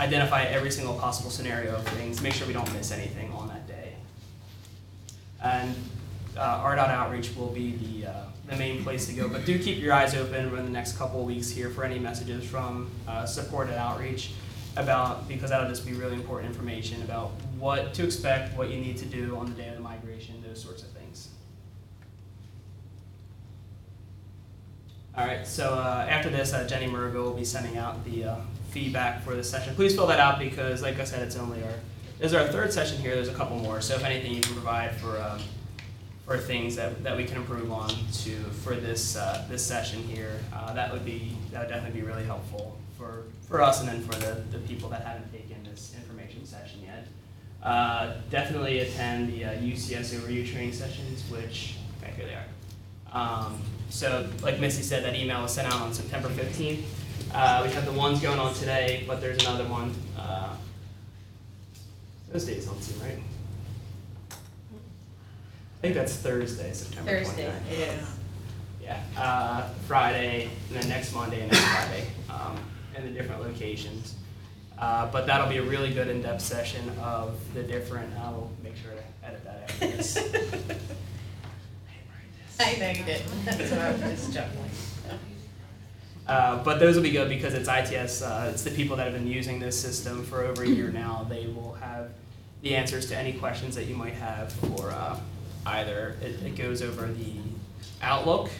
identify 0.00 0.42
every 0.42 0.70
single 0.70 0.98
possible 0.98 1.30
scenario 1.30 1.76
of 1.76 1.88
things, 1.88 2.20
make 2.20 2.34
sure 2.34 2.46
we 2.46 2.52
don't 2.52 2.70
miss 2.74 2.92
anything 2.92 3.32
on 3.32 3.48
that. 3.48 3.59
And 5.42 5.74
uh, 6.36 6.64
RDOT 6.64 6.88
outreach 6.88 7.34
will 7.36 7.48
be 7.48 7.76
the 7.76 8.10
uh, 8.10 8.14
the 8.46 8.56
main 8.56 8.82
place 8.82 9.06
to 9.06 9.12
go. 9.12 9.28
But 9.28 9.44
do 9.44 9.58
keep 9.58 9.78
your 9.78 9.92
eyes 9.92 10.14
open 10.14 10.46
in 10.46 10.64
the 10.64 10.70
next 10.70 10.98
couple 10.98 11.20
of 11.20 11.26
weeks 11.26 11.50
here 11.50 11.70
for 11.70 11.84
any 11.84 11.98
messages 11.98 12.44
from 12.44 12.90
uh, 13.06 13.24
supported 13.24 13.76
outreach 13.78 14.32
about 14.76 15.28
because 15.28 15.50
that'll 15.50 15.68
just 15.68 15.86
be 15.86 15.92
really 15.92 16.14
important 16.14 16.50
information 16.50 17.02
about 17.02 17.30
what 17.58 17.94
to 17.94 18.04
expect, 18.04 18.56
what 18.56 18.70
you 18.70 18.80
need 18.80 18.96
to 18.96 19.06
do 19.06 19.36
on 19.36 19.46
the 19.46 19.52
day 19.52 19.68
of 19.68 19.74
the 19.74 19.80
migration, 19.80 20.42
those 20.46 20.62
sorts 20.62 20.82
of 20.82 20.88
things. 20.90 21.28
All 25.16 25.26
right, 25.26 25.46
so 25.46 25.74
uh, 25.74 26.06
after 26.08 26.30
this, 26.30 26.52
uh, 26.52 26.66
Jenny 26.66 26.86
Murgo 26.86 27.24
will 27.24 27.34
be 27.34 27.44
sending 27.44 27.76
out 27.76 28.04
the 28.04 28.24
uh, 28.24 28.36
feedback 28.70 29.22
for 29.24 29.34
this 29.34 29.50
session. 29.50 29.74
Please 29.74 29.94
fill 29.94 30.06
that 30.06 30.20
out 30.20 30.38
because, 30.38 30.82
like 30.82 31.00
I 31.00 31.04
said, 31.04 31.22
it's 31.22 31.36
only 31.36 31.62
our, 31.64 31.74
this 32.20 32.32
is 32.32 32.34
our 32.34 32.46
third 32.46 32.72
session 32.72 32.98
here, 32.98 33.14
there's 33.14 33.28
a 33.28 33.34
couple 33.34 33.56
more. 33.58 33.80
So 33.80 33.94
if 33.94 34.04
anything 34.04 34.34
you 34.34 34.42
can 34.42 34.52
provide 34.52 34.94
for, 34.96 35.18
um, 35.20 35.40
for 36.26 36.36
things 36.36 36.76
that, 36.76 37.02
that 37.02 37.16
we 37.16 37.24
can 37.24 37.38
improve 37.38 37.72
on 37.72 37.88
to, 37.88 38.36
for 38.62 38.74
this, 38.76 39.16
uh, 39.16 39.46
this 39.48 39.64
session 39.64 40.02
here, 40.02 40.38
uh, 40.54 40.74
that 40.74 40.92
would 40.92 41.04
be, 41.04 41.34
that 41.50 41.60
would 41.60 41.68
definitely 41.68 41.98
be 42.00 42.06
really 42.06 42.24
helpful 42.24 42.76
for, 42.98 43.24
for 43.48 43.62
us 43.62 43.80
and 43.80 43.88
then 43.88 44.02
for 44.02 44.14
the, 44.20 44.42
the 44.52 44.58
people 44.68 44.90
that 44.90 45.02
haven't 45.02 45.32
taken 45.32 45.56
this 45.64 45.94
information 45.96 46.44
session 46.44 46.82
yet. 46.84 47.06
Uh, 47.62 48.14
definitely 48.30 48.80
attend 48.80 49.32
the 49.32 49.44
uh, 49.44 49.52
UCS 49.54 50.14
overview 50.14 50.46
training 50.50 50.72
sessions, 50.72 51.24
which, 51.30 51.76
okay, 52.02 52.12
here 52.16 52.26
they 52.26 52.34
are. 52.34 52.44
Um, 53.12 53.58
so, 53.88 54.28
like 54.42 54.60
Missy 54.60 54.82
said, 54.82 55.04
that 55.04 55.14
email 55.16 55.42
was 55.42 55.54
sent 55.54 55.66
out 55.72 55.80
on 55.80 55.92
September 55.92 56.28
fifteenth. 56.28 56.86
Uh, 57.34 57.62
we 57.66 57.72
have 57.72 57.84
the 57.84 57.92
ones 57.92 58.20
going 58.20 58.38
on 58.38 58.54
today, 58.54 59.04
but 59.06 59.20
there's 59.20 59.42
another 59.44 59.64
one, 59.64 59.92
uh, 60.16 60.54
those 62.32 62.44
days 62.44 62.66
don't 62.66 62.82
seem 62.82 63.00
right. 63.02 63.18
I 64.30 65.80
think 65.80 65.94
that's 65.94 66.14
Thursday, 66.14 66.72
September 66.72 67.10
29th. 67.10 67.24
Thursday, 67.24 67.52
it 67.70 67.78
is. 67.78 68.06
Yeah, 68.82 69.02
uh, 69.16 69.68
Friday, 69.86 70.50
and 70.68 70.80
then 70.80 70.88
next 70.88 71.14
Monday 71.14 71.40
and 71.42 71.50
next 71.50 71.64
Friday, 71.64 72.06
um, 72.28 72.58
in 72.96 73.04
the 73.04 73.10
different 73.10 73.42
locations. 73.42 74.14
Uh, 74.78 75.10
but 75.10 75.26
that'll 75.26 75.48
be 75.48 75.58
a 75.58 75.62
really 75.62 75.92
good 75.92 76.08
in-depth 76.08 76.40
session 76.40 76.88
of 77.00 77.38
the 77.54 77.62
different, 77.62 78.12
I 78.18 78.30
will 78.30 78.50
make 78.62 78.76
sure 78.76 78.92
to 78.92 79.26
edit 79.26 79.44
that 79.44 79.62
after 79.68 79.86
this. 79.88 80.16
I 82.60 82.76
know 82.76 82.90
you 82.90 83.04
didn't, 83.04 83.44
that's 83.44 83.70
what 83.70 83.80
I 83.80 83.92
was 83.92 84.00
just 84.00 84.32
juggling. 84.32 84.70
Uh, 86.26 86.62
but 86.62 86.78
those 86.78 86.94
will 86.94 87.02
be 87.02 87.10
good 87.10 87.28
because 87.28 87.54
it's 87.54 87.68
ITS, 87.68 88.22
uh, 88.22 88.50
it's 88.52 88.62
the 88.62 88.70
people 88.70 88.96
that 88.96 89.04
have 89.04 89.14
been 89.14 89.26
using 89.26 89.58
this 89.58 89.80
system 89.80 90.24
for 90.24 90.42
over 90.44 90.62
a 90.62 90.68
year 90.68 90.90
now. 90.90 91.26
They 91.28 91.46
will 91.46 91.74
have 91.74 92.10
the 92.62 92.74
answers 92.76 93.06
to 93.06 93.16
any 93.16 93.32
questions 93.32 93.74
that 93.74 93.84
you 93.84 93.94
might 93.94 94.14
have 94.14 94.52
for 94.52 94.90
uh, 94.90 95.18
either, 95.66 96.16
it, 96.22 96.42
it 96.42 96.56
goes 96.56 96.82
over 96.82 97.06
the 97.06 97.32
Outlook, 98.02 98.50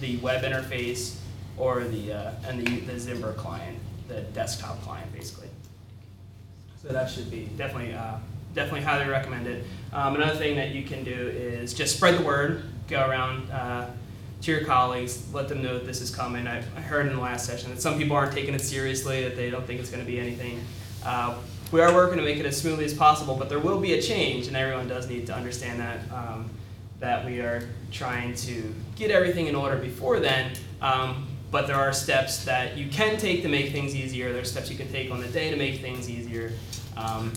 the 0.00 0.16
web 0.18 0.42
interface, 0.42 1.16
or 1.56 1.84
the, 1.84 2.12
uh, 2.12 2.32
and 2.46 2.66
the, 2.66 2.80
the 2.80 2.98
Zimbra 2.98 3.32
client, 3.34 3.78
the 4.08 4.20
desktop 4.20 4.80
client, 4.82 5.12
basically. 5.12 5.48
So 6.82 6.88
that 6.88 7.10
should 7.10 7.30
be 7.30 7.48
definitely, 7.56 7.94
uh, 7.94 8.16
definitely 8.54 8.82
highly 8.82 9.08
recommended. 9.08 9.64
Um, 9.92 10.16
another 10.16 10.36
thing 10.36 10.56
that 10.56 10.70
you 10.70 10.82
can 10.82 11.04
do 11.04 11.12
is 11.12 11.72
just 11.74 11.96
spread 11.96 12.18
the 12.18 12.24
word, 12.24 12.64
go 12.88 13.08
around, 13.08 13.50
uh, 13.50 13.90
to 14.42 14.50
your 14.50 14.64
colleagues, 14.64 15.32
let 15.32 15.48
them 15.48 15.62
know 15.62 15.74
that 15.74 15.86
this 15.86 16.02
is 16.02 16.14
coming. 16.14 16.46
I, 16.46 16.58
I 16.58 16.80
heard 16.80 17.06
in 17.06 17.14
the 17.14 17.22
last 17.22 17.46
session 17.46 17.70
that 17.70 17.80
some 17.80 17.96
people 17.96 18.14
aren't 18.14 18.32
taking 18.32 18.54
it 18.54 18.60
seriously, 18.60 19.24
that 19.24 19.36
they 19.36 19.48
don't 19.48 19.66
think 19.66 19.80
it's 19.80 19.90
going 19.90 20.04
to 20.04 20.10
be 20.10 20.20
anything. 20.20 20.60
We 21.74 21.80
are 21.80 21.92
working 21.92 22.18
to 22.18 22.24
make 22.24 22.38
it 22.38 22.46
as 22.46 22.56
smoothly 22.56 22.84
as 22.84 22.94
possible, 22.94 23.34
but 23.34 23.48
there 23.48 23.58
will 23.58 23.80
be 23.80 23.94
a 23.94 24.00
change, 24.00 24.46
and 24.46 24.56
everyone 24.56 24.86
does 24.86 25.08
need 25.08 25.26
to 25.26 25.34
understand 25.34 25.80
that. 25.80 25.98
Um, 26.12 26.48
that 27.00 27.26
we 27.26 27.40
are 27.40 27.68
trying 27.90 28.36
to 28.36 28.72
get 28.94 29.10
everything 29.10 29.48
in 29.48 29.56
order 29.56 29.76
before 29.76 30.20
then, 30.20 30.52
um, 30.80 31.26
but 31.50 31.66
there 31.66 31.74
are 31.74 31.92
steps 31.92 32.44
that 32.44 32.78
you 32.78 32.88
can 32.90 33.16
take 33.16 33.42
to 33.42 33.48
make 33.48 33.72
things 33.72 33.92
easier. 33.92 34.32
There 34.32 34.42
are 34.42 34.44
steps 34.44 34.70
you 34.70 34.76
can 34.76 34.88
take 34.92 35.10
on 35.10 35.20
the 35.20 35.26
day 35.26 35.50
to 35.50 35.56
make 35.56 35.80
things 35.80 36.08
easier. 36.08 36.52
Um, 36.96 37.32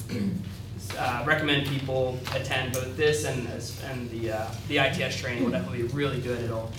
uh, 0.99 1.23
recommend 1.25 1.65
people 1.65 2.19
attend 2.35 2.73
both 2.73 2.95
this 2.95 3.25
and 3.25 3.47
and 3.89 4.07
the 4.11 4.33
uh, 4.33 4.47
the 4.67 4.77
ITS 4.77 5.19
training 5.19 5.45
will 5.45 5.51
definitely 5.51 5.81
be 5.81 5.87
really 5.87 6.21
good. 6.21 6.43
It'll 6.43 6.71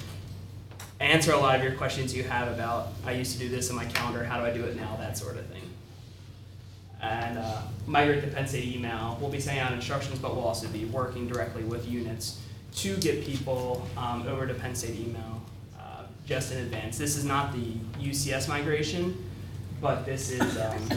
answer 1.00 1.32
a 1.32 1.38
lot 1.38 1.56
of 1.56 1.64
your 1.64 1.72
questions 1.72 2.14
you 2.14 2.22
have 2.22 2.46
about 2.54 2.92
I 3.04 3.14
used 3.14 3.32
to 3.32 3.40
do 3.40 3.48
this 3.48 3.68
in 3.68 3.74
my 3.74 3.86
calendar. 3.86 4.22
How 4.22 4.38
do 4.38 4.46
I 4.46 4.52
do 4.52 4.62
it 4.62 4.76
now? 4.76 4.96
That 5.00 5.18
sort 5.18 5.36
of 5.36 5.46
thing. 5.46 5.67
And 7.01 7.38
uh, 7.38 7.62
migrate 7.86 8.22
to 8.22 8.28
Penn 8.28 8.46
State 8.46 8.74
email. 8.74 9.16
We'll 9.20 9.30
be 9.30 9.40
sending 9.40 9.62
out 9.62 9.72
instructions, 9.72 10.18
but 10.18 10.34
we'll 10.34 10.44
also 10.44 10.68
be 10.68 10.84
working 10.86 11.28
directly 11.28 11.62
with 11.62 11.88
units 11.88 12.40
to 12.76 12.96
get 12.99 13.24
people 13.24 13.86
um, 13.96 14.26
over 14.26 14.46
to 14.46 14.55
Penn 14.55 14.74
State 14.74 14.99
email 14.99 15.42
uh, 15.78 16.05
just 16.26 16.53
in 16.53 16.59
advance. 16.59 16.99
This 16.99 17.16
is 17.16 17.24
not 17.24 17.53
the 17.53 17.74
UCS 18.01 18.49
migration, 18.49 19.30
but 19.80 20.05
this 20.05 20.30
is 20.30 20.59
um, 20.59 20.88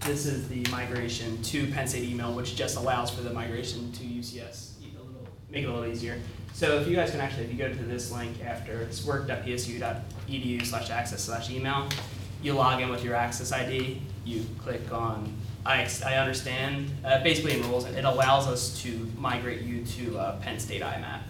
this 0.00 0.26
is 0.26 0.48
the 0.48 0.64
migration 0.70 1.42
to 1.42 1.66
Penn 1.72 1.86
State 1.86 2.08
email, 2.08 2.32
which 2.32 2.56
just 2.56 2.76
allows 2.76 3.10
for 3.10 3.22
the 3.22 3.30
migration 3.30 3.92
to 3.92 4.04
UCS, 4.04 4.72
a 4.80 4.84
little, 4.84 5.28
make 5.50 5.64
it 5.64 5.66
a 5.66 5.72
little 5.72 5.90
easier. 5.90 6.18
So 6.54 6.80
if 6.80 6.88
you 6.88 6.96
guys 6.96 7.10
can 7.10 7.20
actually, 7.20 7.44
if 7.44 7.52
you 7.52 7.58
go 7.58 7.68
to 7.68 7.82
this 7.84 8.10
link 8.10 8.42
after, 8.42 8.80
it's 8.80 9.04
work.psu.edu 9.04 10.64
slash 10.64 10.90
access 10.90 11.22
slash 11.22 11.50
email, 11.50 11.88
you 12.42 12.54
log 12.54 12.80
in 12.80 12.88
with 12.88 13.04
your 13.04 13.14
access 13.14 13.52
ID, 13.52 14.00
you 14.28 14.44
click 14.62 14.92
on, 14.92 15.32
I, 15.64 15.82
ex- 15.82 16.02
I 16.02 16.16
understand, 16.16 16.90
uh, 17.04 17.22
basically 17.22 17.54
enrolls, 17.54 17.84
and 17.86 17.96
it 17.96 18.04
allows 18.04 18.46
us 18.46 18.80
to 18.82 19.08
migrate 19.16 19.62
you 19.62 19.84
to 19.84 20.18
uh, 20.18 20.36
Penn 20.40 20.58
State 20.60 20.82
IMAP. 20.82 21.20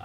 Uh, 0.00 0.04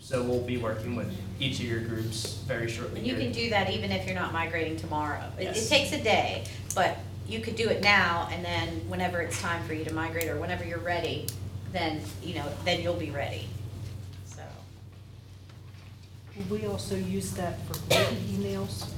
So 0.00 0.22
we'll 0.22 0.42
be 0.42 0.56
working 0.58 0.96
with 0.96 1.10
each 1.38 1.60
of 1.60 1.66
your 1.66 1.80
groups 1.80 2.34
very 2.48 2.68
shortly 2.68 2.98
And 2.98 3.06
you 3.06 3.14
here. 3.14 3.24
can 3.24 3.32
do 3.32 3.50
that 3.50 3.70
even 3.70 3.92
if 3.92 4.06
you're 4.06 4.14
not 4.16 4.32
migrating 4.32 4.76
tomorrow. 4.76 5.22
It, 5.38 5.42
it 5.42 5.56
Yes. 5.56 5.68
takes 5.68 5.92
a 5.92 6.02
day, 6.02 6.44
but 6.74 6.98
you 7.28 7.40
could 7.40 7.56
do 7.56 7.68
it 7.68 7.82
now, 7.82 8.28
and 8.32 8.44
then 8.44 8.68
whenever 8.88 9.20
it's 9.20 9.40
time 9.40 9.64
for 9.66 9.74
you 9.74 9.84
to 9.84 9.92
migrate, 9.94 10.28
or 10.28 10.40
whenever 10.40 10.64
you're 10.64 10.78
ready, 10.78 11.26
then, 11.72 12.00
you 12.24 12.34
know, 12.34 12.46
then 12.64 12.80
you'll 12.82 12.94
be 12.94 13.10
ready, 13.10 13.48
so. 14.24 14.42
We 16.50 16.66
also 16.66 16.96
use 16.96 17.30
that 17.32 17.58
for 17.66 17.74
group 17.74 18.08
emails? 18.30 18.88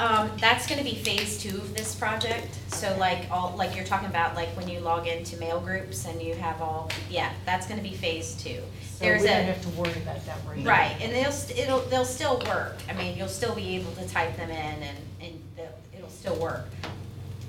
Um, 0.00 0.30
that's 0.40 0.66
gonna 0.66 0.82
be 0.82 0.94
phase 0.94 1.36
two 1.38 1.56
of 1.58 1.74
this 1.76 1.94
project, 1.94 2.48
so 2.68 2.96
like 2.98 3.26
all, 3.30 3.54
like 3.58 3.76
you're 3.76 3.84
talking 3.84 4.08
about, 4.08 4.34
like 4.34 4.48
when 4.56 4.66
you 4.66 4.80
log 4.80 5.06
into 5.06 5.36
mail 5.36 5.60
groups 5.60 6.06
and 6.06 6.22
you 6.22 6.34
have 6.36 6.62
all, 6.62 6.90
yeah, 7.10 7.30
that's 7.44 7.66
gonna 7.66 7.82
be 7.82 7.92
phase 7.92 8.34
two. 8.34 8.60
So 8.94 9.04
There's 9.04 9.20
we 9.20 9.28
don't 9.28 9.36
a- 9.40 9.42
have 9.42 9.60
to 9.60 9.68
worry 9.70 9.92
about 9.92 10.24
that 10.24 10.38
right 10.48 10.56
now. 10.56 10.70
Right, 10.70 10.96
and 11.02 11.12
they'll, 11.12 11.30
st- 11.30 11.58
it'll, 11.58 11.80
they'll 11.80 12.06
still 12.06 12.38
work, 12.46 12.76
I 12.88 12.94
mean, 12.94 13.14
you'll 13.18 13.28
still 13.28 13.54
be 13.54 13.76
able 13.76 13.92
to 13.92 14.08
type 14.08 14.36
them 14.38 14.48
in 14.50 14.82
and, 14.82 14.98
and 15.20 15.42
they'll- 15.54 15.78
it'll 15.94 16.08
still 16.08 16.36
work. 16.36 16.64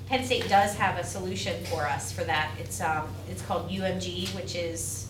Penn 0.08 0.22
State 0.22 0.46
does 0.50 0.74
have 0.74 0.98
a 0.98 1.04
solution 1.04 1.64
for 1.64 1.86
us 1.86 2.12
for 2.12 2.24
that, 2.24 2.50
it's, 2.58 2.82
um, 2.82 3.08
it's 3.30 3.40
called 3.40 3.70
UMG, 3.70 4.28
which 4.36 4.56
is, 4.56 5.06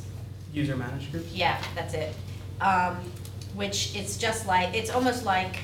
User 0.53 0.77
managed 0.77 1.11
groups? 1.11 1.33
yeah, 1.33 1.61
that's 1.75 1.95
it. 1.95 2.15
Um, 2.61 2.99
which 3.57 3.97
it's 3.97 4.17
just 4.17 4.47
like, 4.47 4.75
it's 4.77 4.91
almost 4.91 5.25
like, 5.25 5.57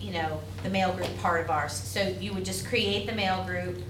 you 0.00 0.12
know, 0.12 0.40
the 0.62 0.70
mail 0.70 0.92
group 0.92 1.08
part 1.18 1.40
of 1.40 1.50
ours. 1.50 1.72
So 1.72 2.14
you 2.20 2.32
would 2.34 2.44
just 2.44 2.66
create 2.66 3.06
the 3.06 3.14
mail 3.14 3.44
group 3.44 3.82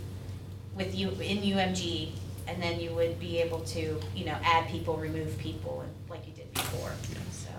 with 0.77 0.95
you, 0.95 1.11
in 1.11 1.39
UMG, 1.39 2.13
and 2.47 2.63
then 2.63 2.81
you 2.81 2.91
would 2.91 3.19
be 3.19 3.39
able 3.39 3.61
to, 3.61 4.01
you 4.15 4.25
know, 4.25 4.37
add 4.43 4.69
people, 4.69 4.97
remove 4.97 5.37
people, 5.39 5.81
and 5.81 5.91
like 6.09 6.27
you 6.27 6.33
did 6.33 6.53
before, 6.55 6.93
so. 7.33 7.51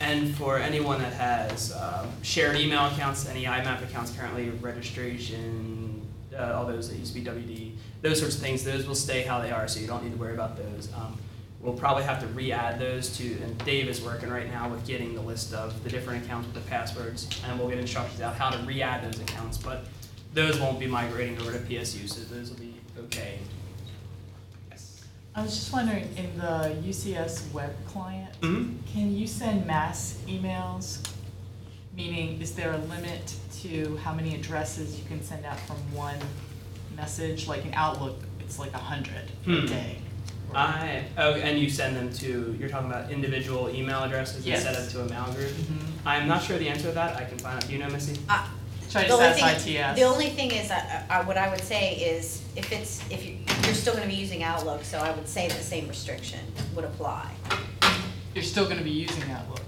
And 0.00 0.34
for 0.36 0.58
anyone 0.58 1.00
that 1.00 1.14
has 1.14 1.74
um, 1.74 2.08
shared 2.22 2.56
email 2.56 2.86
accounts, 2.86 3.28
any 3.28 3.44
IMAP 3.44 3.82
accounts 3.84 4.10
currently, 4.10 4.50
registration, 4.50 6.06
uh, 6.36 6.52
all 6.54 6.66
those 6.66 6.90
that 6.90 6.98
used 6.98 7.14
to 7.14 7.20
be 7.20 7.26
WD, 7.26 7.72
those 8.02 8.20
sorts 8.20 8.36
of 8.36 8.42
things, 8.42 8.62
those 8.62 8.86
will 8.86 8.94
stay 8.94 9.22
how 9.22 9.40
they 9.40 9.50
are, 9.50 9.66
so 9.68 9.80
you 9.80 9.86
don't 9.86 10.04
need 10.04 10.12
to 10.12 10.18
worry 10.18 10.34
about 10.34 10.56
those. 10.56 10.92
Um, 10.94 11.18
We'll 11.66 11.74
probably 11.74 12.04
have 12.04 12.20
to 12.20 12.28
re-add 12.28 12.78
those 12.78 13.16
to, 13.18 13.24
and 13.42 13.58
Dave 13.64 13.88
is 13.88 14.00
working 14.00 14.28
right 14.30 14.48
now 14.48 14.68
with 14.68 14.86
getting 14.86 15.16
the 15.16 15.20
list 15.20 15.52
of 15.52 15.82
the 15.82 15.90
different 15.90 16.24
accounts 16.24 16.46
with 16.46 16.54
the 16.54 16.70
passwords, 16.70 17.28
and 17.44 17.58
we'll 17.58 17.68
get 17.68 17.78
instructions 17.78 18.20
out 18.20 18.36
how 18.36 18.50
to 18.50 18.58
re-add 18.64 19.02
those 19.04 19.20
accounts, 19.20 19.58
but 19.58 19.84
those 20.32 20.60
won't 20.60 20.78
be 20.78 20.86
migrating 20.86 21.36
over 21.40 21.50
to 21.50 21.58
PSU, 21.58 22.08
so 22.08 22.20
those 22.32 22.50
will 22.50 22.58
be 22.60 22.72
okay. 22.96 23.40
Yes. 24.70 25.02
I 25.34 25.42
was 25.42 25.56
just 25.56 25.72
wondering, 25.72 26.08
in 26.16 26.38
the 26.38 26.76
UCS 26.84 27.52
web 27.52 27.74
client, 27.88 28.30
Mhm. 28.42 28.76
can 28.92 29.12
you 29.12 29.26
send 29.26 29.66
mass 29.66 30.18
emails? 30.28 30.98
Meaning, 31.96 32.40
is 32.40 32.52
there 32.54 32.74
a 32.74 32.78
limit 32.78 33.34
to 33.62 33.96
how 34.04 34.14
many 34.14 34.36
addresses 34.36 34.96
you 34.96 35.04
can 35.06 35.20
send 35.20 35.44
out 35.44 35.58
from 35.58 35.78
one 35.92 36.20
message? 36.94 37.48
Like 37.48 37.64
in 37.66 37.74
Outlook, 37.74 38.20
it's 38.38 38.60
like 38.60 38.72
a 38.72 38.78
hundred 38.78 39.30
Hmm. 39.44 39.54
a 39.54 39.66
day. 39.66 39.98
I, 40.56 41.04
oh, 41.18 41.34
and 41.34 41.58
you 41.58 41.68
send 41.68 41.96
them 41.96 42.10
to, 42.14 42.56
you're 42.58 42.68
talking 42.70 42.90
about 42.90 43.10
individual 43.10 43.68
email 43.68 44.02
addresses 44.02 44.46
Yes. 44.46 44.64
instead 44.64 44.82
of 44.82 44.90
to 44.92 45.02
a 45.02 45.08
mail 45.08 45.30
group? 45.34 45.50
Mhm. 45.52 45.86
I'm 46.06 46.26
not 46.26 46.42
sure 46.42 46.56
the 46.58 46.68
answer 46.68 46.84
to 46.88 46.92
that, 46.92 47.16
I 47.16 47.24
can 47.24 47.38
find 47.38 47.56
out, 47.56 47.66
do 47.66 47.72
you 47.74 47.78
know, 47.78 47.88
Missy? 47.90 48.18
Uh, 48.28 48.46
Should 48.88 48.96
I 49.02 49.08
The 49.08 49.12
only 49.14 49.26
ask 49.26 49.38
thing- 49.64 49.74
ITS? 49.76 49.96
The 49.98 50.04
only 50.04 50.30
thing 50.30 50.50
is, 50.52 50.70
uh, 50.70 50.80
uh, 51.10 51.24
what 51.24 51.36
I 51.36 51.48
would 51.50 51.60
say 51.62 51.96
is, 51.96 52.40
if 52.54 52.72
it's, 52.72 53.00
if 53.10 53.26
you, 53.26 53.36
you're 53.64 53.74
still 53.74 53.94
gonna 53.94 54.06
be 54.06 54.14
using 54.14 54.42
Outlook, 54.44 54.84
so 54.84 54.98
I 54.98 55.10
would 55.10 55.28
say 55.28 55.48
the 55.48 55.54
same 55.62 55.88
restriction 55.88 56.38
would 56.74 56.84
apply. 56.84 57.26
You're 58.34 58.44
still 58.44 58.66
gonna 58.68 58.82
be 58.82 58.90
using 58.92 59.24
Outlook. 59.30 59.60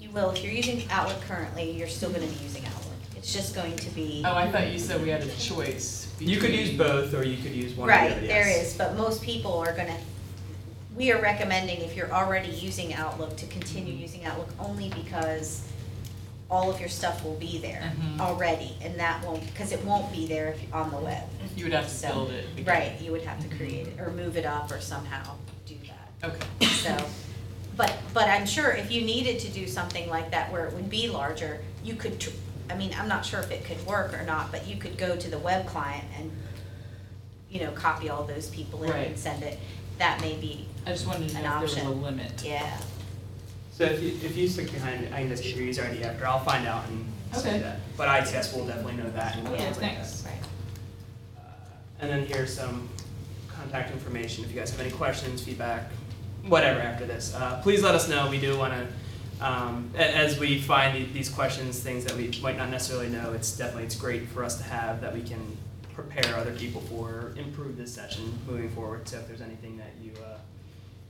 You 0.00 0.08
will, 0.10 0.30
if 0.30 0.42
you're 0.42 0.52
using 0.52 0.82
Outlook 0.90 1.20
currently, 1.28 1.70
you're 1.72 1.88
still 1.88 2.10
gonna 2.10 2.26
be 2.26 2.42
using 2.42 2.64
Outlook. 2.64 2.94
It's 3.16 3.32
just 3.32 3.54
going 3.54 3.76
to 3.76 3.90
be. 3.90 4.22
Oh, 4.24 4.34
I 4.34 4.50
thought 4.50 4.72
you 4.72 4.78
said 4.78 5.02
we 5.02 5.10
had 5.10 5.22
a 5.22 5.36
choice 5.36 6.07
You 6.20 6.38
could 6.38 6.52
use 6.54 6.76
both, 6.76 7.14
or 7.14 7.22
you 7.24 7.36
could 7.42 7.52
use 7.52 7.74
one 7.74 7.88
or 7.88 7.92
the 7.92 7.98
other, 7.98 8.10
Right, 8.14 8.20
there 8.22 8.48
yes. 8.48 8.72
is, 8.72 8.78
but 8.78 8.96
most 8.96 9.22
people 9.22 9.52
are 9.58 9.72
gonna, 9.74 9.96
we 10.96 11.12
are 11.12 11.20
recommending 11.20 11.80
if 11.80 11.94
you're 11.96 12.10
already 12.12 12.50
using 12.50 12.92
Outlook, 12.94 13.36
to 13.36 13.46
continue 13.46 13.92
using 13.94 14.24
Outlook 14.24 14.48
only 14.58 14.88
because 14.90 15.62
all 16.50 16.70
of 16.70 16.80
your 16.80 16.88
stuff 16.88 17.22
will 17.24 17.34
be 17.36 17.58
there 17.58 17.92
Mhm. 18.00 18.20
already, 18.20 18.74
and 18.80 18.98
that 18.98 19.22
won't, 19.24 19.44
because 19.46 19.70
it 19.70 19.84
won't 19.84 20.10
be 20.12 20.26
there 20.26 20.48
if, 20.48 20.74
on 20.74 20.90
the 20.90 20.96
web. 20.96 21.22
You 21.56 21.64
would 21.64 21.72
have 21.74 21.84
to 21.86 21.94
So, 21.94 22.08
build 22.08 22.30
it. 22.30 22.46
again. 22.56 22.64
Right, 22.64 23.00
you 23.00 23.12
would 23.12 23.22
have 23.22 23.40
to 23.48 23.54
create 23.56 23.86
it, 23.86 24.00
or 24.00 24.10
move 24.10 24.36
it 24.36 24.46
up, 24.46 24.72
or 24.72 24.80
somehow 24.80 25.34
do 25.66 25.74
that. 25.86 26.30
Okay. 26.30 26.66
So, 26.74 26.96
but, 27.76 27.92
but 28.14 28.28
I'm 28.28 28.46
sure 28.46 28.70
if 28.70 28.90
you 28.90 29.02
needed 29.02 29.38
to 29.40 29.48
do 29.50 29.68
something 29.68 30.08
like 30.08 30.30
that 30.32 30.50
where 30.50 30.66
it 30.66 30.72
would 30.74 30.88
be 30.90 31.08
larger, 31.08 31.60
you 31.84 31.94
could, 31.94 32.18
tr- 32.18 32.30
I 32.70 32.76
mean, 32.76 32.94
I'm 32.98 33.08
not 33.08 33.24
sure 33.24 33.40
if 33.40 33.50
it 33.50 33.64
could 33.64 33.84
work 33.86 34.12
or 34.18 34.22
not, 34.24 34.52
but 34.52 34.66
you 34.66 34.76
could 34.76 34.96
go 34.98 35.16
to 35.16 35.30
the 35.30 35.38
web 35.38 35.66
client 35.66 36.04
and 36.18 36.30
you 37.50 37.60
know, 37.60 37.70
copy 37.72 38.10
all 38.10 38.24
those 38.24 38.48
people 38.48 38.82
in 38.82 38.90
and 38.92 39.18
send 39.18 39.42
it. 39.42 39.58
That 39.96 40.20
may 40.20 40.36
be, 40.36 40.68
I 40.86 40.90
just 40.90 41.06
wanted 41.06 41.30
to 41.30 41.36
An 41.38 41.44
know 41.44 41.48
if 41.48 41.54
there 41.54 41.62
was 41.62 41.76
a 41.76 41.80
option. 41.80 42.02
limit. 42.02 42.42
yeah. 42.44 42.78
So 43.72 43.84
if 43.84 44.02
you, 44.02 44.08
if 44.08 44.36
you 44.36 44.48
stick 44.48 44.70
behind, 44.70 45.14
I 45.14 45.20
can 45.20 45.28
just 45.28 45.42
give 45.44 45.56
your 45.56 45.64
user 45.64 45.82
ID 45.84 46.04
after, 46.04 46.26
I'll 46.26 46.40
find 46.44 46.66
out 46.66 46.86
and 46.88 47.06
say 47.32 47.50
Okay. 47.50 47.58
that. 47.60 47.78
But 47.96 48.22
ITS 48.28 48.52
will 48.52 48.66
definitely 48.66 48.94
know 49.02 49.08
that. 49.10 49.36
and 49.36 49.48
Okay, 49.48 49.56
things 49.64 49.78
like 49.80 49.94
thanks. 49.94 50.24
Right. 50.26 50.34
that. 51.36 51.40
Uh, 51.40 51.44
And 52.00 52.10
then 52.10 52.26
here's 52.26 52.52
some 52.54 52.88
contact 53.48 53.92
information, 53.92 54.44
if 54.44 54.50
you 54.52 54.58
guys 54.58 54.70
have 54.70 54.80
any 54.80 54.90
questions, 54.90 55.42
feedback, 55.42 55.90
whatever 56.48 56.80
after 56.80 57.06
this. 57.06 57.34
Uh, 57.34 57.60
please 57.62 57.82
let 57.82 57.94
us 57.94 58.08
know, 58.10 58.28
we 58.28 58.38
do 58.38 58.58
wanna, 58.58 58.86
um, 59.40 59.90
a- 59.94 60.16
as 60.16 60.38
we 60.38 60.60
find 60.60 60.96
the- 60.96 61.12
these 61.12 61.28
questions, 61.28 61.80
things 61.80 62.04
that 62.04 62.16
we 62.16 62.28
might 62.42 62.56
not 62.56 62.70
necessarily 62.70 63.08
know, 63.08 63.32
it's 63.32 63.56
definitely, 63.56 63.84
it's 63.84 63.96
great 63.96 64.28
for 64.28 64.44
us 64.44 64.56
to 64.58 64.64
have, 64.64 65.00
that 65.00 65.14
we 65.14 65.22
can 65.22 65.56
prepare 65.94 66.36
other 66.36 66.52
people 66.52 66.80
for, 66.82 67.32
improve 67.36 67.76
this 67.76 67.92
session 67.94 68.38
moving 68.46 68.70
forward, 68.70 69.08
so 69.08 69.18
if 69.18 69.26
there's 69.28 69.40
anything 69.40 69.76
that 69.78 69.92
you, 70.02 70.12
uh, 70.24 70.38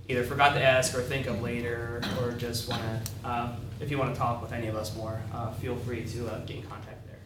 either 0.08 0.24
forgot 0.24 0.54
to 0.54 0.62
ask 0.62 0.94
or 0.94 1.02
think 1.02 1.26
of 1.26 1.42
later, 1.42 2.00
or 2.20 2.32
just 2.32 2.68
wanna, 2.68 3.02
uh, 3.24 3.52
if 3.80 3.90
you 3.90 3.98
wanna 3.98 4.14
talk 4.14 4.40
with 4.40 4.52
any 4.52 4.66
of 4.66 4.74
us 4.76 4.94
more, 4.96 5.20
uh, 5.32 5.50
feel 5.52 5.76
free 5.76 6.04
to, 6.04 6.26
uh, 6.28 6.38
get 6.46 6.56
in 6.56 6.62
contact 6.62 7.06
there. 7.06 7.18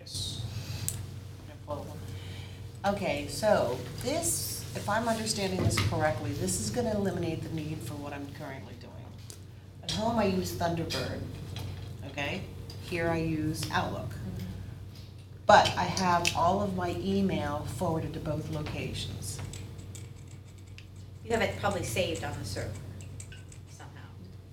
Yes. 0.00 0.42
Okay, 2.84 3.26
so 3.28 3.78
this, 4.02 4.64
if 4.76 4.88
I'm 4.88 5.08
understanding 5.08 5.62
this 5.62 5.78
correctly, 5.88 6.32
this 6.32 6.60
is 6.60 6.70
gonna 6.70 6.94
eliminate 6.94 7.42
the 7.42 7.48
need 7.54 7.78
for 7.78 7.94
what 7.94 8.12
I'm 8.12 8.26
currently 8.38 8.74
doing. 8.74 8.74
At 8.74 8.77
home, 9.98 10.18
I 10.18 10.26
use 10.26 10.52
Thunderbird, 10.54 11.20
okay? 12.10 12.42
Here 12.82 13.08
I 13.08 13.18
use 13.18 13.62
Outlook. 13.70 14.10
But 15.46 15.68
I 15.76 15.84
have 15.84 16.30
all 16.36 16.62
of 16.62 16.76
my 16.76 16.90
email 16.98 17.66
forwarded 17.76 18.14
to 18.14 18.20
both 18.20 18.50
locations. 18.50 19.38
You 21.24 21.32
have 21.32 21.42
it 21.42 21.58
probably 21.58 21.82
saved 21.82 22.22
on 22.24 22.32
the 22.38 22.44
server 22.44 22.70
somehow. 23.70 24.08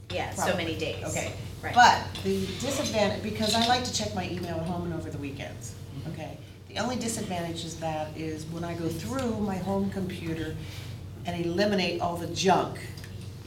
Yeah, 0.10 0.32
so 0.32 0.44
Probably. 0.44 0.66
many 0.66 0.78
days. 0.78 1.04
Okay, 1.06 1.34
Right. 1.66 1.74
But 1.74 2.04
the 2.24 2.46
disadvantage, 2.60 3.24
because 3.24 3.56
I 3.56 3.66
like 3.66 3.84
to 3.86 3.94
check 3.94 4.14
my 4.14 4.30
email 4.30 4.56
at 4.56 4.68
home 4.68 4.84
and 4.86 4.94
over 4.94 5.10
the 5.10 5.18
weekends, 5.18 5.74
okay? 6.10 6.38
The 6.70 6.78
only 6.78 6.96
disadvantage 6.96 7.66
is 7.66 7.78
that 7.80 8.16
is 8.16 8.46
when 8.48 8.64
I 8.64 8.76
go 8.76 8.88
through 8.88 9.38
my 9.40 9.56
home 9.58 9.90
computer 9.90 10.56
and 11.26 11.44
eliminate 11.46 12.02
all 12.02 12.18
the 12.18 12.28
junk, 12.28 12.78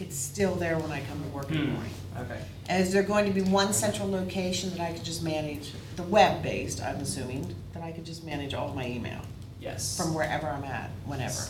it's 0.00 0.16
still 0.16 0.54
there 0.54 0.78
when 0.78 0.90
I 0.92 1.00
come 1.02 1.22
to 1.22 1.28
work 1.30 1.50
in 1.50 1.56
the 1.58 1.62
Hmm, 1.64 1.72
morning. 1.72 1.92
okay. 2.18 2.40
Is 2.70 2.92
there 2.92 3.02
going 3.02 3.26
to 3.26 3.32
be 3.32 3.42
one 3.42 3.72
central 3.72 4.08
location 4.10 4.70
that 4.70 4.80
I 4.80 4.92
could 4.92 5.04
just 5.04 5.22
manage, 5.22 5.72
the 5.96 6.02
web-based, 6.04 6.82
I'm 6.82 6.96
assuming, 6.96 7.54
that 7.74 7.82
I 7.82 7.92
could 7.92 8.04
just 8.04 8.24
manage 8.24 8.54
all 8.54 8.72
my 8.74 8.86
email 8.86 9.20
Yes. 9.60 9.96
from 9.96 10.14
wherever 10.14 10.46
I'm 10.48 10.64
at, 10.64 10.90
whenever? 11.06 11.40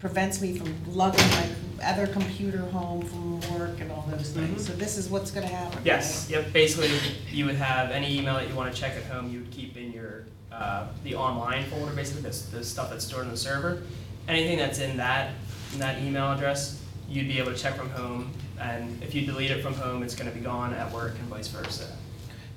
Prevents 0.00 0.40
me 0.42 0.56
from 0.58 0.74
lugging 0.94 1.26
my 1.30 1.48
other 1.84 2.06
computer 2.06 2.58
home 2.58 3.02
from 3.02 3.40
work 3.58 3.80
and 3.80 3.90
all 3.90 4.06
those 4.10 4.30
things. 4.30 4.62
Mhm. 4.62 4.66
So 4.66 4.72
this 4.74 4.98
is 4.98 5.08
what's 5.08 5.30
gonna 5.30 5.46
happen, 5.46 5.76
right? 5.78 5.86
Yes, 5.86 6.26
yep, 6.28 6.52
basically, 6.52 6.90
you 7.32 7.46
would 7.46 7.56
have 7.56 7.90
any 7.90 8.18
email 8.18 8.34
that 8.34 8.48
you 8.48 8.54
wanna 8.54 8.72
check 8.74 8.92
at 8.96 9.04
home, 9.04 9.30
you 9.32 9.40
would 9.40 9.50
keep 9.50 9.76
in 9.76 9.92
your, 9.92 10.24
uh, 10.52 10.86
the 11.02 11.14
online 11.14 11.64
folder, 11.64 11.92
basically, 11.92 12.22
the, 12.22 12.36
the 12.58 12.64
stuff 12.64 12.90
that's 12.90 13.04
stored 13.06 13.24
on 13.24 13.30
the 13.30 13.36
server. 13.36 13.82
Anything 14.28 14.58
that's 14.58 14.78
in 14.80 14.96
that, 14.98 15.30
in 15.72 15.78
that 15.80 16.00
email 16.02 16.30
address, 16.32 16.76
you'd 17.08 17.28
be 17.28 17.38
able 17.38 17.52
to 17.52 17.58
check 17.58 17.74
from 17.76 17.90
home, 17.90 18.30
and 18.60 19.02
if 19.02 19.14
you 19.14 19.24
delete 19.26 19.50
it 19.50 19.62
from 19.62 19.74
home, 19.74 20.02
it's 20.02 20.14
gonna 20.14 20.30
be 20.30 20.40
gone 20.40 20.72
at 20.74 20.90
work 20.92 21.14
and 21.18 21.28
vice 21.28 21.48
versa. 21.48 21.86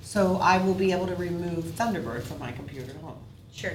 So 0.01 0.37
I 0.37 0.57
will 0.63 0.73
be 0.73 0.91
able 0.91 1.07
to 1.07 1.15
remove 1.15 1.65
Thunderbird 1.65 2.23
from 2.23 2.39
my 2.39 2.51
computer 2.51 2.89
at 2.91 2.97
home. 2.97 3.17
Sure. 3.53 3.73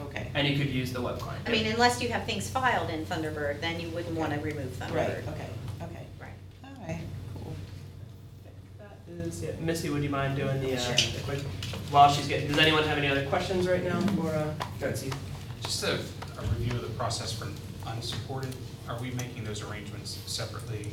Okay. 0.00 0.28
And 0.34 0.46
you 0.46 0.56
could 0.58 0.68
use 0.72 0.92
the 0.92 1.00
web 1.00 1.18
client. 1.18 1.42
I 1.46 1.50
mean, 1.52 1.66
unless 1.66 2.02
you 2.02 2.08
have 2.10 2.24
things 2.24 2.48
filed 2.48 2.90
in 2.90 3.04
Thunderbird, 3.06 3.60
then 3.60 3.78
you 3.80 3.88
wouldn't 3.90 4.16
wanna 4.16 4.38
remove 4.40 4.78
Right, 4.80 4.90
Thunderbird. 4.90 5.28
okay, 5.28 5.46
okay. 5.82 6.06
Right. 6.20 6.32
All 6.64 6.70
right, 6.86 7.00
cool. 7.34 7.54
That 9.18 9.26
is, 9.26 9.42
yeah, 9.42 9.50
Missy, 9.60 9.90
would 9.90 10.02
you 10.02 10.10
mind 10.10 10.36
doing 10.36 10.60
the, 10.60 10.74
uh, 10.74 10.78
Sure. 10.78 10.94
the 11.18 11.24
quick, 11.24 11.40
while 11.90 12.10
she's 12.12 12.26
getting, 12.28 12.48
does 12.48 12.58
anyone 12.58 12.82
have 12.84 12.98
any 12.98 13.08
other 13.08 13.26
questions 13.26 13.66
right 13.68 13.84
now 13.84 14.00
for, 14.00 14.28
uh, 14.28 14.52
go 14.80 14.86
ahead, 14.86 14.98
Steve. 14.98 15.14
Just 15.62 15.84
a, 15.84 15.92
a 15.94 16.42
review 16.58 16.72
of 16.74 16.82
the 16.82 16.88
process 16.98 17.32
for 17.32 17.46
unsupported, 17.86 18.54
are 18.92 19.00
we 19.00 19.10
making 19.12 19.44
those 19.44 19.62
arrangements 19.62 20.18
separately 20.26 20.88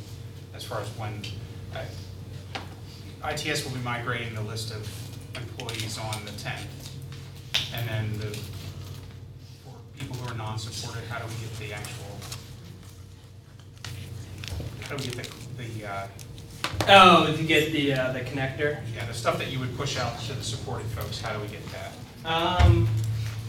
as 0.54 0.64
far 0.64 0.80
as 0.80 0.88
when, 0.98 1.22
uh, 1.74 1.84
ITS 3.30 3.64
will 3.64 3.72
be 3.72 3.80
migrating 3.80 4.34
the 4.34 4.40
list 4.40 4.72
of 4.72 4.88
employees 5.36 5.98
on 5.98 6.24
the 6.24 6.32
tenth, 6.32 6.96
and 7.74 7.88
then 7.88 8.18
the, 8.18 8.36
for 9.64 9.74
people 9.98 10.16
who 10.16 10.32
are 10.32 10.36
non-supported, 10.36 11.04
how 11.08 11.18
do 11.18 11.26
we 11.26 11.34
get 11.46 11.58
the 11.58 11.74
actual, 11.74 12.18
how 14.82 14.96
do 14.96 15.04
we 15.04 15.10
get 15.10 15.24
the, 15.56 15.62
the, 15.80 15.86
uh, 15.88 16.06
Oh, 16.88 17.34
to 17.36 17.42
get 17.42 17.72
the, 17.72 17.92
uh, 17.92 18.12
the 18.12 18.20
connector? 18.20 18.80
yeah, 18.94 19.04
the 19.06 19.14
stuff 19.14 19.38
that 19.38 19.50
you 19.50 19.58
would 19.58 19.76
push 19.76 19.98
out 19.98 20.18
to 20.20 20.32
the 20.32 20.42
supported 20.42 20.86
folks, 20.88 21.20
how 21.20 21.32
do 21.34 21.40
we 21.40 21.48
get 21.48 21.62
that? 21.72 21.92
Um, 22.24 22.88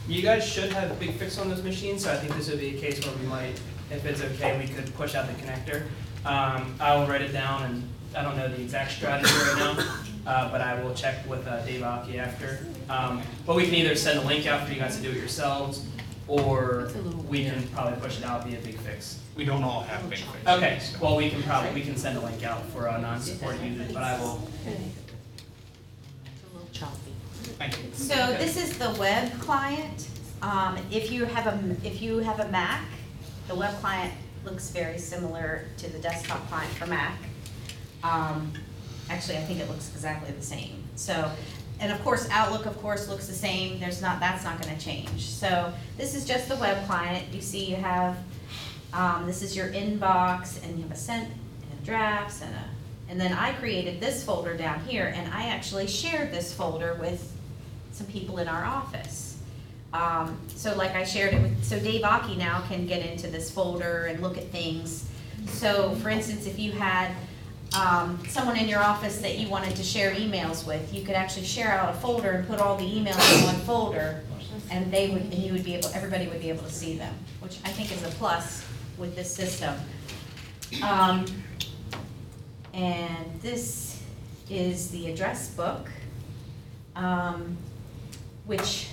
you 0.08 0.22
guys 0.22 0.46
should 0.46 0.72
have 0.74 0.92
a 0.92 0.96
BigFix 0.96 1.40
on 1.40 1.50
those 1.50 1.64
machines, 1.64 2.04
so 2.04 2.12
I 2.12 2.18
think 2.18 2.36
this 2.36 2.50
would 2.50 2.60
be 2.60 2.76
a 2.76 2.80
case 2.80 3.06
where 3.06 3.16
we 3.16 3.26
might, 3.28 3.60
if 3.92 4.06
it's 4.06 4.22
okay, 4.22 4.58
we 4.58 4.74
could 4.74 4.94
push 4.96 5.16
out 5.16 5.28
the 5.28 5.34
connector. 5.34 5.84
Um, 6.26 6.76
I 6.80 6.96
will 6.96 7.08
write 7.08 7.22
it 7.22 7.34
down, 7.34 7.64
and 7.64 7.90
I 8.16 8.24
don't 8.24 8.38
know 8.38 8.48
the 8.48 8.62
exact 8.62 8.92
strategy 8.92 9.34
right 9.34 9.56
now, 9.58 10.02
uh, 10.28 10.52
but 10.52 10.62
I 10.62 10.82
will 10.82 10.94
check 10.94 11.28
with 11.30 11.46
uh, 11.48 11.64
Dave 11.66 11.84
Aki 11.84 12.20
after. 12.20 12.66
Um, 12.90 13.22
but 13.46 13.56
we 13.56 13.66
can 13.66 13.74
either 13.76 13.96
send 13.96 14.20
a 14.20 14.24
link 14.24 14.46
out 14.46 14.66
for 14.66 14.74
you 14.74 14.80
guys 14.80 14.96
to 14.98 15.02
do 15.02 15.10
it 15.10 15.18
yourselves, 15.18 15.86
or 16.28 16.82
It's 16.82 16.96
a 16.96 17.02
little 17.02 17.22
we 17.24 17.44
can 17.44 17.68
probably 17.70 18.00
push 18.00 18.20
it 18.20 18.26
out 18.26 18.46
via 18.46 18.58
BigFix. 18.60 19.18
We 19.36 19.46
don't 19.46 19.64
all 19.64 19.82
have 19.82 20.10
big 20.10 20.20
fixes. 20.20 20.48
Okay, 20.48 20.80
well, 21.02 21.18
we 21.18 21.30
can 21.30 21.42
probably, 21.44 21.74
we 21.74 21.82
can 21.82 21.98
send 21.98 22.18
a 22.18 22.22
link 22.22 22.44
out 22.44 22.66
for 22.68 22.88
uh, 22.88 23.00
non-support 23.00 23.60
users, 23.62 23.92
but 23.92 24.04
I 24.04 24.20
will, 24.20 24.48
It's 24.66 24.76
a 26.50 26.54
little 26.54 26.70
choppy. 26.72 27.12
Thank 27.58 27.84
you. 27.84 27.90
So 27.94 28.16
this 28.38 28.58
is 28.58 28.78
the 28.78 28.92
web 29.00 29.32
client. 29.40 30.08
Um, 30.42 30.78
if 30.92 31.12
you 31.12 31.26
have 31.26 31.48
a, 31.48 31.76
if 31.86 32.02
you 32.02 32.20
have 32.20 32.40
a 32.40 32.50
Mac, 32.50 32.84
the 33.52 33.58
web 33.58 33.74
client 33.82 34.14
looks 34.46 34.70
very 34.70 34.98
similar 34.98 35.66
to 35.76 35.92
the 35.92 36.00
desktop 36.00 36.48
client 36.48 36.72
for 36.76 36.86
Mac. 36.86 37.18
Um, 38.02 38.54
actually, 39.10 39.38
I 39.38 39.42
think 39.42 39.60
it 39.60 39.68
looks 39.68 39.92
exactly 39.94 40.32
the 40.32 40.42
same. 40.42 40.82
So, 40.96 41.30
and 41.82 41.92
of 41.92 42.02
course, 42.02 42.30
Outlook, 42.32 42.66
of 42.66 42.82
course, 42.82 43.10
looks 43.10 43.28
the 43.28 43.34
same. 43.34 43.78
There's 43.78 44.02
not, 44.02 44.22
that's 44.22 44.46
not 44.46 44.62
gonna 44.62 44.80
change. 44.80 45.26
So 45.26 45.74
this 45.98 46.16
is 46.16 46.26
just 46.26 46.48
the 46.48 46.56
web 46.56 46.88
client. 46.88 47.26
You 47.34 47.42
see 47.42 47.66
you 47.66 47.76
have, 47.76 48.18
um, 48.94 49.26
this 49.28 49.42
is 49.42 49.54
your 49.54 49.68
inbox 49.68 50.64
and 50.64 50.78
you 50.78 50.84
have 50.84 50.94
a 50.94 50.96
sent 50.96 51.28
and 51.28 51.84
drafts 51.84 52.42
and 52.42 52.56
a, 52.56 52.64
and 53.10 53.20
then 53.20 53.34
I 53.34 53.52
created 53.52 54.00
this 54.00 54.24
folder 54.24 54.56
down 54.56 54.80
here 54.86 55.14
and 55.14 55.30
I 55.34 55.48
actually 55.48 55.88
shared 55.88 56.32
this 56.32 56.54
folder 56.54 56.94
with 56.94 57.36
some 57.92 58.08
people 58.08 58.38
in 58.38 58.48
our 58.48 58.64
office. 58.64 59.31
Um, 59.94 60.38
so 60.56 60.76
like 60.76 60.92
I 60.96 61.04
shared 61.04 61.34
it 61.34 61.42
with, 61.42 61.64
so 61.64 61.80
Dave 61.80 62.04
Aki 62.04 62.38
now 62.38 62.62
can 62.68 62.86
get 62.86 63.06
into 63.06 63.28
this 63.28 63.52
folder 63.52 64.06
and 64.06 64.22
look 64.22 64.38
at 64.38 64.48
things. 64.50 65.10
So 65.48 65.96
for 65.96 66.10
instance, 66.10 66.46
if 66.46 66.58
you 66.58 66.72
had, 66.72 67.12
um, 67.78 68.22
someone 68.28 68.58
in 68.58 68.68
your 68.68 68.80
office 68.80 69.20
that 69.20 69.38
you 69.38 69.48
wanted 69.48 69.76
to 69.78 69.84
share 69.84 70.14
emails 70.14 70.68
with, 70.68 70.94
you 70.94 71.04
could 71.04 71.16
actually 71.16 71.46
share 71.46 71.72
out 71.72 71.96
a 71.96 71.98
folder 72.00 72.32
and 72.32 72.48
put 72.48 72.60
all 72.60 72.76
the 72.76 72.84
emails 72.84 73.40
in 73.40 73.46
one 73.46 73.56
folder. 73.62 74.22
And 74.70 74.92
they 74.92 75.10
would, 75.10 75.24
and 75.24 75.34
you 75.34 75.54
would 75.54 75.64
be 75.64 75.76
able, 75.76 75.90
everybody 75.94 76.28
would 76.28 76.42
be 76.42 76.50
able 76.50 76.64
to 76.64 76.72
see 76.72 76.98
them, 76.98 77.14
which 77.40 77.60
I 77.66 77.70
think 77.70 77.92
is 77.92 78.04
a 78.04 78.10
plus 78.18 78.66
with 78.98 79.16
this 79.16 79.34
system. 79.34 79.76
Um, 80.82 81.26
and 82.74 83.42
this 83.42 84.02
is 84.50 84.92
the 84.92 85.12
address 85.12 85.50
book, 85.50 85.90
um, 86.96 87.58
which 88.46 88.88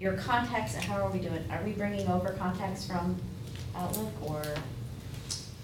your 0.00 0.12
contacts, 0.14 0.74
how 0.74 1.04
are 1.04 1.10
we 1.10 1.18
doing? 1.18 1.44
Are 1.50 1.62
we 1.64 1.72
bringing 1.72 2.06
over 2.08 2.30
contacts 2.30 2.86
from 2.86 3.16
Outlook 3.74 4.12
or? 4.22 4.42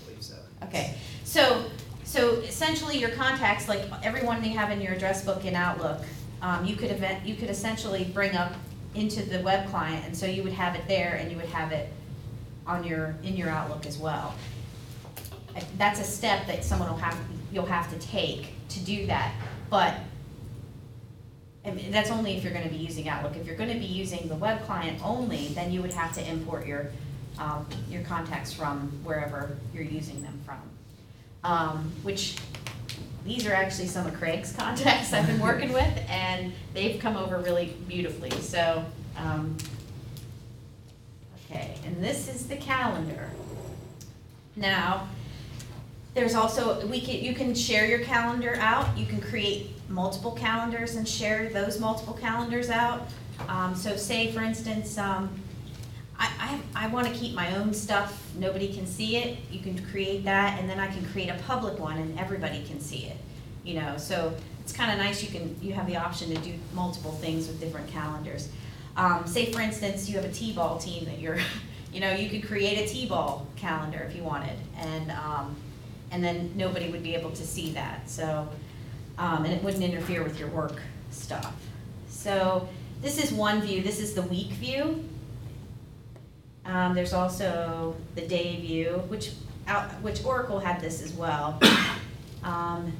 believe 0.05 0.23
so. 0.23 0.35
Okay, 0.65 0.97
so, 1.25 1.65
so 2.05 2.33
essentially 2.41 2.99
your 2.99 3.11
contacts, 3.11 3.69
like 3.69 3.83
everyone 4.03 4.43
you 4.43 4.57
have 4.57 4.71
in 4.71 4.81
your 4.81 4.93
address 4.93 5.25
book 5.25 5.45
in 5.45 5.55
Outlook, 5.55 6.03
um, 6.43 6.65
you 6.65 6.77
could 6.77 6.91
event, 6.91 7.25
you 7.25 7.37
could 7.37 7.49
essentially 7.49 8.05
bring 8.05 8.37
up 8.37 8.53
into 8.95 9.23
the 9.23 9.41
web 9.41 9.69
client, 9.71 10.05
and 10.07 10.17
so 10.17 10.27
you 10.27 10.43
would 10.43 10.53
have 10.53 10.75
it 10.75 10.87
there 10.89 11.15
and 11.15 11.31
you 11.31 11.37
would 11.37 11.47
have 11.47 11.73
it 11.73 11.91
on 12.67 12.85
your, 12.85 13.15
in 13.23 13.37
your 13.37 13.49
Outlook 13.49 13.87
as 13.87 13.99
well. 13.99 14.35
Uh, 15.57 15.61
That's 15.79 16.01
a 16.01 16.05
step 16.05 16.47
that 16.47 16.65
someone 16.65 16.89
will 16.89 16.97
have, 16.99 17.19
you'll 17.53 17.67
have 17.67 17.91
to 17.93 18.07
take 18.07 18.49
to 18.71 18.81
do 18.81 19.07
that, 19.07 19.33
but 19.71 19.95
That's 21.65 22.11
only 22.11 22.37
if 22.37 22.45
you're 22.45 22.53
gonna 22.53 22.69
be 22.69 22.77
using 22.77 23.09
Outlook. 23.09 23.37
If 23.37 23.47
you're 23.47 23.57
gonna 23.57 23.75
be 23.75 23.87
using 23.87 24.29
the 24.29 24.35
web 24.35 24.65
client 24.67 25.01
only, 25.03 25.49
then 25.49 25.73
you 25.73 25.81
would 25.81 25.95
have 25.95 26.13
to 26.15 26.29
import 26.29 26.67
your, 26.67 26.91
um, 27.39 27.67
your 27.89 28.03
contacts 28.03 28.53
from 28.53 28.93
wherever 29.03 29.57
you're 29.73 29.85
using 29.85 30.23
them 30.23 30.39
from. 30.45 30.61
Um, 31.43 31.93
which, 32.03 32.37
these 33.25 33.47
are 33.47 33.55
actually 33.55 33.87
some 33.87 34.07
of 34.07 34.15
Craig's 34.15 34.53
contacts 34.57 35.13
I've 35.13 35.27
been 35.27 35.41
working 35.41 35.73
with, 35.81 36.05
and 36.09 36.53
they've 36.75 37.01
come 37.01 37.17
over 37.17 37.39
really 37.39 37.75
beautifully, 37.89 38.31
so, 38.31 38.85
Um, 39.17 39.57
Okay, 41.55 41.75
and 41.85 42.03
this 42.03 42.29
is 42.29 42.49
the 42.49 42.57
calendar. 42.57 43.31
Now, 44.57 45.09
there's 46.15 46.35
also, 46.35 46.85
we 46.87 47.01
can, 47.01 47.23
you 47.23 47.35
can 47.35 47.55
share 47.55 47.87
your 47.87 48.01
calendar 48.01 48.57
out, 48.59 48.97
you 48.99 49.07
can 49.07 49.21
create 49.21 49.71
multiple 49.95 50.33
calendars 50.33 50.97
and 50.97 51.09
share 51.09 51.49
those 51.49 51.79
multiple 51.79 52.15
calendars 52.15 52.69
out. 52.69 53.09
Um, 53.49 53.75
so 53.75 53.97
say, 53.97 54.33
for 54.33 54.41
instance, 54.41 54.99
um, 54.99 55.31
I, 56.19 56.61
I, 56.75 56.85
I 56.85 56.87
wanna 56.89 57.13
keep 57.13 57.35
my 57.35 57.57
own 57.57 57.73
stuff, 57.73 58.21
nobody 58.37 58.73
can 58.73 58.87
see 58.87 59.17
it, 59.17 59.39
you 59.51 59.61
can 59.61 59.79
create 59.87 60.25
that, 60.25 60.59
and 60.61 60.69
then 60.69 60.79
I 60.79 60.89
can 60.89 61.05
create 61.07 61.29
a 61.29 61.39
public 61.47 61.79
one 61.79 61.97
and 61.97 62.19
everybody 62.19 62.63
can 62.65 62.81
see 62.81 63.07
it. 63.07 63.17
You 63.65 63.81
know, 63.81 63.97
so 63.97 64.35
it's 64.61 64.73
kinda 64.73 64.97
nice, 64.97 65.23
you 65.23 65.29
can, 65.31 65.57
you 65.63 65.73
have 65.73 65.87
the 65.87 65.97
option 65.97 66.29
to 66.35 66.41
do 66.41 66.55
multiple 66.73 67.13
things 67.13 67.47
with 67.47 67.61
different 67.61 67.89
calendars. 67.89 68.49
Um, 68.97 69.27
say 69.27 69.53
for 69.53 69.61
instance, 69.61 70.09
you 70.09 70.17
have 70.17 70.25
a 70.25 70.33
T-ball 70.33 70.79
team 70.79 71.05
that 71.07 71.21
you're, 71.21 71.39
you 71.93 72.01
know, 72.01 72.13
you 72.13 72.29
could 72.29 72.47
create 72.47 72.79
a 72.79 72.93
T-ball 72.93 73.47
calendar 73.57 74.05
if 74.09 74.17
you 74.17 74.25
wanted, 74.25 74.59
and, 74.77 75.13
um, 75.13 75.57
and 76.11 76.23
then 76.23 76.53
nobody 76.57 76.91
would 76.91 77.03
be 77.03 77.15
able 77.15 77.31
to 77.31 77.47
see 77.47 77.73
that, 77.73 78.09
so, 78.09 78.49
um, 79.19 79.45
and 79.45 79.53
it 79.53 79.63
wouldn't 79.63 79.83
interfere 79.83 80.23
with 80.23 80.39
your 80.39 80.49
work 80.49 80.81
stuff. 81.11 81.55
So, 82.09 82.69
this 83.03 83.23
is 83.23 83.33
one 83.33 83.61
view, 83.61 83.83
this 83.83 84.01
is 84.01 84.15
the 84.15 84.23
week 84.23 84.53
view. 84.53 85.05
Um, 86.65 86.95
there's 86.95 87.13
also 87.13 87.95
the 88.15 88.27
day 88.27 88.57
view, 88.57 89.03
which 89.09 89.33
out, 89.67 89.91
which 90.03 90.25
Oracle 90.25 90.59
had 90.59 90.81
this 90.81 91.03
as 91.03 91.13
well. 91.13 91.61
Um, 92.43 92.93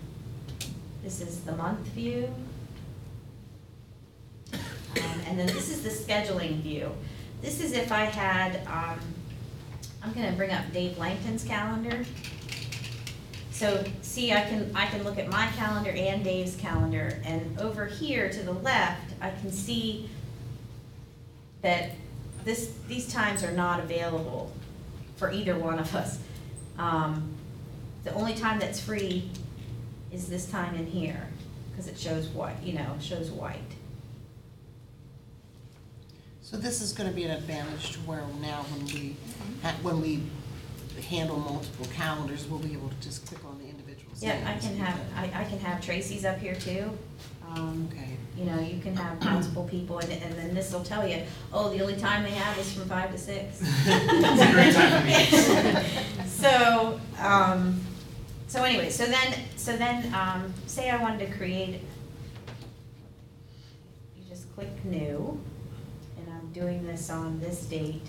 this 1.03 1.21
is 1.21 1.41
the 1.41 1.55
month 1.55 1.81
view. 1.89 2.33
Um, 4.55 5.21
and 5.27 5.39
then 5.39 5.47
this 5.49 5.69
is 5.69 5.83
the 5.83 5.91
scheduling 5.91 6.63
view. 6.63 6.91
This 7.43 7.61
is 7.61 7.73
if 7.73 7.93
I 7.93 8.05
had, 8.05 8.67
um, 8.67 8.99
I'm 10.03 10.15
gonna 10.15 10.33
bring 10.33 10.51
up 10.51 10.65
Dave 10.73 10.97
Langton's 10.97 11.45
calendar. 11.45 12.07
So, 13.55 13.85
see, 14.03 14.33
I 14.33 14.41
can, 14.41 14.73
I 14.75 14.87
can 14.87 15.05
look 15.05 15.17
at 15.17 15.29
my 15.29 15.47
calendar 15.57 15.93
and 15.93 16.25
Dave's 16.25 16.57
calendar, 16.57 17.23
and 17.25 17.57
over 17.61 17.87
here 17.87 18.29
to 18.29 18.43
the 18.43 18.53
left, 18.53 19.15
I 19.21 19.31
can 19.31 19.53
see 19.53 20.11
that 21.63 21.93
this, 22.45 22.75
these 22.89 23.07
times 23.07 23.45
are 23.45 23.53
not 23.53 23.79
available 23.79 24.53
for 25.15 25.31
either 25.31 25.57
one 25.57 25.79
of 25.79 25.95
us. 25.95 26.19
Um, 26.79 27.33
the 28.03 28.13
only 28.15 28.35
time 28.35 28.59
that's 28.59 28.81
free 28.81 29.31
is 30.11 30.27
this 30.27 30.51
time 30.51 30.75
in 30.75 30.89
here, 30.89 31.29
because 31.71 31.87
it 31.87 31.97
shows 31.97 32.27
white, 32.27 32.61
you 32.61 32.73
know, 32.73 32.97
shows 33.01 33.31
white. 33.31 33.61
So 36.43 36.57
this 36.57 36.83
is 36.83 36.93
gonna 36.93 37.13
be 37.13 37.23
an 37.23 37.31
advantage 37.31 37.93
to 37.93 38.01
where 38.01 38.25
now 38.41 38.65
when 38.65 38.87
we, 38.87 39.17
when 39.83 40.01
we 40.01 40.25
handle 41.03 41.39
multiple 41.39 41.87
calendars, 41.95 42.47
we'll 42.47 42.59
be 42.61 42.73
able 42.73 42.89
to 42.89 43.01
just 43.01 43.27
click 43.27 43.45
on 43.45 43.59
the 43.59 43.69
individual's 43.69 44.23
Yeah, 44.23 44.39
I 44.47 44.59
can 44.59 44.77
have, 44.77 44.99
I, 45.17 45.43
I 45.43 45.45
can 45.45 45.59
have 45.61 45.85
Tracy's 45.85 46.25
up 46.25 46.39
here 46.39 46.55
too. 46.55 46.91
Um, 47.51 47.89
Okay. 47.93 48.17
you 48.37 48.45
know, 48.47 48.59
you 48.61 48.81
can 48.81 48.97
have 48.97 49.23
multiple 49.23 49.65
people, 49.65 49.99
and, 49.99 50.11
and 50.11 50.35
then 50.35 50.55
this 50.55 50.73
will 50.73 50.83
tell 50.83 51.07
you, 51.07 51.23
oh, 51.53 51.71
the 51.71 51.81
only 51.83 51.97
time 51.97 52.23
they 52.25 52.31
have 52.31 52.57
is 52.59 52.73
from 52.73 52.89
five 52.89 53.13
to 53.13 53.19
six. 53.19 53.61
It's 53.87 54.43
a 54.43 54.53
great 54.53 54.75
time. 54.75 55.85
So, 56.45 57.01
um, 57.21 57.81
so 58.49 58.63
anyway, 58.65 58.91
so 58.91 59.07
then, 59.07 59.35
so 59.57 59.77
then, 59.79 60.13
um, 60.13 60.53
say 60.67 60.91
I 60.91 61.01
wanted 61.01 61.27
to 61.31 61.37
create, 61.39 61.81
you 64.17 64.23
just 64.29 64.53
click 64.55 64.69
new, 64.85 65.41
and 66.19 66.27
I'm 66.31 66.53
doing 66.53 66.87
this 66.87 67.09
on 67.09 67.41
this 67.41 67.65
date. 67.65 68.03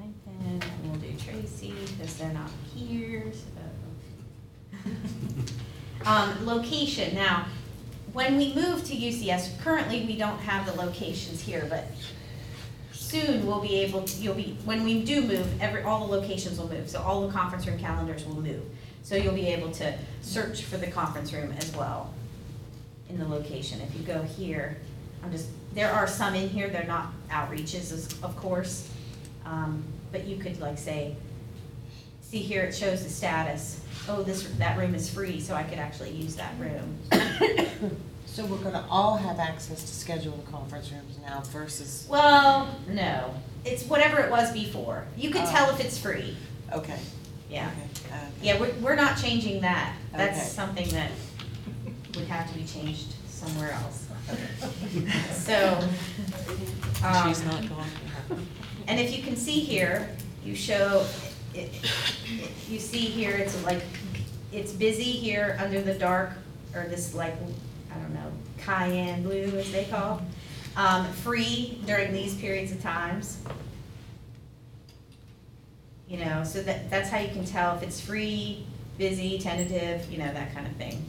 Langton, 0.00 0.60
and 0.62 0.90
we'll 0.90 1.00
do 1.00 1.12
Tracy, 1.18 1.74
because 1.96 2.11
they're 2.22 2.32
not 2.32 2.50
here, 2.74 3.32
so. 3.32 4.90
Um, 6.04 6.44
location, 6.44 7.14
now, 7.14 7.46
when 8.12 8.36
we 8.36 8.52
move 8.54 8.84
to 8.86 8.96
UCS, 8.96 9.60
currently 9.60 10.04
we 10.04 10.16
don't 10.16 10.38
have 10.40 10.66
the 10.66 10.72
locations 10.72 11.40
here, 11.40 11.64
but 11.70 11.86
soon 12.90 13.46
we'll 13.46 13.60
be 13.60 13.76
able 13.76 14.02
to, 14.02 14.20
you'll 14.20 14.34
be, 14.34 14.58
when 14.64 14.82
we 14.82 15.04
do 15.04 15.22
move, 15.22 15.46
every, 15.62 15.84
all 15.84 16.08
the 16.08 16.12
locations 16.12 16.58
will 16.58 16.68
move, 16.68 16.90
so 16.90 17.00
all 17.00 17.24
the 17.24 17.32
conference 17.32 17.68
room 17.68 17.78
calendars 17.78 18.26
will 18.26 18.40
move. 18.40 18.62
So 19.04 19.14
you'll 19.14 19.32
be 19.32 19.46
able 19.46 19.70
to 19.74 19.96
search 20.22 20.62
for 20.64 20.76
the 20.76 20.88
conference 20.88 21.32
room 21.32 21.52
as 21.52 21.72
well 21.76 22.12
in 23.08 23.16
the 23.16 23.28
location. 23.28 23.80
If 23.80 23.94
you 23.94 24.04
go 24.04 24.22
here, 24.22 24.78
I'm 25.22 25.30
just, 25.30 25.50
there 25.72 25.92
are 25.92 26.08
some 26.08 26.34
in 26.34 26.48
here, 26.48 26.68
they're 26.68 26.82
not 26.82 27.12
outreaches, 27.30 28.20
of 28.24 28.34
course. 28.34 28.90
Um, 29.44 29.84
but 30.10 30.26
you 30.26 30.36
could 30.36 30.60
like 30.60 30.78
say, 30.78 31.14
see 32.32 32.38
here, 32.38 32.62
it 32.62 32.74
shows 32.74 33.04
the 33.04 33.10
status, 33.10 33.82
oh, 34.08 34.22
this, 34.22 34.44
that 34.56 34.78
room 34.78 34.94
is 34.94 35.10
free, 35.10 35.38
so 35.38 35.54
I 35.54 35.64
could 35.64 35.78
actually 35.78 36.12
use 36.12 36.34
that 36.36 36.54
room. 36.58 36.98
So 38.24 38.46
we're 38.46 38.56
gonna 38.56 38.86
all 38.88 39.18
have 39.18 39.38
access 39.38 39.82
to 39.82 39.86
scheduled 39.94 40.46
conference 40.50 40.90
rooms 40.90 41.18
now 41.20 41.42
versus, 41.50 42.06
Well, 42.08 42.74
no, 42.88 43.34
it's 43.66 43.84
whatever 43.84 44.20
it 44.22 44.30
was 44.30 44.50
before. 44.54 45.04
You 45.18 45.28
could 45.28 45.44
tell 45.44 45.68
if 45.68 45.80
it's 45.84 45.98
free, 45.98 46.34
okay. 46.72 46.98
yeah. 47.50 47.68
okay, 47.68 47.88
okay. 48.06 48.26
Yeah, 48.40 48.58
we're, 48.58 48.72
we're 48.80 48.96
not 48.96 49.18
changing 49.18 49.60
that. 49.60 49.94
That's 50.16 50.38
Okay. 50.38 50.48
something 50.48 50.88
that 50.88 51.10
would 52.14 52.24
have 52.28 52.50
to 52.50 52.58
be 52.58 52.64
changed 52.64 53.12
somewhere 53.28 53.72
else. 53.72 54.06
So, 55.32 55.78
um, 57.04 57.28
She's 57.28 57.44
not 57.44 57.60
going. 57.68 58.46
And 58.88 58.98
if 58.98 59.14
you 59.14 59.22
can 59.22 59.36
see 59.36 59.60
here, 59.60 60.08
you 60.44 60.54
show, 60.54 61.04
it- 61.54 61.70
it- 62.28 62.50
you 62.68 62.78
see 62.78 62.98
here, 63.06 63.32
it's 63.36 63.62
like, 63.64 63.82
it's 64.52 64.72
busy 64.72 65.02
here 65.04 65.56
under 65.60 65.80
the 65.80 65.94
dark, 65.94 66.32
or 66.74 66.86
this 66.88 67.14
like, 67.14 67.34
I 67.90 67.94
don't 67.98 68.14
know, 68.14 68.32
cayenne 68.58 69.22
blue 69.22 69.44
as 69.58 69.70
they 69.72 69.84
call. 69.84 70.22
Um, 70.76 71.10
free 71.12 71.78
during 71.86 72.12
these 72.12 72.34
periods 72.34 72.72
of 72.72 72.80
times. 72.82 73.38
You 76.08 76.24
know, 76.24 76.44
so 76.44 76.62
that, 76.62 76.90
that's 76.90 77.08
how 77.10 77.18
you 77.18 77.28
can 77.28 77.44
tell 77.44 77.76
if 77.76 77.82
it's 77.82 78.00
free, 78.00 78.66
busy, 78.98 79.38
tentative, 79.38 80.10
you 80.10 80.18
know, 80.18 80.32
that 80.32 80.54
kind 80.54 80.66
of 80.66 80.74
thing. 80.76 81.04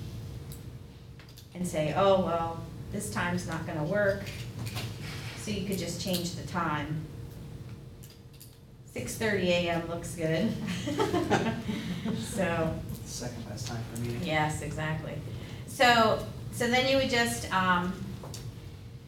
And 1.56 1.68
say, 1.68 1.94
oh, 1.96 2.22
well, 2.22 2.60
this 2.92 3.12
time's 3.12 3.48
not 3.48 3.66
gonna 3.68 3.84
work, 3.84 4.24
so 5.42 5.52
you 5.52 5.68
could 5.68 5.78
just 5.78 6.02
change 6.02 6.36
the 6.36 6.48
time. 6.48 7.06
Six 8.94 9.16
thirty 9.16 9.50
AM 9.52 9.88
looks 9.90 10.16
good. 10.16 10.52
So, 12.20 12.74
Second 13.06 13.48
best 13.48 13.68
time 13.68 13.80
for 13.94 14.02
a 14.02 14.04
meeting. 14.06 14.22
yes, 14.24 14.62
exactly. 14.62 15.14
So, 15.68 16.26
so 16.52 16.68
then 16.68 16.88
you 16.90 16.98
would 16.98 17.10
just, 17.10 17.52
um, 17.54 17.94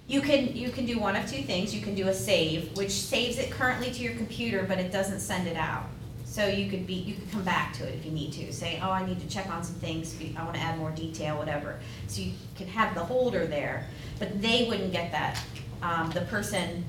you 0.07 0.21
can, 0.21 0.55
you 0.55 0.69
can 0.69 0.86
do 0.86 0.97
one 0.97 1.15
of 1.17 1.29
two 1.29 1.41
things. 1.41 1.75
You 1.75 1.81
can 1.81 1.93
do 1.93 2.07
a 2.07 2.13
save, 2.13 2.75
which 2.77 2.91
saves 2.91 3.38
it 3.38 3.51
currently 3.51 3.91
to 3.91 4.01
your 4.01 4.13
computer, 4.13 4.63
but 4.63 4.77
it 4.79 4.91
doesn't 4.93 5.19
send 5.19 5.47
it 5.47 5.57
out. 5.57 5.83
So 6.23 6.47
you 6.47 6.69
could 6.69 6.88
be, 6.88 6.93
you 6.93 7.15
could 7.15 7.29
come 7.31 7.43
back 7.43 7.73
to 7.73 7.83
it 7.88 7.95
if 7.95 8.05
you 8.05 8.11
need 8.11 8.31
to, 8.33 8.53
say, 8.53 8.79
oh, 8.81 8.91
I 8.91 9.05
need 9.05 9.19
to 9.19 9.27
check 9.27 9.47
on 9.49 9.61
some 9.63 9.75
things, 9.75 10.15
I 10.38 10.43
wanna 10.45 10.59
add 10.59 10.77
more 10.77 10.91
detail, 10.91 11.38
whatever. 11.38 11.79
So 12.07 12.21
you 12.21 12.31
can 12.55 12.67
have 12.67 12.95
the 12.95 13.03
holder 13.03 13.45
there, 13.45 13.88
but 14.19 14.41
they 14.41 14.65
wouldn't 14.69 14.93
get 14.93 15.11
that. 15.11 15.41
Um, 15.81 16.11
the 16.11 16.21
person, 16.21 16.86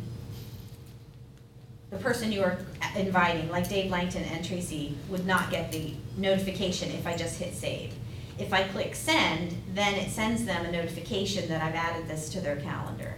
the 1.96 2.02
person 2.02 2.30
you 2.30 2.42
are 2.42 2.58
inviting, 2.94 3.50
like 3.50 3.68
Dave 3.68 3.90
Langton 3.90 4.22
and 4.24 4.44
Tracy, 4.44 4.96
would 5.08 5.26
not 5.26 5.50
get 5.50 5.72
the 5.72 5.94
notification 6.16 6.90
if 6.90 7.06
I 7.06 7.16
just 7.16 7.38
hit 7.38 7.54
save. 7.54 7.92
If 8.38 8.52
I 8.52 8.64
click 8.64 8.94
send, 8.94 9.54
then 9.72 9.94
it 9.94 10.10
sends 10.10 10.44
them 10.44 10.66
a 10.66 10.70
notification 10.70 11.48
that 11.48 11.62
I've 11.62 11.74
added 11.74 12.06
this 12.06 12.28
to 12.30 12.40
their 12.40 12.56
calendar. 12.56 13.14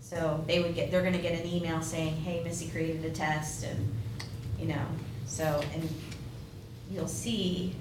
So 0.00 0.42
they 0.46 0.60
would 0.60 0.74
get, 0.74 0.90
they're 0.90 1.02
gonna 1.02 1.18
get 1.18 1.40
an 1.40 1.46
email 1.46 1.80
saying, 1.80 2.16
hey, 2.16 2.42
Missy 2.42 2.68
created 2.68 3.04
a 3.04 3.10
test 3.10 3.64
and, 3.64 3.92
you 4.58 4.66
know, 4.66 4.84
so, 5.26 5.62
and 5.74 5.88
you'll 6.90 7.08
see, 7.08 7.74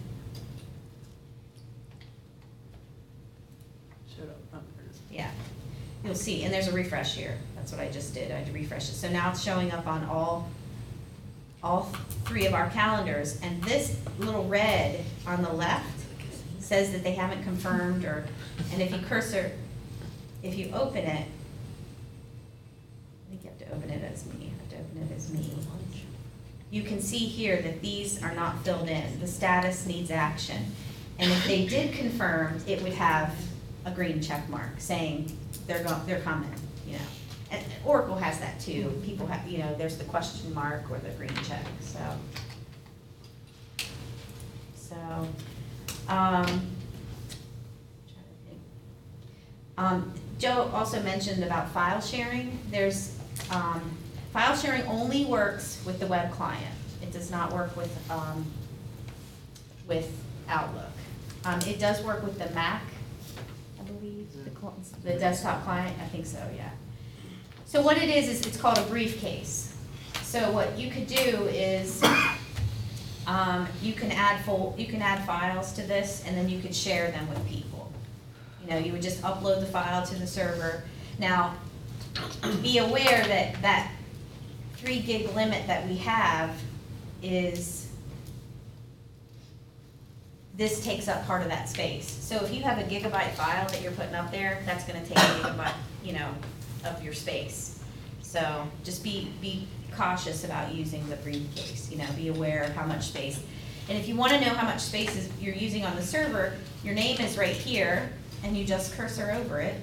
Showed 4.15 4.29
up, 4.29 4.37
oh, 4.53 4.59
there 4.77 4.85
it 4.85 4.91
is. 4.91 4.99
yeah, 5.11 5.31
you'll 6.05 6.15
see, 6.15 6.43
and 6.43 6.53
there's 6.53 6.67
a 6.67 6.71
refresh 6.71 7.15
here, 7.15 7.37
that's 7.61 7.73
what 7.73 7.81
I 7.81 7.89
just 7.91 8.15
did, 8.15 8.31
I 8.31 8.37
had 8.37 8.47
to 8.47 8.53
refresh 8.53 8.89
it, 8.89 8.93
so 8.93 9.07
now 9.07 9.29
it's 9.29 9.43
showing 9.43 9.71
up 9.71 9.85
on 9.85 10.03
all, 10.05 10.49
all 11.61 11.91
three 12.25 12.47
of 12.47 12.55
our 12.55 12.71
calendars, 12.71 13.39
and 13.43 13.63
this 13.63 13.99
little 14.17 14.47
red 14.47 15.05
on 15.27 15.43
the 15.43 15.53
left 15.53 15.85
says 16.59 16.91
that 16.91 17.03
they 17.03 17.11
haven't 17.11 17.43
confirmed, 17.43 18.03
or, 18.03 18.25
and 18.73 18.81
if 18.81 18.91
you 18.91 18.97
cursor, 19.07 19.51
if 20.41 20.57
you 20.57 20.71
open 20.73 21.05
it, 21.05 21.27
I 23.27 23.29
think 23.29 23.43
you 23.43 23.49
have 23.49 23.59
to 23.59 23.75
open 23.75 23.91
it 23.91 24.11
as 24.11 24.25
me, 24.25 24.45
you 24.45 24.49
have 24.57 24.69
to 24.69 24.77
open 24.77 25.07
it 25.07 25.15
as 25.15 25.31
me. 25.31 25.53
You 26.71 26.81
can 26.81 26.99
see 26.99 27.19
here 27.19 27.61
that 27.61 27.81
these 27.83 28.23
are 28.23 28.33
not 28.33 28.63
filled 28.63 28.89
in, 28.89 29.19
the 29.19 29.27
status 29.27 29.85
needs 29.85 30.09
action. 30.09 30.65
And 31.19 31.29
if 31.29 31.45
they 31.45 31.67
did 31.67 31.93
confirm, 31.93 32.59
it 32.65 32.81
would 32.81 32.93
have 32.93 33.35
a 33.85 33.91
green 33.91 34.19
check 34.19 34.49
mark 34.49 34.79
saying 34.79 35.37
they're 35.67 35.83
go, 35.83 35.99
they're 36.07 36.21
coming. 36.21 36.49
And 37.51 37.63
Oracle 37.83 38.15
has 38.15 38.39
that 38.39 38.59
too, 38.59 38.99
people 39.05 39.27
have, 39.27 39.45
you 39.47 39.59
know, 39.59 39.75
there's 39.75 39.97
the 39.97 40.05
question 40.05 40.53
mark 40.53 40.89
or 40.89 40.97
the 40.99 41.09
green 41.09 41.35
check, 41.43 41.65
so. 41.81 41.99
So, 44.75 45.27
um. 46.07 46.71
Um, 49.77 50.13
Joe 50.37 50.69
also 50.73 51.01
mentioned 51.01 51.43
about 51.43 51.69
file 51.69 52.01
sharing. 52.01 52.59
There's, 52.69 53.17
um, 53.51 53.97
file 54.31 54.55
sharing 54.55 54.83
only 54.83 55.25
works 55.25 55.81
with 55.85 55.99
the 55.99 56.07
web 56.07 56.31
client. 56.31 56.75
It 57.01 57.11
does 57.11 57.31
not 57.31 57.51
work 57.51 57.75
with, 57.75 58.11
um, 58.11 58.45
with 59.87 60.11
Outlook. 60.47 60.91
Um, 61.45 61.59
it 61.61 61.79
does 61.79 62.03
work 62.03 62.23
with 62.23 62.37
the 62.37 62.53
Mac, 62.53 62.83
I 63.79 63.83
believe, 63.83 64.27
the, 64.33 64.51
the 65.03 65.19
desktop 65.19 65.63
client, 65.63 65.95
I 65.99 66.05
think 66.05 66.25
so, 66.25 66.39
yeah. 66.55 66.69
So 67.71 67.81
what 67.81 67.95
it 67.95 68.09
is, 68.09 68.27
is 68.27 68.45
it's 68.45 68.57
called 68.57 68.77
a 68.79 68.83
briefcase. 68.83 69.73
So 70.23 70.51
what 70.51 70.77
you 70.77 70.91
could 70.91 71.07
do 71.07 71.47
is, 71.47 72.03
um, 73.25 73.65
you 73.81 73.93
can 73.93 74.11
add 74.11 74.41
you 74.77 74.87
can 74.87 75.01
add 75.01 75.25
files 75.25 75.71
to 75.73 75.81
this, 75.83 76.21
and 76.27 76.35
then 76.35 76.49
you 76.49 76.59
could 76.59 76.75
share 76.75 77.11
them 77.11 77.29
with 77.29 77.47
people. 77.47 77.89
You 78.61 78.71
know, 78.71 78.77
you 78.77 78.91
would 78.91 79.01
just 79.01 79.21
upload 79.21 79.61
the 79.61 79.67
file 79.67 80.05
to 80.05 80.15
the 80.15 80.27
server. 80.27 80.83
Now, 81.17 81.55
be 82.61 82.79
aware 82.79 83.23
that 83.25 83.61
that 83.61 83.89
three 84.75 84.99
gig 84.99 85.33
limit 85.33 85.65
that 85.67 85.87
we 85.87 85.95
have 85.95 86.53
is, 87.23 87.87
this 90.57 90.83
takes 90.83 91.07
up 91.07 91.25
part 91.25 91.41
of 91.41 91.47
that 91.47 91.69
space. 91.69 92.09
So 92.09 92.35
if 92.43 92.53
you 92.53 92.63
have 92.63 92.79
a 92.79 92.83
gigabyte 92.83 93.31
file 93.31 93.69
that 93.69 93.81
you're 93.81 93.93
putting 93.93 94.15
up 94.15 94.29
there, 94.29 94.61
that's 94.65 94.83
gonna 94.83 95.05
take 95.05 95.17
a 95.17 95.21
gigabyte, 95.21 95.73
you 96.03 96.11
know, 96.11 96.35
of 96.85 97.03
your 97.03 97.13
space. 97.13 97.79
So 98.21 98.67
just 98.83 99.03
be, 99.03 99.31
be 99.41 99.67
cautious 99.95 100.43
about 100.43 100.73
using 100.73 101.07
the 101.09 101.17
briefcase, 101.17 101.89
you 101.91 101.97
know, 101.97 102.07
be 102.15 102.29
aware 102.29 102.63
of 102.63 102.73
how 102.73 102.85
much 102.85 103.07
space. 103.07 103.43
And 103.89 103.97
if 103.97 104.07
you 104.07 104.15
wanna 104.15 104.39
know 104.39 104.53
how 104.53 104.65
much 104.65 104.79
space 104.79 105.15
is, 105.15 105.29
you're 105.41 105.55
using 105.55 105.83
on 105.83 105.95
the 105.95 106.01
server, 106.01 106.53
your 106.83 106.93
name 106.93 107.19
is 107.19 107.37
right 107.37 107.55
here, 107.55 108.11
and 108.43 108.57
you 108.57 108.63
just 108.63 108.93
cursor 108.93 109.31
over 109.31 109.59
it. 109.59 109.75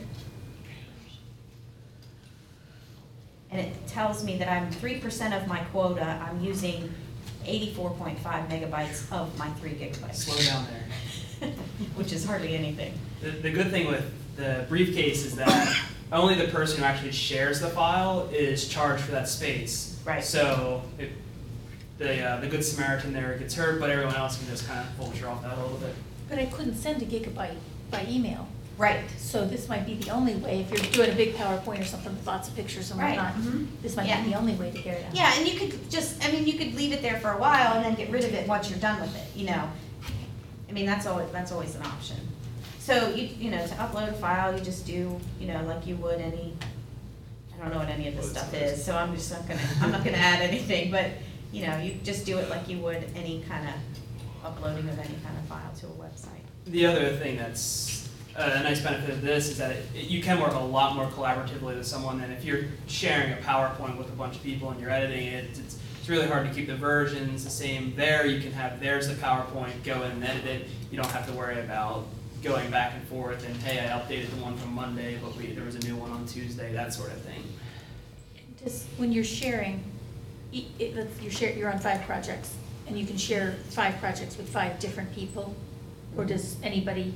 And 3.51 3.61
it 3.61 3.87
tells 3.87 4.25
me 4.25 4.37
that 4.39 4.49
I'm 4.49 4.71
three 4.71 4.99
percent 4.99 5.33
of 5.33 5.47
my 5.47 5.61
quota, 5.73 6.05
I'm 6.05 6.41
using 6.43 6.93
eighty-four 7.47 7.91
point 7.93 8.19
five 8.19 8.49
megabytes 8.49 9.11
of 9.11 9.37
my 9.39 9.49
three 9.53 9.71
gigabytes. 9.71 10.17
Slow 10.17 10.37
down 10.37 10.67
there. 11.41 11.51
Which 11.95 12.13
is 12.13 12.27
hardly 12.27 12.55
anything. 12.55 12.93
The, 13.23 13.31
the 13.31 13.51
good 13.51 13.71
thing 13.71 13.87
with 13.87 14.05
the 14.37 14.67
briefcase 14.69 15.25
is 15.25 15.37
that 15.37 15.79
only 16.13 16.35
the 16.35 16.49
person 16.49 16.79
who 16.79 16.85
actually 16.85 17.13
shares 17.13 17.61
the 17.61 17.69
file 17.69 18.29
is 18.33 18.69
charged 18.69 19.05
for 19.05 19.13
that 19.13 19.29
space. 19.29 20.01
Right. 20.05 20.25
So 20.25 20.83
it, 20.99 21.11
the, 21.99 22.23
uh, 22.23 22.41
the 22.41 22.47
good 22.47 22.65
Samaritan 22.65 23.13
there 23.13 23.37
gets 23.39 23.55
hurt, 23.55 23.81
but 23.81 23.91
everyone 23.91 24.15
else 24.15 24.39
can 24.39 24.47
just 24.49 24.67
kind 24.67 24.81
of 24.81 24.87
vulture 24.95 25.29
off 25.29 25.43
that 25.43 25.59
a 25.59 25.61
little 25.63 25.79
bit. 25.79 25.95
But 26.29 26.39
I 26.39 26.47
couldn't 26.47 26.77
send 26.77 27.03
a 27.03 27.07
gigabyte 27.07 27.57
by 27.91 28.07
email, 28.09 28.47
Right. 28.77 29.01
so 29.19 29.45
this 29.47 29.69
might 29.69 29.85
be 29.87 29.95
the 29.95 30.11
only 30.11 30.37
way, 30.37 30.61
if 30.61 30.71
you're 30.71 30.93
doing 30.93 31.11
a 31.11 31.15
big 31.17 31.35
PowerPoint 31.35 31.81
or 31.81 31.85
something 31.85 32.15
with 32.15 32.27
lots 32.27 32.49
of 32.49 32.55
pictures 32.55 32.91
and 32.91 33.01
Right, 33.01 33.17
whatnot, 33.17 33.35
mhm. 33.35 33.67
this 33.83 33.97
might 33.97 34.07
Yeah. 34.07 34.23
be 34.23 34.31
the 34.31 34.37
only 34.39 34.53
way 34.55 34.71
to 34.71 34.79
get 34.81 34.99
it 34.99 35.07
out. 35.07 35.15
Yeah, 35.17 35.33
and 35.37 35.49
you 35.49 35.59
could 35.59 35.91
just, 35.91 36.25
I 36.25 36.31
mean, 36.31 36.47
you 36.47 36.55
could 36.55 36.75
leave 36.75 36.93
it 36.93 37.03
there 37.03 37.19
for 37.19 37.33
a 37.33 37.39
while 37.39 37.75
and 37.75 37.85
then 37.85 37.95
get 37.95 38.11
rid 38.11 38.25
of 38.25 38.33
it 38.35 38.47
once 38.47 38.71
you're 38.71 38.79
done 38.79 39.01
with 39.01 39.15
it, 39.17 39.27
you 39.35 39.47
know? 39.47 39.69
I 40.69 40.73
mean, 40.73 40.87
that's 40.87 41.07
always, 41.07 41.31
that's 41.33 41.51
always 41.51 41.75
an 41.75 41.83
option. 41.83 42.17
So 42.89 43.11
you, 43.11 43.29
you 43.39 43.51
know, 43.51 43.59
to 43.67 43.75
upload 43.75 44.09
a 44.09 44.13
file, 44.15 44.57
you 44.57 44.65
just 44.65 44.87
do, 44.87 45.21
you 45.39 45.47
know, 45.47 45.63
like 45.67 45.87
you 45.87 45.95
would 45.97 46.23
any, 46.23 46.55
I 47.55 47.59
don't 47.63 47.71
know 47.71 47.81
what 47.81 47.91
any 47.91 48.09
of 48.09 48.17
this 48.17 48.31
stuff 48.31 48.55
is, 48.55 48.83
so 48.83 48.97
I'm 48.97 49.15
just 49.15 49.31
not 49.31 49.47
gonna, 49.47 49.61
I'm 49.83 49.93
not 49.93 50.03
gonna 50.07 50.17
add 50.17 50.41
anything, 50.41 50.91
but, 50.91 51.11
you 51.53 51.67
know, 51.67 51.77
you 51.77 51.97
just 52.03 52.25
do 52.25 52.39
it 52.39 52.49
like 52.49 52.67
you 52.67 52.79
would 52.79 53.05
any 53.15 53.45
kind 53.47 53.69
of 53.69 53.75
uploading 54.43 54.89
of 54.89 54.99
any 55.01 55.17
kind 55.23 55.37
of 55.37 55.45
file 55.45 55.71
to 55.81 55.87
a 55.87 55.91
website. 55.91 56.41
The 56.65 56.87
other 56.87 57.15
thing 57.17 57.37
that's 57.37 58.09
uh, 58.35 58.53
a 58.55 58.63
nice 58.63 58.81
benefit 58.81 59.11
of 59.11 59.21
this 59.21 59.51
is 59.51 59.59
that 59.59 59.73
it, 59.73 59.85
it- 59.95 60.07
you 60.09 60.23
can 60.23 60.41
work 60.41 60.55
a 60.55 60.59
lot 60.59 60.97
more 60.97 61.09
collaboratively 61.09 61.61
with 61.77 61.87
someone 61.87 62.19
than 62.19 62.31
if 62.31 62.43
you're 62.43 62.65
sharing 62.87 63.35
a 63.35 63.37
PowerPoint 63.37 63.99
with 63.99 64.09
a 64.09 64.13
bunch 64.17 64.37
of 64.37 64.43
people 64.43 64.71
and 64.71 64.81
you're 64.81 64.89
editing 64.89 65.27
it. 65.27 65.45
It's, 65.45 65.59
it's 65.59 66.09
really 66.09 66.27
hard 66.27 66.49
to 66.49 66.55
keep 66.55 66.69
the 66.69 66.77
versions 66.77 67.45
the 67.45 67.51
same 67.51 67.95
there. 67.97 68.25
You 68.25 68.41
can 68.41 68.53
have, 68.53 68.81
there's 68.81 69.09
the 69.09 69.15
PowerPoint, 69.17 69.85
go 69.85 70.05
in 70.05 70.13
and 70.13 70.25
edit 70.25 70.47
it. 70.47 70.69
You 70.91 70.97
don't 70.97 71.11
have 71.13 71.27
to 71.27 71.35
worry 71.35 71.61
about 71.61 72.07
going 72.43 72.71
back 72.71 72.95
and 72.95 73.07
forth 73.09 73.45
and, 73.47 73.57
hey, 73.59 73.81
I 73.81 73.99
updated 73.99 74.31
the 74.31 74.43
one 74.43 74.57
from 74.57 74.73
Monday, 74.73 75.19
but 75.23 75.35
we, 75.37 75.47
there 75.49 75.65
was 75.65 75.75
a 75.75 75.81
new 75.81 75.97
one 75.97 76.11
on 76.11 76.25
Tuesday, 76.27 76.73
that 76.73 76.93
sort 76.95 77.11
of 77.11 77.21
thing. 77.23 77.43
Just 78.63 78.87
when 78.97 79.13
you're 79.13 79.25
sharing, 79.25 79.83
e- 80.53 80.67
it, 80.79 80.95
let's- 80.95 81.21
you're 81.21 81.33
share, 81.33 81.53
you're 81.57 81.73
on 81.73 81.79
five 81.79 82.03
projects, 82.03 82.55
and 82.87 82.99
you 82.99 83.05
can 83.07 83.17
share 83.17 83.57
five 83.71 83.97
projects 83.99 84.37
with 84.37 84.49
five 84.49 84.79
different 84.79 85.13
people, 85.15 85.55
or 86.17 86.25
does 86.25 86.57
anybody, 86.63 87.13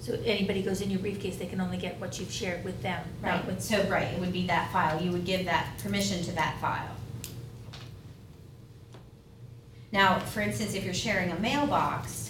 so 0.00 0.14
anybody 0.24 0.62
goes 0.62 0.80
in 0.80 0.90
your 0.90 1.00
briefcase, 1.00 1.36
they 1.36 1.46
can 1.46 1.60
only 1.60 1.76
get 1.76 1.98
what 2.00 2.18
you've 2.20 2.30
shared 2.32 2.64
with 2.64 2.80
them, 2.82 3.04
not 3.22 3.28
Right, 3.38 3.46
with. 3.46 3.60
so, 3.62 3.82
right, 3.88 4.04
it 4.14 4.20
would 4.20 4.32
be 4.32 4.46
that 4.46 4.70
file, 4.72 5.02
you 5.02 5.10
would 5.10 5.24
give 5.24 5.44
that 5.46 5.76
permission 5.82 6.22
to 6.24 6.32
that 6.32 6.58
file. 6.60 6.94
Now, 9.92 10.18
for 10.18 10.40
instance, 10.40 10.74
if 10.74 10.84
you're 10.84 10.94
sharing 10.94 11.30
a 11.30 11.38
mailbox, 11.40 12.25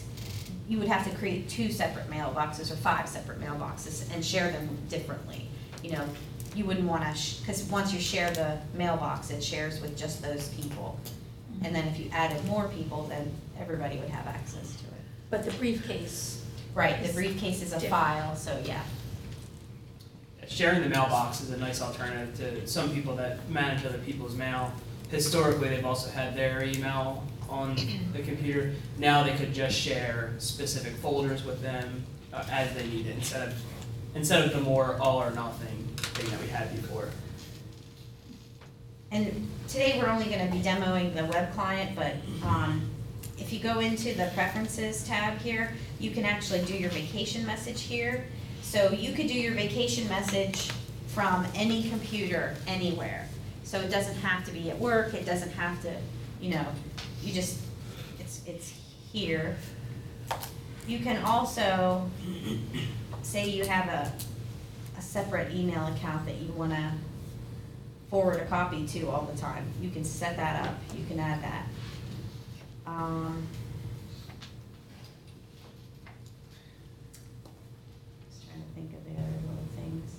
you 0.68 0.78
would 0.78 0.88
have 0.88 1.08
to 1.08 1.16
create 1.16 1.48
two 1.48 1.70
separate 1.70 2.10
mailboxes 2.10 2.72
or 2.72 2.76
five 2.76 3.08
separate 3.08 3.40
mailboxes 3.40 4.12
and 4.14 4.24
share 4.24 4.50
them 4.50 4.68
differently. 4.88 5.48
You 5.82 5.92
know, 5.92 6.04
you 6.54 6.64
wouldn't 6.64 6.88
wanna, 6.88 7.14
because 7.40 7.64
once 7.64 7.92
you 7.92 8.00
share 8.00 8.30
the 8.30 8.58
mailbox, 8.74 9.30
it 9.30 9.44
shares 9.44 9.80
with 9.80 9.96
just 9.96 10.22
those 10.22 10.48
people. 10.48 10.98
And 11.62 11.74
then 11.74 11.86
if 11.88 11.98
you 11.98 12.10
added 12.12 12.44
more 12.46 12.68
people, 12.68 13.04
then 13.04 13.32
everybody 13.60 13.96
would 13.98 14.10
have 14.10 14.26
access 14.26 14.74
to 14.76 14.84
it. 14.86 15.02
But 15.30 15.44
the 15.44 15.52
briefcase, 15.52 16.42
Right, 16.76 17.02
the 17.02 17.10
briefcase 17.14 17.62
is 17.62 17.72
a 17.72 17.80
file, 17.80 18.36
so 18.36 18.60
yeah. 18.62 18.82
Sharing 20.46 20.82
the 20.82 20.90
mailbox 20.90 21.40
is 21.40 21.50
a 21.50 21.56
nice 21.56 21.80
alternative 21.80 22.36
to 22.36 22.66
some 22.66 22.90
people 22.92 23.16
that 23.16 23.48
manage 23.48 23.86
other 23.86 23.96
people's 23.96 24.36
mail. 24.36 24.70
Historically, 25.10 25.70
they've 25.70 25.86
also 25.86 26.10
had 26.10 26.36
their 26.36 26.62
email 26.62 27.24
on 27.48 27.76
the 28.12 28.22
computer. 28.22 28.72
Now 28.98 29.22
they 29.22 29.34
could 29.34 29.54
just 29.54 29.78
share 29.78 30.32
specific 30.38 30.94
folders 30.94 31.44
with 31.44 31.62
them 31.62 32.04
uh, 32.32 32.44
as 32.50 32.74
they 32.74 32.86
need 32.86 33.06
it, 33.06 33.16
instead 33.16 33.48
of, 33.48 33.62
instead 34.14 34.44
of 34.44 34.52
the 34.52 34.60
more 34.60 34.96
all 35.00 35.22
or 35.22 35.30
nothing 35.30 35.88
thing 35.96 36.30
that 36.30 36.40
we 36.40 36.48
had 36.48 36.70
before. 36.74 37.08
And 39.12 39.48
today, 39.68 39.98
we're 40.00 40.08
only 40.08 40.26
gonna 40.26 40.50
be 40.50 40.60
demoing 40.60 41.14
the 41.14 41.24
web 41.26 41.52
client, 41.54 41.94
but, 41.94 42.14
um, 42.44 42.90
if 43.38 43.52
you 43.52 43.60
go 43.60 43.80
into 43.80 44.14
the 44.14 44.30
preferences 44.34 45.04
tab 45.04 45.38
here, 45.38 45.74
you 46.00 46.10
can 46.10 46.24
actually 46.24 46.64
do 46.64 46.74
your 46.74 46.90
vacation 46.90 47.46
message 47.46 47.82
here. 47.82 48.24
So 48.62 48.90
you 48.90 49.12
could 49.12 49.28
do 49.28 49.34
your 49.34 49.54
vacation 49.54 50.08
message 50.08 50.70
from 51.08 51.46
any 51.54 51.88
computer, 51.88 52.56
anywhere. 52.66 53.28
So 53.62 53.78
it 53.80 53.90
doesn't 53.90 54.16
have 54.16 54.44
to 54.46 54.52
be 54.52 54.70
at 54.70 54.78
work, 54.78 55.14
it 55.14 55.24
doesn't 55.24 55.52
have 55.52 55.80
to, 55.82 55.92
you 56.40 56.50
know, 56.50 56.66
you 57.26 57.32
just, 57.32 57.58
it's, 58.20 58.42
it's 58.46 58.72
here. 59.12 59.56
You 60.86 61.00
can 61.00 61.22
also, 61.24 62.08
say 63.22 63.48
you 63.48 63.64
have 63.64 63.88
a, 63.88 64.12
a 64.96 65.02
separate 65.02 65.52
email 65.52 65.86
account 65.88 66.24
that 66.26 66.36
you 66.36 66.52
wanna 66.52 66.94
forward 68.08 68.40
a 68.40 68.46
copy 68.46 68.86
to 68.86 69.08
all 69.08 69.22
the 69.22 69.36
time. 69.38 69.66
You 69.82 69.90
can 69.90 70.04
set 70.04 70.36
that 70.36 70.64
up, 70.64 70.74
you 70.96 71.04
can 71.06 71.18
add 71.18 71.42
that. 71.42 71.66
Um, 72.86 73.46
Just 78.30 78.46
trying 78.48 78.62
to 78.62 78.68
think 78.76 78.92
of 78.94 79.04
the 79.04 79.10
other 79.10 79.32
little 79.42 79.66
things. 79.74 80.12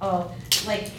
Oh, 0.00 0.34
like 0.66 0.90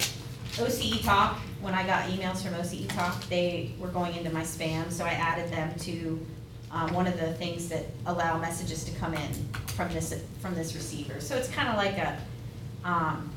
OCE 0.57 1.03
Talk, 1.03 1.39
when 1.65 1.73
I 1.73 1.83
got 1.83 2.07
emails 2.11 2.43
from 2.43 2.53
OCE 2.53 2.87
Talk, 2.89 3.27
they 3.27 3.73
were 3.79 3.87
going 3.87 4.15
into 4.15 4.29
my 4.29 4.43
spam, 4.43 4.91
so 4.91 5.03
I 5.03 5.13
added 5.13 5.51
them 5.51 5.73
to 5.79 6.23
um, 6.69 6.93
one 6.93 7.07
of 7.07 7.19
the 7.19 7.33
things 7.33 7.67
that 7.69 7.85
allow 8.05 8.37
messages 8.37 8.83
to 8.83 8.91
come 8.99 9.15
in 9.15 9.33
from 9.75 9.91
this, 9.91 10.13
from 10.41 10.53
this 10.53 10.75
receiver. 10.75 11.19
So 11.19 11.35
it's 11.35 11.49
kind 11.49 11.67
of 11.67 11.75
like 11.75 11.97
a, 11.97 12.19
um, 12.83 13.31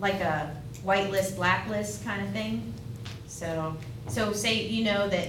like 0.00 0.14
a 0.14 0.56
whitelist, 0.84 1.36
blacklist 1.36 2.04
kind 2.04 2.26
of 2.26 2.32
thing. 2.32 2.74
So, 3.28 3.76
so 4.08 4.32
say 4.32 4.66
you 4.66 4.82
know 4.82 5.08
that, 5.08 5.28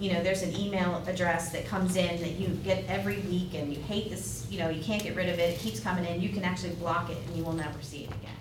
you 0.00 0.12
know, 0.12 0.20
there's 0.20 0.42
an 0.42 0.56
email 0.56 1.00
address 1.06 1.52
that 1.52 1.64
comes 1.64 1.94
in 1.94 2.20
that 2.20 2.32
you 2.40 2.48
get 2.64 2.86
every 2.88 3.18
week 3.20 3.54
and 3.54 3.72
you 3.72 3.80
hate 3.82 4.10
this, 4.10 4.48
you 4.50 4.58
know, 4.58 4.68
you 4.68 4.82
can't 4.82 5.04
get 5.04 5.14
rid 5.14 5.28
of 5.28 5.38
it, 5.38 5.54
it 5.54 5.60
keeps 5.60 5.78
coming 5.78 6.04
in, 6.06 6.20
you 6.20 6.30
can 6.30 6.42
actually 6.42 6.74
block 6.74 7.08
it 7.08 7.18
and 7.28 7.36
you 7.36 7.44
will 7.44 7.52
never 7.52 7.80
see 7.82 7.98
it 7.98 8.10
again, 8.10 8.34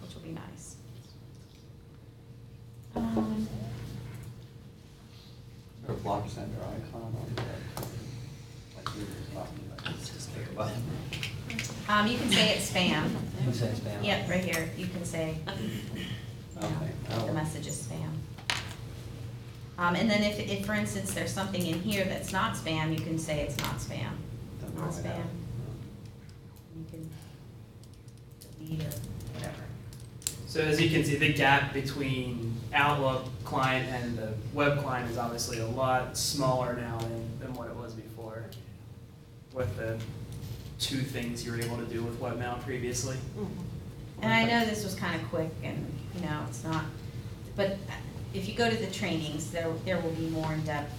which 0.00 0.14
will 0.14 0.22
be 0.22 0.30
nice. 0.30 0.73
Or 2.96 3.02
block 6.02 6.28
center 6.28 6.60
icon 6.60 7.02
on 7.02 7.12
the, 7.34 7.42
like 8.76 8.88
you 8.96 9.02
were 9.02 9.34
talking 9.34 9.64
about. 10.52 10.70
Um, 11.88 12.06
you 12.06 12.16
can 12.16 12.30
say 12.30 12.54
it's 12.56 12.70
spam. 12.70 13.10
Spam? 13.50 14.04
Yep, 14.04 14.28
right 14.28 14.44
here, 14.44 14.70
you 14.76 14.86
can 14.86 15.04
say, 15.04 15.36
Okay, 16.56 16.90
the 17.08 17.30
oh. 17.30 17.32
message 17.32 17.66
is 17.66 17.82
spam. 17.82 18.10
Um, 19.76 19.96
and 19.96 20.08
then 20.08 20.22
if, 20.22 20.38
if, 20.38 20.64
for 20.64 20.74
instance, 20.74 21.12
there's 21.12 21.32
something 21.32 21.66
in 21.66 21.80
here 21.80 22.04
that's 22.04 22.32
not 22.32 22.54
spam, 22.54 22.96
you 22.96 23.04
can 23.04 23.18
say 23.18 23.40
it's 23.40 23.58
not 23.58 23.78
spam. 23.78 24.12
Not 24.76 24.90
spam. 24.90 25.24
You 26.76 26.84
can 26.90 27.10
delete 28.66 28.82
so 30.54 30.60
as 30.60 30.80
you 30.80 30.88
can 30.88 31.04
see, 31.04 31.16
the 31.16 31.32
gap 31.32 31.72
between 31.72 32.54
Outlook 32.72 33.24
client 33.42 33.88
and 33.88 34.16
the 34.16 34.34
web 34.52 34.78
client 34.78 35.10
is 35.10 35.18
obviously 35.18 35.58
a 35.58 35.66
lot 35.66 36.16
smaller 36.16 36.76
now 36.76 36.96
than, 36.98 37.40
than 37.40 37.54
what 37.54 37.66
it 37.66 37.74
was 37.74 37.92
before. 37.92 38.44
With 39.52 39.76
the 39.76 39.98
two 40.78 40.98
things 40.98 41.44
you 41.44 41.50
were 41.50 41.60
able 41.60 41.78
to 41.78 41.86
do 41.86 42.04
with 42.04 42.20
webmail 42.20 42.62
previously. 42.62 43.16
Mm-hmm. 43.36 44.22
And 44.22 44.32
I 44.32 44.44
know 44.44 44.64
this 44.64 44.84
was 44.84 44.94
kind 44.94 45.20
of 45.20 45.28
quick 45.28 45.50
and, 45.64 45.92
you 46.14 46.20
know, 46.20 46.44
it's 46.48 46.62
not, 46.62 46.84
but 47.56 47.76
if 48.32 48.48
you 48.48 48.54
go 48.54 48.70
to 48.70 48.76
the 48.76 48.92
trainings, 48.92 49.50
there, 49.50 49.66
there 49.84 49.98
will 49.98 50.12
be 50.12 50.28
more 50.28 50.52
in-depth, 50.52 50.94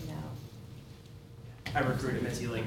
you 0.00 0.14
know. 0.14 1.78
I 1.78 1.80
recruited 1.80 2.22
Missy 2.22 2.46
like 2.46 2.64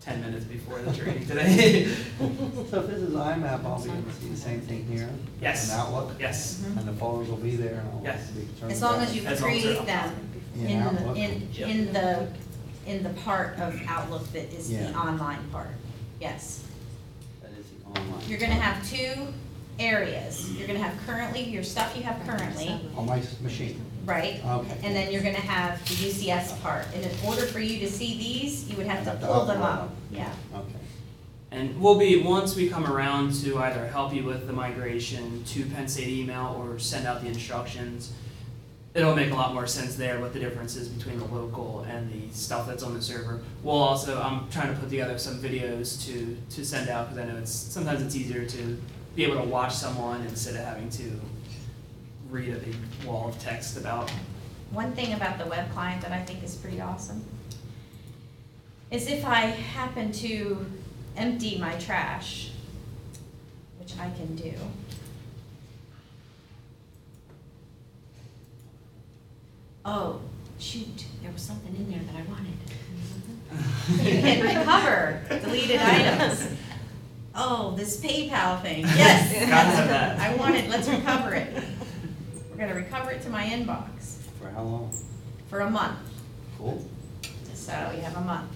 ten 0.00 0.20
minutes 0.20 0.44
before 0.44 0.78
the 0.80 0.92
training 0.96 1.26
today. 1.26 1.84
So 2.70 2.80
if 2.80 2.86
this 2.88 3.00
is 3.02 3.14
IMAP, 3.14 3.64
I'll 3.64 3.82
be 3.82 3.90
able 3.90 4.02
to 4.02 4.12
see 4.12 4.28
the 4.28 4.36
same 4.36 4.60
thing 4.60 4.86
here? 4.86 5.08
Yes. 5.40 5.72
In 5.72 5.78
Outlook? 5.80 6.12
Yes. 6.20 6.62
And 6.76 6.86
the 6.86 6.92
folders 6.92 7.28
will 7.28 7.36
be 7.38 7.56
there 7.56 7.80
and 7.80 7.88
I'll 7.90 8.00
Yes. 8.04 8.30
be 8.30 8.46
As 8.70 8.82
long 8.82 9.00
as 9.00 9.14
you 9.16 9.22
it. 9.22 9.28
As 9.28 9.40
long 9.40 9.52
as 9.52 9.62
they're 9.62 9.72
create 9.74 9.86
them 9.86 10.14
In 10.56 10.66
in, 10.66 10.78
the- 10.78 10.90
Outlook? 11.00 11.16
in, 11.16 11.48
Yep. 11.52 11.68
in 11.68 11.92
the, 11.92 12.28
in 12.86 13.02
the 13.02 13.10
part 13.20 13.58
of 13.58 13.80
Outlook 13.86 14.30
that 14.32 14.52
is 14.52 14.68
the 14.68 14.74
Yeah. 14.74 14.98
online 15.00 15.42
part, 15.50 15.70
yes. 16.20 16.62
That 17.42 17.50
is 17.58 17.66
the 17.70 18.00
online. 18.00 18.28
You're 18.28 18.38
gonna 18.38 18.52
have 18.54 18.86
two 18.88 19.28
areas. 19.78 20.50
You're 20.52 20.66
gonna 20.66 20.78
have 20.80 20.94
currently, 21.06 21.44
your 21.44 21.62
stuff 21.62 21.96
you 21.96 22.02
have 22.02 22.20
currently, 22.26 22.68
On 22.96 23.06
my 23.06 23.18
s- 23.20 23.36
machine. 23.40 23.80
Right? 24.08 24.40
Okay. 24.44 24.78
And 24.82 24.96
then 24.96 25.12
you're 25.12 25.22
gonna 25.22 25.36
have 25.36 25.78
the 25.86 25.94
UCS 25.94 26.60
part. 26.62 26.86
And 26.94 27.04
in 27.04 27.12
order 27.24 27.42
for 27.42 27.60
you 27.60 27.78
to 27.80 27.90
see 27.90 28.16
these, 28.18 28.68
you 28.68 28.76
would 28.76 28.86
have 28.86 29.04
to 29.04 29.26
pull 29.26 29.44
them 29.44 29.62
up, 29.62 29.90
yeah. 30.10 30.32
Okay. 30.54 30.72
And 31.50 31.80
we'll 31.80 31.98
be, 31.98 32.22
once 32.22 32.56
we 32.56 32.68
come 32.68 32.86
around 32.86 33.34
to 33.42 33.58
either 33.58 33.86
help 33.86 34.12
you 34.12 34.24
with 34.24 34.46
the 34.46 34.52
migration 34.52 35.44
to 35.44 35.64
Penn 35.66 35.88
State 35.88 36.08
email 36.08 36.56
or 36.58 36.78
send 36.78 37.06
out 37.06 37.22
the 37.22 37.28
instructions, 37.28 38.12
it'll 38.94 39.14
make 39.14 39.30
a 39.30 39.34
lot 39.34 39.54
more 39.54 39.66
sense 39.66 39.96
there 39.96 40.20
what 40.20 40.32
the 40.32 40.40
difference 40.40 40.76
is 40.76 40.88
between 40.88 41.18
the 41.18 41.24
local 41.26 41.86
and 41.88 42.10
the 42.12 42.34
stuff 42.34 42.66
that's 42.66 42.82
on 42.82 42.94
the 42.94 43.00
server. 43.00 43.40
We'll 43.62 43.76
also, 43.76 44.20
I'm 44.20 44.48
trying 44.50 44.74
to 44.74 44.78
put 44.78 44.90
together 44.90 45.18
some 45.18 45.38
videos 45.38 46.04
to, 46.06 46.36
to 46.56 46.64
send 46.64 46.88
out, 46.88 47.10
because 47.10 47.24
I 47.24 47.32
know 47.32 47.38
it's, 47.38 47.52
sometimes 47.52 48.02
it's 48.02 48.16
easier 48.16 48.44
to 48.44 48.78
be 49.14 49.24
able 49.24 49.36
to 49.36 49.48
watch 49.48 49.74
someone 49.74 50.22
instead 50.22 50.54
of 50.54 50.64
having 50.64 50.90
to 50.90 51.20
read 52.30 52.54
a 52.54 52.58
big 52.58 52.76
wall 53.06 53.28
of 53.28 53.38
text 53.38 53.76
about 53.76 54.10
One 54.70 54.92
thing 54.92 55.14
about 55.14 55.38
the 55.38 55.46
web 55.46 55.70
client 55.72 56.02
that 56.02 56.12
I 56.12 56.22
think 56.22 56.42
is 56.42 56.54
pretty 56.54 56.80
awesome 56.80 57.24
is 58.90 59.06
if 59.06 59.24
I 59.24 59.40
happen 59.46 60.12
to 60.12 60.66
empty 61.16 61.58
my 61.58 61.74
trash, 61.76 62.50
which 63.78 63.94
I 63.98 64.10
can 64.10 64.36
do. 64.36 64.52
Oh, 69.84 70.20
shoot, 70.58 71.06
there 71.22 71.32
was 71.32 71.40
something 71.40 71.74
in 71.74 71.90
there 71.90 72.00
that 72.00 72.14
I 72.14 72.22
wanted. 72.30 72.54
You 74.04 74.20
can 74.20 74.58
recover 74.58 75.22
deleted 75.28 75.80
items. 75.80 76.46
Oh, 77.34 77.74
this 77.76 77.98
PayPal 78.00 78.60
thing, 78.60 78.82
yes. 78.82 79.32
Gotta 79.48 79.68
have 79.70 79.88
that. 79.88 80.18
I 80.18 80.34
want 80.34 80.56
it, 80.56 80.68
let's 80.68 80.88
recover 80.88 81.34
it. 81.34 81.56
We're 82.58 82.66
gonna 82.66 82.80
recover 82.80 83.12
it 83.12 83.22
to 83.22 83.30
my 83.30 83.44
inbox 83.44 84.16
For 84.42 84.50
how 84.50 84.64
long? 84.64 84.92
for 85.48 85.60
a 85.60 85.70
month, 85.70 85.96
Cool. 86.58 86.84
so 87.54 87.72
you 87.94 88.00
have 88.02 88.16
a 88.16 88.20
month 88.20 88.50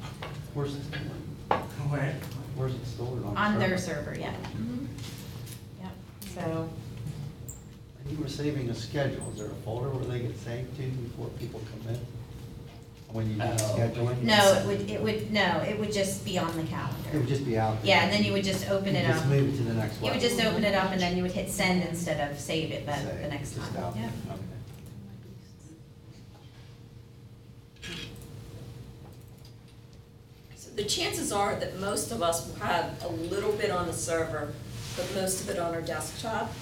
Where's 0.54 0.74
it 0.74 0.82
stored? 0.86 1.06
where 1.88 2.14
Where's 2.56 2.74
it 2.74 2.84
stored 2.84 3.24
on? 3.24 3.36
on 3.36 3.58
their 3.60 3.78
server? 3.78 4.06
server, 4.12 4.20
yeah. 4.20 4.32
Mm-hmm. 4.32 4.74
Mm-hmm. 4.74 5.82
Yep, 5.82 5.92
so, 6.34 6.68
And 8.04 8.10
you 8.18 8.20
were 8.22 8.28
saving 8.28 8.68
a 8.70 8.74
schedule. 8.74 9.30
Is 9.30 9.38
there 9.38 9.46
a 9.46 9.54
folder 9.64 9.88
where 9.90 10.04
they 10.04 10.18
get 10.26 10.36
saved 10.36 10.76
to 10.78 10.82
before 10.82 11.28
people 11.38 11.60
come 11.70 11.94
in? 11.94 12.00
When 13.12 13.26
you 13.28 13.34
do 13.34 13.38
the 13.40 13.44
Oh. 13.52 13.76
scheduling? 13.76 14.22
no, 14.22 14.54
it 14.54 14.66
would, 14.66 14.90
it 14.90 15.02
would, 15.02 15.30
no, 15.32 15.60
it 15.60 15.78
would 15.78 15.92
just 15.92 16.24
be 16.24 16.38
on 16.38 16.46
the 16.56 16.62
calendar. 16.62 16.96
It 16.98 17.04
would 17.04 17.12
calendar. 17.12 17.28
just 17.28 17.44
be 17.44 17.58
out 17.58 17.82
there. 17.82 17.88
Yeah, 17.96 18.04
and 18.04 18.12
then 18.12 18.24
you 18.24 18.32
would 18.32 18.44
just 18.44 18.70
open 18.70 18.96
it 18.96 19.02
You 19.02 19.08
up. 19.10 19.16
just 19.16 19.26
move 19.28 19.52
it 19.54 19.56
to 19.58 19.62
the 19.64 19.74
next 19.74 19.96
You 19.98 20.04
one. 20.04 20.12
would 20.12 20.20
just 20.22 20.40
open 20.42 20.64
it 20.64 20.74
up 20.74 20.90
and 20.92 21.00
then 21.00 21.16
you 21.16 21.22
would 21.22 21.32
hit 21.32 21.50
send 21.50 21.82
instead 21.84 22.30
of 22.30 22.38
save 22.40 22.70
it 22.72 22.86
the, 22.86 22.94
Save, 22.96 23.20
the 23.22 23.28
next 23.28 23.52
just 23.54 23.74
time. 23.74 23.84
out 23.84 23.94
there. 23.94 24.02
Yeah. 24.26 24.32
Okay. 24.32 24.42
So 30.56 30.70
the 30.76 30.84
chances 30.84 31.32
are 31.32 31.56
that 31.56 31.78
most 31.78 32.12
of 32.12 32.22
us 32.22 32.46
will 32.46 32.56
have 32.64 33.02
a 33.04 33.08
little 33.08 33.52
bit 33.52 33.70
on 33.70 33.86
the 33.86 33.92
server, 33.92 34.52
but 34.96 35.14
most 35.14 35.42
of 35.42 35.50
it 35.50 35.58
on 35.58 35.74
our 35.74 35.82
desktop. 35.82 36.52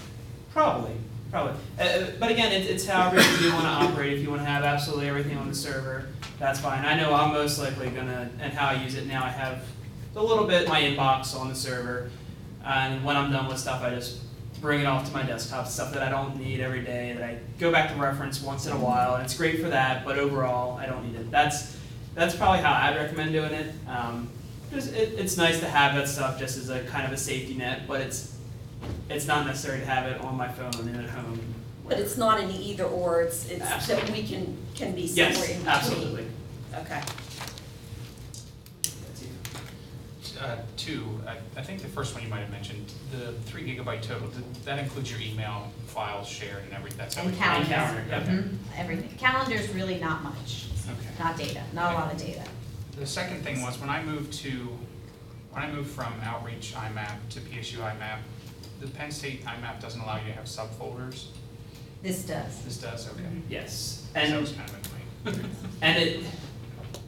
Probably, 0.53 0.95
probably. 1.31 1.55
Uh, 1.79 1.83
Uh, 1.83 2.07
but 2.19 2.31
again, 2.31 2.53
it's, 2.53 2.69
it's 2.69 2.87
however 2.87 3.17
you 3.43 3.53
want 3.53 3.65
to 3.65 3.69
operate. 3.69 4.13
If 4.13 4.21
you 4.21 4.31
want 4.31 4.43
to 4.43 4.47
have 4.47 4.65
absolutely 4.65 5.09
everything 5.09 5.37
on 5.37 5.49
the 5.49 5.55
server, 5.55 6.09
that's 6.39 6.61
fine. 6.61 6.85
I 6.85 6.95
know 7.01 7.13
I'm 7.15 7.33
most 7.33 7.59
likely 7.59 7.91
gonna, 7.91 8.31
and 8.41 8.53
how 8.53 8.69
I 8.69 8.83
use 8.83 8.95
it 8.95 9.07
now, 9.07 9.25
I 9.25 9.31
have 9.31 9.63
a 10.17 10.23
little 10.23 10.47
bit 10.47 10.69
my 10.69 10.81
inbox 10.81 11.39
on 11.39 11.49
the 11.49 11.55
server. 11.55 12.11
And 12.65 13.05
when 13.05 13.17
I'm 13.17 13.31
done 13.31 13.49
with 13.49 13.59
stuff, 13.59 13.83
I 13.83 13.91
just 13.91 14.21
bring 14.61 14.81
it 14.81 14.87
off 14.87 15.07
to 15.07 15.13
my 15.13 15.23
desktop, 15.23 15.67
stuff 15.67 15.93
that 15.95 16.03
I 16.03 16.11
don't 16.11 16.37
need 16.37 16.61
every 16.61 16.83
day, 16.83 17.15
that 17.15 17.23
I 17.23 17.39
go 17.59 17.73
back 17.73 17.91
to 17.91 17.99
reference 17.99 18.43
once 18.43 18.67
in 18.67 18.73
a 18.73 18.79
while, 18.79 19.15
and 19.15 19.25
it's 19.25 19.35
great 19.35 19.63
for 19.63 19.71
that, 19.71 20.05
but 20.05 20.19
overall, 20.19 20.77
I 20.77 20.85
don't 20.85 21.07
need 21.11 21.19
it. 21.19 21.31
That's, 21.31 21.79
that's 22.15 22.37
probably 22.37 22.59
how 22.61 22.73
I'd 22.75 22.97
recommend 22.97 23.33
doing 23.33 23.53
it. 23.53 23.75
Um, 23.89 24.29
just, 24.71 24.93
it, 24.93 25.19
it's 25.19 25.39
nice 25.39 25.61
to 25.61 25.67
have 25.67 25.95
that 25.95 26.09
stuff 26.09 26.39
just 26.39 26.59
as 26.59 26.69
a 26.69 26.85
kind 26.85 27.07
of 27.07 27.13
a 27.13 27.17
safety 27.17 27.55
net, 27.55 27.87
but 27.89 28.03
it's, 28.03 28.37
it's 29.09 29.27
not 29.27 29.47
necessary 29.47 29.81
to 29.81 29.87
have 29.87 30.07
it 30.07 30.21
on 30.21 30.37
my 30.37 30.49
phone 30.49 30.73
and 30.89 30.97
at 31.05 31.11
home. 31.11 31.41
But 31.89 31.99
it's 31.99 32.17
not 32.17 32.41
an 32.41 32.51
either 32.51 32.85
or, 32.85 33.23
it's, 33.23 33.49
it's 33.49 33.87
that 33.89 34.11
we 34.11 34.23
can, 34.23 34.57
can 34.75 34.95
be 34.95 35.07
somewhere 35.09 35.33
in 35.33 35.39
Yes, 35.41 35.49
between. 35.51 35.67
absolutely. 35.69 36.27
Okay. 36.75 37.01
That's 38.83 39.23
you. 39.23 40.41
Uh, 40.41 40.57
Two, 40.77 41.05
I 41.27 41.37
I 41.59 41.63
think 41.63 41.83
the 41.83 41.89
first 41.89 42.15
one 42.15 42.23
you 42.23 42.29
might 42.31 42.41
have 42.41 42.51
mentioned, 42.51 42.93
the 43.11 43.33
three 43.45 43.63
gigabyte 43.65 44.03
total, 44.03 44.29
th- 44.29 44.45
that 44.65 44.79
includes 44.79 45.11
your 45.11 45.21
email 45.21 45.71
files 45.87 46.29
shared 46.29 46.63
and 46.65 46.73
everything, 46.73 46.99
that's 46.99 47.17
And 47.17 47.27
everything? 47.27 47.43
calendar. 47.45 47.69
calendar, 47.69 48.05
yep. 48.09 48.23
Mhm, 48.25 48.57
Everything. 48.79 49.19
Calendar's 49.19 49.69
really 49.75 49.99
not 49.99 50.23
much, 50.23 50.67
Okay. 50.89 51.11
not 51.19 51.37
data, 51.37 51.63
not 51.73 51.93
a 51.93 51.95
lot 51.97 52.13
of 52.13 52.19
data. 52.19 52.43
The 52.99 53.07
second 53.07 53.43
thing 53.43 53.61
was, 53.63 53.79
when 53.79 53.91
I 53.91 54.03
moved 54.05 54.33
to, 54.45 54.79
when 55.51 55.63
I 55.65 55.71
moved 55.73 55.91
from 55.91 56.13
Outreach 56.23 56.73
IMAP 56.75 57.29
to 57.31 57.41
PSU 57.41 57.79
IMAP, 57.79 58.19
the 58.81 58.87
Penn 58.89 59.11
State 59.11 59.45
IMAP 59.45 59.81
doesn't 59.81 60.01
allow 60.01 60.17
you 60.17 60.27
to 60.27 60.33
have 60.33 60.47
subfolders. 60.47 61.27
This 62.03 62.25
does. 62.25 62.65
This 62.65 62.79
does, 62.79 63.09
okay. 63.11 63.23
Yes, 63.49 64.09
That 64.15 64.27
and, 64.27 64.41
was 64.41 64.53
kind 64.53 64.71
of 64.71 64.77
annoying. 65.27 65.51
and 65.83 66.03
it, 66.03 66.25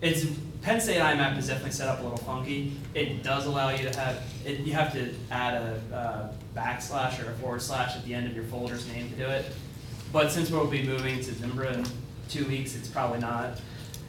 it's, 0.03 0.27
Penn 0.61 0.81
State 0.81 1.01
IMAP 1.01 1.39
is 1.39 1.47
definitely 1.47 1.73
set 1.73 1.89
up 1.89 2.01
a 2.01 2.03
little 2.03 2.19
funky. 2.19 2.77
It 2.95 3.23
does 3.23 3.47
allow 3.47 3.71
you 3.71 3.89
to 3.89 3.99
have, 3.99 4.23
it, 4.45 4.61
you 4.61 4.75
have 4.75 4.93
to 4.93 5.15
add 5.31 5.55
a, 5.55 5.97
uh 5.97 6.33
backslash 6.55 7.27
or 7.27 7.31
a 7.31 7.35
forward 7.37 7.63
slash 7.63 7.97
at 7.97 8.05
the 8.05 8.13
end 8.13 8.27
of 8.27 8.35
your 8.35 8.45
folder's 8.45 8.87
name 8.93 9.09
to 9.09 9.17
do 9.17 9.27
it. 9.27 9.47
But 10.13 10.31
since 10.31 10.51
we'll 10.51 10.67
be 10.67 10.83
moving 10.87 11.17
to 11.17 11.33
Zimbra 11.33 11.73
in 11.73 11.87
two 12.29 12.47
weeks, 12.47 12.77
it's 12.77 12.89
probably 12.89 13.21
not, 13.21 13.59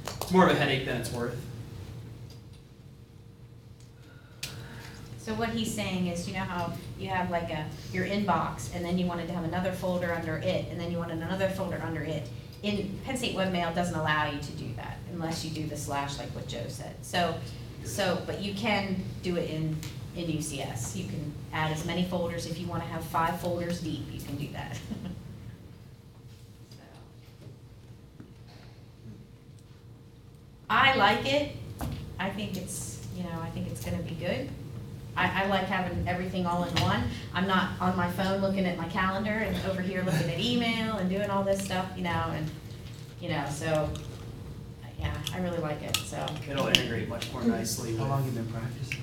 it's 0.05 0.32
more 0.32 0.45
of 0.45 0.51
a 0.51 0.59
headache 0.59 0.86
than 0.86 0.97
it's 0.97 1.11
worth. 1.14 1.39
So 5.20 5.34
what 5.36 5.49
he's 5.49 5.74
saying 5.74 6.07
is, 6.07 6.28
you 6.28 6.34
know 6.34 6.41
how 6.41 6.74
you 7.04 7.10
have 7.10 7.30
like 7.30 7.51
a, 7.51 7.66
your 7.91 8.06
inbox, 8.06 8.74
and 8.74 8.84
then 8.84 8.97
you 8.97 9.06
wanted 9.06 9.28
to 9.28 9.34
have 9.34 9.43
another 9.43 9.74
folder 9.74 10.14
under 10.14 10.38
it, 10.38 10.66
and 10.72 10.80
then 10.80 10.89
you 10.89 10.97
wanted 10.97 11.22
another 11.22 11.49
folder 11.49 11.82
under 11.86 12.01
it. 12.01 12.30
In 12.64 12.97
Penn 13.04 13.18
State 13.18 13.36
Webmail 13.36 13.76
doesn't 13.76 13.95
allow 13.95 14.32
you 14.32 14.39
to 14.39 14.51
do 14.54 14.74
that 14.78 14.97
unless 15.12 15.43
you 15.43 15.51
do 15.51 15.68
the 15.68 15.76
slash 15.76 16.18
like 16.18 16.30
what 16.30 16.47
Joe 16.47 16.64
said. 16.70 16.95
So, 17.01 17.36
so, 17.84 18.22
but 18.26 18.41
you 18.41 18.54
can 18.54 19.04
do 19.22 19.36
it 19.36 19.49
in, 19.49 19.76
in 20.16 20.28
UCS. 20.28 20.95
You 20.95 21.04
can 21.06 21.34
add 21.51 21.72
as 21.72 21.86
many 21.86 22.06
folders, 22.06 22.45
if 22.45 22.58
you 22.58 22.68
wanna 22.68 22.86
have 22.86 23.04
five 23.04 23.38
folders 23.41 23.82
deep, 23.82 24.06
you 24.10 24.22
can 24.22 24.38
do 24.38 24.47
that. 24.54 24.80
I 30.70 30.95
like 30.95 31.32
it. 31.32 31.58
I 32.18 32.30
think 32.30 32.56
it's, 32.56 33.06
you 33.16 33.24
know, 33.24 33.41
I 33.41 33.49
think 33.49 33.68
it's 33.68 33.84
gonna 33.84 34.01
be 34.01 34.16
good. 34.16 34.49
I, 35.16 35.43
I 35.43 35.47
like 35.47 35.66
having 35.66 36.07
everything 36.07 36.45
all 36.45 36.64
in 36.64 36.74
one. 36.82 37.03
I'm 37.34 37.47
not 37.47 37.72
on 37.80 37.95
my 37.95 38.09
phone 38.11 38.41
looking 38.41 38.66
at 38.66 38.78
my 38.78 38.88
calendar 38.89 39.30
and 39.32 39.55
over 39.70 39.82
here 39.82 40.01
looking 40.03 40.30
at 40.30 40.39
email 40.39 40.95
and 40.97 41.09
doing 41.09 41.30
all 41.30 41.43
this 41.43 41.64
stuff, 41.64 41.86
you 41.95 42.03
know, 42.03 42.32
and, 42.36 42.49
you 43.22 43.30
know, 43.30 43.45
so 43.49 43.89
yeah, 44.99 45.14
I 45.34 45.39
really 45.39 45.57
like 45.59 45.82
it, 45.84 45.95
so. 45.97 46.26
It'll 46.49 46.68
integrate 46.68 47.09
much 47.09 47.32
more 47.32 47.43
nicely 47.43 47.95
How 47.95 48.03
with. 48.03 48.09
long 48.11 48.26
you 48.26 48.32
been 48.32 48.47
practicing? 48.47 48.99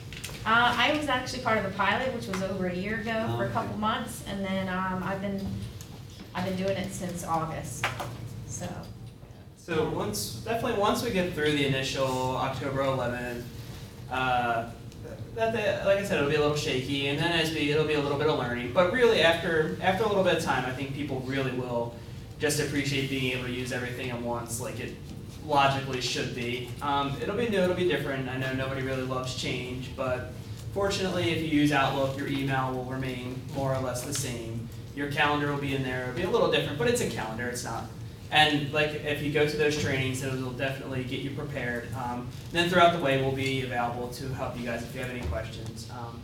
Uh, 0.47 0.75
I 0.77 0.97
was 0.97 1.09
actually 1.09 1.43
part 1.43 1.59
of 1.59 1.65
the 1.65 1.71
pilot, 1.77 2.15
which 2.15 2.27
was 2.27 2.43
over 2.43 2.67
a 2.69 2.75
year 2.75 3.01
ago, 3.01 3.27
for 3.37 3.43
a 3.43 3.47
Okay. 3.47 3.53
couple 3.53 3.77
months, 3.77 4.25
and 4.27 4.43
then, 4.45 4.69
um, 4.69 5.03
I've 5.05 5.21
been, 5.21 5.47
I've 6.35 6.45
been 6.47 6.57
doing 6.57 6.77
it 6.77 6.91
since 6.93 7.25
August, 7.25 7.85
so. 8.47 8.67
So 9.59 9.91
once, 9.91 10.37
definitely 10.45 10.81
once 10.81 11.05
we 11.05 11.11
get 11.11 11.35
through 11.35 11.53
the 11.53 11.67
initial 11.67 12.37
October 12.37 12.81
eleventh, 12.81 13.45
uh, 14.11 14.71
that, 15.35 15.87
like 15.87 15.99
I 15.99 16.05
said, 16.05 16.19
it'll 16.19 16.31
be 16.31 16.37
a 16.37 16.41
little 16.41 16.57
shaky, 16.57 17.09
and 17.09 17.19
then 17.19 17.33
as 17.33 17.53
we, 17.53 17.71
it'll 17.71 17.87
be 17.87 17.95
a 17.95 18.01
little 18.01 18.19
bit 18.19 18.29
of 18.29 18.39
learning. 18.39 18.73
But 18.73 18.93
really, 18.93 19.23
after, 19.23 19.77
after 19.81 20.05
a 20.05 20.09
little 20.09 20.25
bit 20.25 20.37
of 20.37 20.43
time, 20.43 20.65
I 20.67 20.73
think 20.73 20.95
people 20.95 21.21
really 21.21 21.53
will 21.53 21.95
just 22.39 22.61
appreciate 22.61 23.11
being 23.11 23.33
able 23.33 23.45
to 23.45 23.53
use 23.53 23.73
everything 23.73 24.11
at 24.11 24.21
once, 24.21 24.61
like 24.61 24.81
it 24.81 24.95
logically 25.45 26.01
should 26.01 26.35
be. 26.35 26.69
Um, 26.83 27.17
it'll 27.21 27.37
be 27.37 27.49
new, 27.49 27.59
it'll 27.59 27.77
be 27.77 27.89
different. 27.89 28.29
I 28.29 28.37
know 28.37 28.53
nobody 28.55 28.83
really 28.83 29.03
loves 29.03 29.35
change, 29.37 29.91
but 29.97 30.33
fortunately, 30.73 31.31
if 31.31 31.39
you 31.43 31.61
use 31.61 31.73
Outlook, 31.73 32.17
your 32.19 32.29
email 32.29 32.73
will 32.73 32.85
remain 32.85 33.41
more 33.55 33.75
or 33.75 33.81
less 33.81 34.03
the 34.03 34.15
same. 34.15 34.69
Your 34.95 35.11
calendar 35.11 35.53
will 35.53 35.61
be 35.61 35.75
in 35.75 35.83
there. 35.83 36.05
It'll 36.05 36.15
be 36.15 36.23
a 36.23 36.31
little 36.31 36.51
different, 36.51 36.79
but 36.79 36.89
it's 36.89 37.01
a 37.01 37.09
calendar. 37.09 37.49
It's 37.49 37.65
not 37.65 37.85
and 38.31 38.73
like 38.73 38.91
if 39.05 39.23
you 39.23 39.33
go 39.33 39.47
to 39.47 39.57
those 39.57 39.81
trainings, 39.81 40.23
it 40.23 40.33
will 40.33 40.53
definitely 40.53 41.05
get 41.05 41.21
you 41.21 41.31
prepared. 41.31 41.89
Um, 41.95 42.29
then 42.53 42.69
throughout 42.71 42.97
the 42.97 43.03
way, 43.03 43.21
we'll 43.21 43.33
be 43.33 43.63
available 43.63 44.09
to 44.09 44.29
help 44.35 44.59
you 44.59 44.65
guys 44.65 44.83
if 44.83 44.95
you 44.95 45.01
have 45.01 45.11
any 45.11 45.27
questions. 45.27 45.91
Um, 45.91 46.21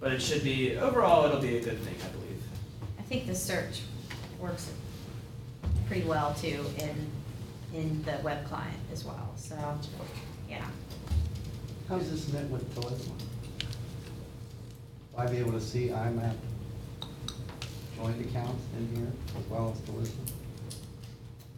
but 0.00 0.12
it 0.12 0.20
should 0.20 0.42
be 0.42 0.76
overall, 0.76 1.24
it'll 1.26 1.40
be 1.40 1.56
a 1.56 1.62
good 1.62 1.78
thing, 1.80 1.94
I 2.04 2.08
believe. 2.08 2.42
I 2.98 3.02
think 3.02 3.26
the 3.26 3.34
search 3.34 3.82
works 4.40 4.70
pretty 5.86 6.06
well 6.06 6.34
too 6.34 6.64
in, 6.78 7.10
in 7.78 8.02
the 8.02 8.18
web 8.24 8.44
client 8.46 8.76
as 8.92 9.04
well, 9.04 9.32
so, 9.36 9.56
yeah. 10.48 10.64
How's 11.88 12.10
this 12.10 12.32
knit 12.32 12.48
with 12.50 12.74
Telethon? 12.74 13.12
Will 15.12 15.20
I 15.20 15.26
be 15.26 15.36
able 15.36 15.52
to 15.52 15.60
see 15.60 15.88
IMAP 15.88 16.34
joint 17.96 18.20
accounts 18.20 18.64
in 18.76 18.96
here 18.96 19.12
as 19.38 19.46
well 19.48 19.72
as 19.72 19.78
Telethon? 19.82 20.32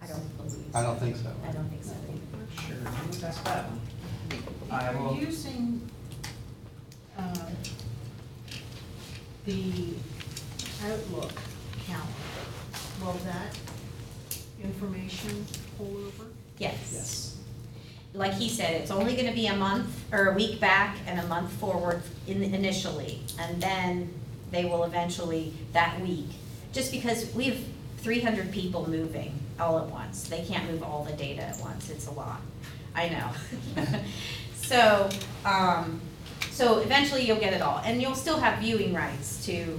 I 0.04 0.06
don't 0.06 0.36
believe. 0.36 0.76
I 0.76 0.82
don't 0.82 1.00
think 1.00 1.16
so. 1.16 1.32
I 1.48 1.52
don't 1.52 1.68
think 1.70 1.82
so 1.84 1.92
either. 1.92 2.62
Sure, 2.66 2.92
that's 3.20 3.38
that 3.40 3.64
one. 3.70 3.80
I 4.70 4.90
If 4.90 4.98
will- 5.00 5.14
you're 5.16 5.24
using, 5.30 5.80
uh, 7.16 7.34
the 9.46 9.94
Outlook 10.86 11.32
calendar, 11.86 12.12
will 13.02 13.18
that 13.24 13.56
information 14.62 15.46
pull 15.78 15.96
over? 16.06 16.24
Yes. 16.58 16.90
Yes. 16.92 17.36
Like 18.12 18.34
he 18.34 18.48
said, 18.48 18.74
it's 18.80 18.90
only 18.90 19.16
gonna 19.16 19.32
be 19.34 19.46
a 19.46 19.56
month, 19.56 19.88
or 20.12 20.26
a 20.28 20.34
week 20.34 20.60
back 20.60 20.98
and 21.06 21.18
a 21.18 21.26
month 21.26 21.50
forward 21.52 22.02
in, 22.26 22.42
initially. 22.42 23.20
And 23.38 23.60
then 23.62 24.12
they 24.50 24.64
will 24.66 24.84
eventually, 24.84 25.52
that 25.72 25.98
week, 26.00 26.28
just 26.72 26.92
because 26.92 27.32
we 27.34 27.44
have 27.44 27.58
three 27.98 28.20
hundred 28.20 28.52
people 28.52 28.88
moving 28.88 29.32
all 29.60 29.78
at 29.78 29.86
once. 29.86 30.28
They 30.28 30.42
can't 30.42 30.70
move 30.70 30.82
all 30.82 31.04
the 31.04 31.12
data 31.12 31.42
at 31.42 31.58
once, 31.60 31.90
it's 31.90 32.06
a 32.06 32.12
lot, 32.12 32.40
I 32.94 33.08
know. 33.08 33.82
So, 34.64 35.10
um, 35.44 36.00
so 36.50 36.78
eventually 36.78 37.26
you'll 37.26 37.38
get 37.38 37.52
it 37.52 37.60
all, 37.60 37.82
and 37.84 38.00
you'll 38.00 38.14
still 38.14 38.38
have 38.38 38.60
viewing 38.60 38.94
rights 38.94 39.44
to 39.46 39.78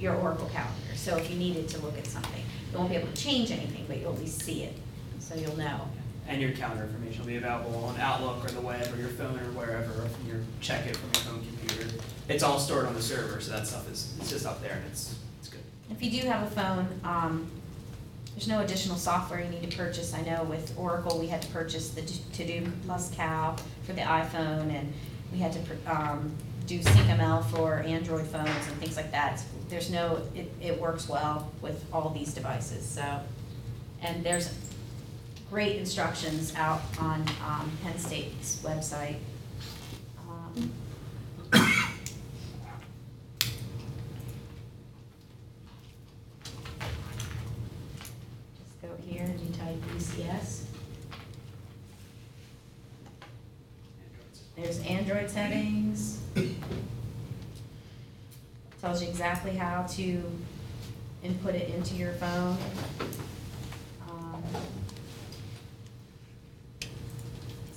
your 0.00 0.16
Oracle 0.16 0.48
calendar. 0.48 0.96
So 0.96 1.16
if 1.16 1.30
you 1.30 1.36
needed 1.36 1.68
to 1.68 1.78
look 1.80 1.96
at 1.96 2.06
something, 2.06 2.42
you 2.72 2.78
won't 2.78 2.90
be 2.90 2.96
able 2.96 3.12
to 3.12 3.22
change 3.22 3.52
anything, 3.52 3.84
but 3.86 3.98
you'll 3.98 4.12
at 4.14 4.18
least 4.18 4.42
see 4.42 4.64
it, 4.64 4.76
so 5.20 5.36
you'll 5.36 5.56
know. 5.56 5.88
And 6.26 6.40
your 6.40 6.52
calendar 6.52 6.84
information 6.84 7.20
will 7.20 7.28
be 7.28 7.36
available 7.36 7.84
on 7.84 8.00
Outlook 8.00 8.44
or 8.44 8.48
the 8.48 8.60
web 8.60 8.92
or 8.92 8.98
your 8.98 9.10
phone 9.10 9.38
or 9.38 9.52
wherever, 9.52 9.92
or 10.02 10.08
from 10.08 10.26
your, 10.26 10.40
check 10.60 10.86
it 10.86 10.96
from 10.96 11.10
your 11.14 11.32
home 11.32 11.46
computer. 11.46 12.02
It's 12.28 12.42
all 12.42 12.58
stored 12.58 12.86
on 12.86 12.94
the 12.94 13.02
server, 13.02 13.40
so 13.40 13.52
that 13.52 13.66
stuff 13.66 13.88
is, 13.92 14.16
it's 14.18 14.30
just 14.30 14.46
up 14.46 14.60
there 14.60 14.72
and 14.72 14.86
it's, 14.86 15.16
it's 15.38 15.50
good. 15.50 15.60
If 15.90 16.02
you 16.02 16.22
do 16.22 16.26
have 16.26 16.42
a 16.42 16.50
phone, 16.50 17.00
um, 17.04 17.48
there's 18.34 18.48
no 18.48 18.60
additional 18.60 18.96
software 18.96 19.40
you 19.40 19.48
need 19.48 19.70
to 19.70 19.76
purchase. 19.76 20.12
I 20.12 20.22
know 20.22 20.42
with 20.44 20.76
Oracle, 20.76 21.18
we 21.18 21.28
had 21.28 21.40
to 21.42 21.48
purchase 21.48 21.90
the 21.90 22.02
To-Do 22.02 22.70
plus 22.86 23.14
Cal 23.14 23.56
for 23.84 23.92
the 23.92 24.00
iPhone, 24.02 24.72
and 24.72 24.92
we 25.32 25.38
had 25.38 25.52
to, 25.52 25.60
um, 25.86 26.34
do 26.66 26.78
SyncML 26.80 27.44
for 27.50 27.80
Android 27.80 28.26
phones 28.26 28.48
and 28.48 28.76
things 28.78 28.96
like 28.96 29.10
that. 29.12 29.42
There's 29.68 29.90
no, 29.90 30.22
it, 30.34 30.50
it 30.60 30.80
works 30.80 31.08
well 31.08 31.52
with 31.60 31.84
all 31.92 32.08
these 32.10 32.32
devices, 32.32 32.86
so. 32.86 33.20
And 34.00 34.24
there's 34.24 34.52
great 35.50 35.76
instructions 35.76 36.54
out 36.56 36.80
on, 36.98 37.20
um, 37.46 37.70
Penn 37.82 37.98
State's 37.98 38.60
website. 38.62 39.16
Um, 40.28 40.72
Just 48.58 48.82
go 48.82 48.88
here 49.06 49.22
and 49.24 49.40
you 49.40 49.52
UCS. 50.14 50.62
There's 54.56 54.80
Android 54.86 55.28
settings. 55.28 56.20
Tells 58.80 59.02
you 59.02 59.08
exactly 59.08 59.56
how 59.56 59.82
to 59.82 60.22
input 61.22 61.54
it 61.54 61.74
into 61.74 61.94
your 61.96 62.12
phone. 62.12 62.56
Um, 64.08 64.42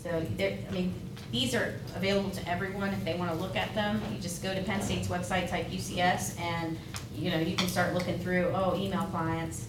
So 0.03 0.25
there, 0.38 0.57
I 0.69 0.71
mean, 0.71 0.93
these 1.31 1.53
are 1.53 1.73
available 1.95 2.29
to 2.29 2.49
everyone 2.49 2.89
if 2.89 3.03
they 3.03 3.15
wanna 3.15 3.33
look 3.33 3.55
at 3.55 3.73
them. 3.73 4.01
You 4.13 4.21
just 4.21 4.41
go 4.41 4.53
to 4.53 4.61
Penn 4.61 4.81
State's 4.81 5.07
website, 5.07 5.49
type 5.49 5.69
UCS, 5.69 6.39
and, 6.39 6.77
you 7.15 7.31
know, 7.31 7.39
you 7.39 7.57
can 7.57 7.67
start 7.67 7.93
looking 7.93 8.17
through, 8.19 8.53
oh, 8.55 8.77
email 8.77 9.03
clients. 9.11 9.67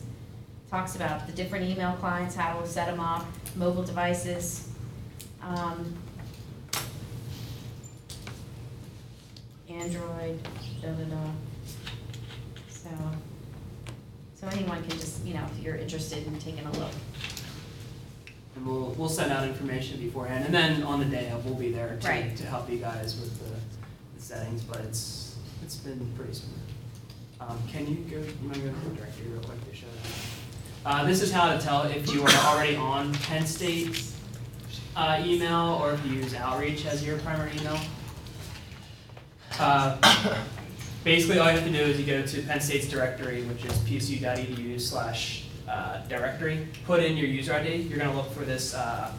Talks 0.70 0.96
about 0.96 1.26
the 1.26 1.32
different 1.32 1.64
email 1.64 1.92
clients, 1.92 2.34
how 2.34 2.60
to 2.60 2.66
set 2.66 2.86
them 2.86 3.00
up, 3.00 3.24
mobile 3.56 3.82
devices. 3.82 4.68
Um, 5.42 5.94
Android, 9.68 10.38
da-da-da. 10.82 11.30
So, 12.68 12.88
so 14.34 14.46
anyone 14.48 14.80
can 14.82 14.90
just, 14.98 15.24
you 15.24 15.34
know, 15.34 15.44
if 15.56 15.62
you're 15.62 15.76
interested 15.76 16.26
in 16.26 16.38
taking 16.38 16.66
a 16.66 16.72
look. 16.72 16.92
And 18.56 18.66
we'll, 18.66 18.90
we'll 18.98 19.08
send 19.08 19.32
out 19.32 19.46
information 19.48 19.98
beforehand, 19.98 20.44
and 20.44 20.54
then 20.54 20.82
on 20.82 20.98
the 20.98 21.04
day 21.06 21.30
of, 21.30 21.44
we'll 21.46 21.54
be 21.54 21.70
there 21.72 21.96
to, 22.00 22.08
Right. 22.08 22.36
to 22.36 22.44
help 22.46 22.70
you 22.70 22.78
guys 22.78 23.18
with 23.20 23.38
the, 23.38 23.54
the 24.16 24.22
settings, 24.22 24.62
but 24.62 24.80
it's, 24.80 25.36
it's 25.62 25.76
been 25.76 26.12
pretty 26.16 26.34
smooth. 26.34 26.58
Um, 27.40 27.58
can 27.70 27.86
you 27.86 27.94
go, 28.10 28.16
you 28.18 28.48
might 28.48 28.56
go 28.62 28.68
to 28.70 28.88
the 28.90 28.96
directory 28.96 29.28
real 29.28 29.40
quick 29.42 29.70
to 29.70 29.76
show 29.76 29.86
that? 29.86 30.10
Uh, 30.84 31.04
this 31.04 31.22
is 31.22 31.30
how 31.32 31.52
to 31.52 31.62
tell 31.62 31.82
if 31.84 32.12
you 32.12 32.22
are 32.22 32.30
already 32.46 32.76
on 32.76 33.12
Penn 33.14 33.46
State's, 33.46 34.14
uh, 34.96 35.22
email, 35.24 35.78
or 35.82 35.92
if 35.92 36.04
you 36.06 36.12
use 36.14 36.34
Outreach 36.34 36.86
as 36.86 37.04
your 37.04 37.18
primary 37.18 37.52
email. 37.58 37.78
Uh, 39.58 40.44
Basically, 41.04 41.38
all 41.38 41.46
you 41.50 41.56
have 41.56 41.64
to 41.64 41.72
do 41.72 41.78
is 41.78 41.98
you 41.98 42.04
go 42.04 42.22
to 42.26 42.42
Penn 42.42 42.60
State's 42.60 42.88
directory, 42.88 43.42
which 43.44 43.64
is 43.64 43.72
psu.edu 43.72 44.80
slash 44.80 45.44
uh, 45.68 45.98
directory, 46.08 46.66
put 46.84 47.02
in 47.02 47.16
your 47.16 47.26
user 47.28 47.54
ID, 47.54 47.76
you're 47.76 47.98
gonna 47.98 48.14
look 48.14 48.30
for 48.32 48.44
this, 48.44 48.74
uh, 48.74 49.12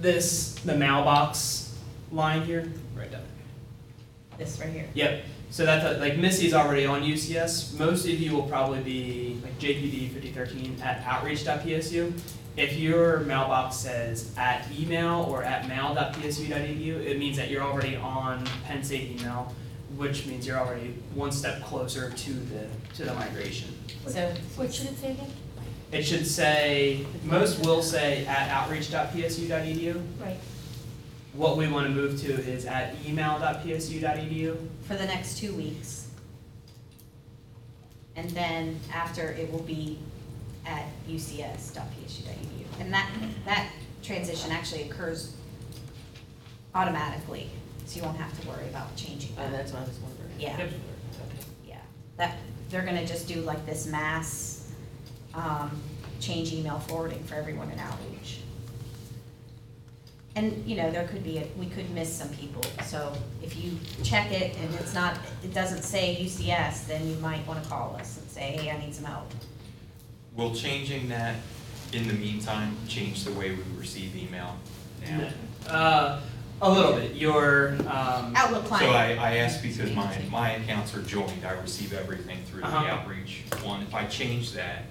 this, 0.00 0.54
the 0.64 0.74
mailbox 0.74 1.76
line 2.10 2.42
here, 2.42 2.72
right 2.96 3.10
down 3.12 3.20
there. 3.20 4.38
This 4.38 4.58
right 4.58 4.70
here. 4.70 4.88
Yep, 4.94 5.24
so 5.52 5.66
that's, 5.66 6.00
like 6.00 6.16
Missy's 6.16 6.54
already 6.54 6.86
on 6.86 7.02
UCS, 7.02 7.78
most 7.78 8.04
of 8.06 8.18
you 8.18 8.32
will 8.32 8.44
probably 8.44 8.80
be 8.80 9.38
like 9.42 9.58
JPD 9.58 10.10
fifty 10.10 10.30
thirteen 10.32 10.80
at 10.82 11.04
outreach.psu. 11.06 12.18
If 12.56 12.76
your 12.78 13.20
mailbox 13.20 13.76
says 13.76 14.32
at 14.36 14.66
email 14.72 15.26
or 15.28 15.42
at 15.42 15.68
mail.psu.edu, 15.68 17.04
it 17.04 17.18
means 17.18 17.36
that 17.36 17.50
you're 17.50 17.62
already 17.62 17.96
on 17.96 18.44
Penn 18.64 18.82
State 18.82 19.20
email, 19.20 19.54
which 19.96 20.26
means 20.26 20.46
you're 20.46 20.58
already 20.58 20.94
one 21.14 21.32
step 21.32 21.62
closer 21.62 22.10
to 22.10 22.32
the, 22.32 22.66
to 22.94 23.04
the 23.04 23.14
migration. 23.14 23.68
So, 24.06 24.34
What 24.56 24.72
should 24.72 24.88
it 24.88 24.98
say 24.98 25.12
again? 25.12 25.30
It 25.92 26.02
should 26.02 26.26
say, 26.26 27.06
most 27.24 27.64
will 27.64 27.82
say 27.82 28.24
at 28.26 28.50
outreach.psu.edu. 28.50 30.02
Right. 30.18 30.38
What 31.34 31.56
we 31.56 31.66
want 31.68 31.86
to 31.86 31.92
move 31.92 32.20
to 32.22 32.32
is 32.32 32.66
at 32.66 32.94
email.psu.edu. 33.06 34.56
for 34.86 34.94
the 34.96 35.06
next 35.06 35.38
two 35.38 35.54
weeks. 35.54 36.08
And 38.16 38.28
then 38.30 38.78
after, 38.92 39.30
it 39.32 39.50
will 39.50 39.62
be 39.62 39.98
at 40.66 40.84
ucs.psu.edu. 41.08 42.80
And 42.80 42.92
that, 42.92 43.10
that 43.46 43.68
transition 44.02 44.52
actually 44.52 44.82
occurs 44.90 45.34
automatically, 46.74 47.48
so 47.86 47.96
you 47.96 48.02
won't 48.04 48.18
have 48.18 48.38
to 48.40 48.48
worry 48.48 48.68
about 48.68 48.94
changing 48.96 49.32
Oh, 49.38 49.42
that. 49.42 49.52
that's 49.52 49.72
what 49.72 49.82
I 49.82 49.86
was 49.86 49.98
wondering. 50.00 50.30
Yeah. 50.38 50.58
Yep. 50.58 50.70
Yeah, 51.66 51.76
that, 52.18 52.36
they're 52.68 52.84
gonna 52.84 53.06
just 53.06 53.26
do 53.28 53.40
like 53.42 53.64
this 53.66 53.86
mass, 53.86 54.70
um, 55.34 55.70
change 56.20 56.52
email 56.52 56.78
forwarding 56.80 57.22
for 57.24 57.34
everyone 57.36 57.70
in 57.70 57.78
outreach. 57.78 58.40
And, 60.34 60.64
you 60.66 60.76
know, 60.76 60.90
there 60.90 61.06
could 61.08 61.22
be, 61.22 61.38
a 61.38 61.46
we 61.58 61.66
could 61.66 61.90
miss 61.90 62.12
some 62.12 62.28
people. 62.30 62.62
So 62.84 63.12
if 63.42 63.56
you 63.62 63.72
check 64.02 64.32
it 64.32 64.56
and 64.58 64.74
it's 64.76 64.94
not, 64.94 65.18
it 65.44 65.52
doesn't 65.52 65.82
say 65.82 66.16
UCS, 66.20 66.86
then 66.86 67.06
you 67.06 67.16
might 67.16 67.46
wanna 67.46 67.64
call 67.64 67.96
us 67.96 68.18
and 68.18 68.28
say, 68.30 68.56
hey, 68.58 68.70
I 68.70 68.78
need 68.78 68.94
some 68.94 69.04
help. 69.04 69.30
Will 70.34 70.54
changing 70.54 71.08
that 71.10 71.36
in 71.92 72.08
the 72.08 72.14
meantime 72.14 72.76
change 72.88 73.24
the 73.24 73.32
way 73.32 73.50
we 73.50 73.62
receive 73.78 74.16
email 74.16 74.56
now? 75.06 75.28
Uh, 75.68 76.20
a 76.62 76.70
little 76.70 76.92
bit, 76.94 77.14
your, 77.14 77.70
um, 77.88 78.32
Outlook 78.34 78.64
client. 78.64 78.90
So 78.90 78.96
I, 78.96 79.08
I 79.32 79.36
asked 79.38 79.62
because 79.62 79.92
my, 79.92 80.16
my 80.30 80.50
accounts 80.52 80.94
are 80.96 81.02
joined, 81.02 81.44
I 81.44 81.52
receive 81.60 81.92
everything 81.92 82.38
through 82.44 82.60
the 82.60 82.68
Uh-huh. 82.68 82.86
outreach 82.86 83.42
one. 83.62 83.82
If 83.82 83.94
I 83.94 84.06
change 84.06 84.52
that, 84.52 84.84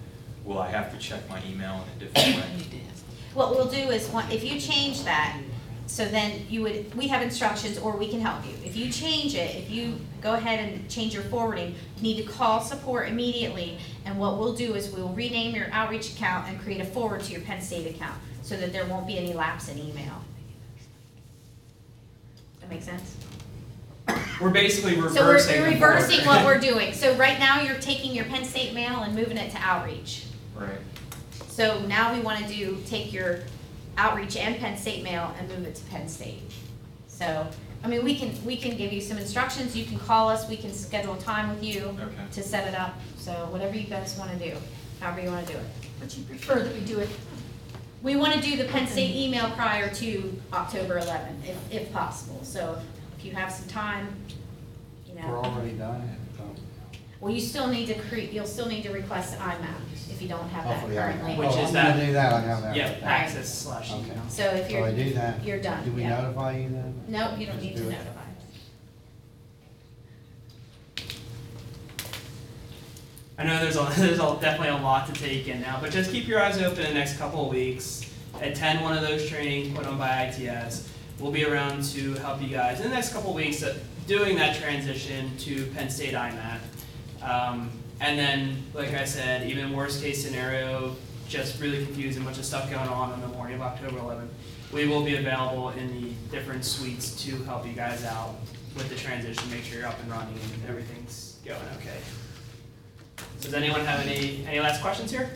will 0.44 0.60
I 0.60 0.70
have 0.70 0.92
to 0.92 0.98
check 1.00 1.28
my 1.30 1.42
email 1.50 1.84
in 1.98 2.04
a 2.04 2.06
different 2.12 2.36
way? 2.38 2.66
What 3.34 3.52
we'll 3.52 3.68
do 3.68 3.92
is, 3.92 4.08
one- 4.10 4.30
if 4.30 4.44
you 4.44 4.60
change 4.60 5.04
that, 5.04 5.38
so 5.88 6.06
then 6.06 6.46
you 6.50 6.62
would, 6.62 6.94
we 6.96 7.08
have 7.08 7.22
instructions, 7.22 7.78
or 7.78 7.98
we 7.98 8.08
can 8.08 8.22
help 8.22 8.46
you. 8.46 8.54
If 8.66 8.76
you 8.76 8.92
change 8.92 9.36
it, 9.36 9.56
if 9.56 9.70
you 9.70 10.00
go 10.22 10.34
ahead 10.34 10.60
and 10.60 10.90
change 10.90 11.14
your 11.14 11.24
forwarding, 11.24 11.76
you 11.98 12.02
need 12.02 12.18
to 12.18 12.24
call 12.24 12.62
support 12.62 13.10
immediately, 13.10 13.78
and 14.06 14.18
what 14.18 14.38
we'll 14.38 14.54
do 14.54 14.76
is 14.76 14.90
we'll 14.90 15.10
rename 15.10 15.56
your 15.56 15.68
outreach 15.72 16.14
account 16.14 16.48
and 16.48 16.60
create 16.62 16.82
a 16.82 16.86
forward 16.86 17.22
to 17.24 17.32
your 17.32 17.42
Penn 17.42 17.62
State 17.62 17.94
account, 17.94 18.20
so 18.42 18.56
that 18.58 18.72
there 18.72 18.86
won't 18.86 19.08
be 19.08 19.18
any 19.18 19.34
lapse 19.34 19.70
in 19.70 19.78
email. 19.78 20.24
That 22.62 22.70
make 22.70 22.82
sense? 22.82 23.18
we're 24.42 24.50
basically 24.50 24.96
reversing 24.96 25.18
So 25.18 25.28
we're, 25.28 25.42
the 25.42 25.60
we're 25.62 25.70
reversing 25.72 26.26
what 26.26 26.46
we're 26.46 26.60
doing. 26.60 26.94
So 26.94 27.16
right 27.16 27.40
now, 27.40 27.62
you're 27.62 27.80
taking 27.80 28.14
your 28.14 28.26
Penn 28.26 28.44
State 28.44 28.74
mail 28.74 29.02
and 29.02 29.16
moving 29.16 29.38
it 29.38 29.52
to 29.52 29.58
outreach. 29.58 30.26
Right. 30.56 30.70
So 31.52 31.82
now 31.86 32.14
we 32.14 32.22
wanna 32.22 32.48
do, 32.48 32.78
take 32.86 33.12
your 33.12 33.42
outreach 33.98 34.38
and 34.38 34.56
Penn 34.58 34.78
State 34.78 35.04
mail 35.04 35.36
and 35.38 35.50
move 35.50 35.66
it 35.68 35.76
to 35.76 35.84
Penn 35.86 36.08
State. 36.08 36.40
So, 37.08 37.46
I 37.84 37.88
mean, 37.90 38.06
we 38.06 38.16
can, 38.16 38.34
we 38.46 38.56
can 38.56 38.78
give 38.78 38.94
you 38.94 39.02
some 39.02 39.18
instructions, 39.18 39.76
you 39.76 39.84
can 39.84 40.00
call 40.00 40.30
us, 40.30 40.48
we 40.48 40.56
can 40.56 40.72
schedule 40.72 41.14
a 41.16 41.20
time 41.20 41.50
with 41.50 41.62
you 41.62 41.88
Okay. 42.00 42.06
to 42.32 42.42
set 42.42 42.68
it 42.70 42.74
up. 42.80 42.96
So 43.18 43.34
whatever 43.52 43.76
you 43.76 43.84
guys 43.84 44.16
wanna 44.18 44.38
do, 44.40 44.54
however 45.02 45.20
you 45.22 45.30
wanna 45.30 45.46
do 45.46 45.54
it. 45.58 45.66
But 46.00 46.18
you 46.18 46.24
prefer 46.24 46.60
that 46.62 46.74
we 46.74 46.80
do 46.82 47.00
it, 47.00 47.10
We 48.02 48.16
wanna 48.16 48.42
do 48.42 48.56
the 48.58 48.64
Penn 48.64 48.88
State 48.88 49.14
email 49.16 49.52
prior 49.52 49.94
to 49.96 50.42
October 50.54 50.98
eleventh, 51.00 51.46
if, 51.48 51.58
if 51.72 51.94
possible. 51.94 52.40
So 52.44 52.82
if 53.20 53.24
you 53.26 53.32
have 53.34 53.52
some 53.52 53.68
time, 53.68 54.08
you 55.08 55.14
know. 55.16 55.28
We're 55.28 55.38
already 55.44 55.74
done 55.74 56.02
it, 56.02 56.38
so. 56.38 56.44
Well, 57.20 57.32
you 57.32 57.40
still 57.42 57.68
need 57.68 57.86
to 57.88 57.94
create, 57.94 58.32
you'll 58.32 58.48
still 58.48 58.68
need 58.68 58.82
to 58.84 58.90
request 58.92 59.36
an 59.36 59.42
IMAP 59.42 59.91
if 60.22 60.30
you 60.30 60.36
don't 60.36 60.48
have 60.50 60.64
that 60.66 60.74
Hopefully 60.78 61.00
I- 61.00 61.02
currently. 61.14 61.36
Which 61.36 61.48
Oh, 61.50 61.62
is 61.64 61.68
I'm 61.70 61.74
that- 61.74 61.94
gonna 61.96 62.06
do 62.06 62.14
that, 62.14 62.34
I 62.34 62.42
have 62.42 62.62
that. 62.62 62.76
Yep, 62.76 63.04
access 63.04 63.50
slash 63.64 63.92
Okay. 63.92 64.00
email. 64.02 64.22
So 64.30 64.44
if 64.46 64.68
So 64.68 64.74
you're, 64.74 64.86
I 64.88 64.92
do 64.92 65.14
that. 65.16 65.44
you're 65.44 65.60
done, 65.60 65.84
Do 65.84 65.92
we 65.94 66.02
yeah. 66.04 66.22
notify 66.22 66.58
you 66.58 66.70
then? 66.70 66.94
No, 67.08 67.36
you 67.36 67.48
don't 67.48 67.62
need 67.62 67.76
to 67.76 67.82
do 67.82 67.90
it. 67.90 67.92
notify. 67.94 68.20
I 73.40 73.44
know 73.46 73.60
there's 73.60 73.76
a, 73.78 73.92
there's 74.00 74.20
a, 74.20 74.38
definitely 74.40 74.70
a 74.70 74.78
lot 74.78 75.08
to 75.08 75.14
take 75.20 75.48
in 75.48 75.62
now, 75.62 75.80
but 75.82 75.92
just 75.92 76.12
keep 76.12 76.28
your 76.28 76.40
eyes 76.42 76.62
open 76.62 76.84
the 76.84 76.94
next 76.94 77.18
couple 77.18 77.46
of 77.46 77.52
weeks. 77.52 78.06
Attend 78.42 78.82
one 78.82 78.96
of 78.96 79.02
those 79.02 79.28
trainings 79.28 79.76
put 79.76 79.88
on 79.88 79.98
by 79.98 80.26
ITS. 80.26 80.88
We'll 81.20 81.32
be 81.32 81.46
around 81.46 81.84
to 81.94 82.14
help 82.16 82.42
you 82.42 82.50
guys 82.50 82.80
in 82.80 82.90
the 82.90 82.96
next 82.96 83.14
couple 83.14 83.32
of 83.32 83.36
weeks 83.36 83.62
uh, 83.64 83.76
doing 84.08 84.36
that 84.38 84.56
transition 84.56 85.36
to 85.40 85.66
Penn 85.68 85.90
State 85.90 86.14
IMAP. 86.14 86.60
Um, 87.24 87.72
and 88.02 88.18
then, 88.18 88.64
like 88.74 88.94
I 88.96 89.06
said, 89.06 89.48
even 89.48 89.72
worst 89.74 90.02
case 90.02 90.26
scenario, 90.26 90.96
just 91.30 91.62
really 91.62 91.86
confused 91.86 92.18
and 92.18 92.26
bunch 92.26 92.40
of 92.40 92.46
stuff 92.46 92.70
going 92.70 92.90
on 92.90 93.12
on 93.12 93.22
the 93.22 93.28
morning 93.28 93.56
of 93.56 93.62
October 93.62 94.00
11th. 94.00 94.28
We 94.74 94.88
will 94.88 95.04
be 95.04 95.16
available 95.16 95.70
in 95.70 96.02
the 96.02 96.10
different 96.32 96.66
suites 96.66 97.24
to 97.24 97.38
help 97.44 97.66
you 97.66 97.74
guys 97.74 98.04
out 98.04 98.36
with 98.76 98.90
the 98.90 98.96
transition, 98.96 99.50
make 99.52 99.64
sure 99.64 99.80
you're 99.80 99.88
up 99.88 100.00
and 100.02 100.10
running 100.10 100.34
and 100.34 100.70
everything's 100.70 101.38
going 101.46 101.60
okay. 101.78 102.00
Does 103.40 103.54
anyone 103.54 103.82
have 103.82 104.06
any, 104.06 104.46
any 104.48 104.60
last 104.60 104.82
questions 104.82 105.12
here? 105.12 105.30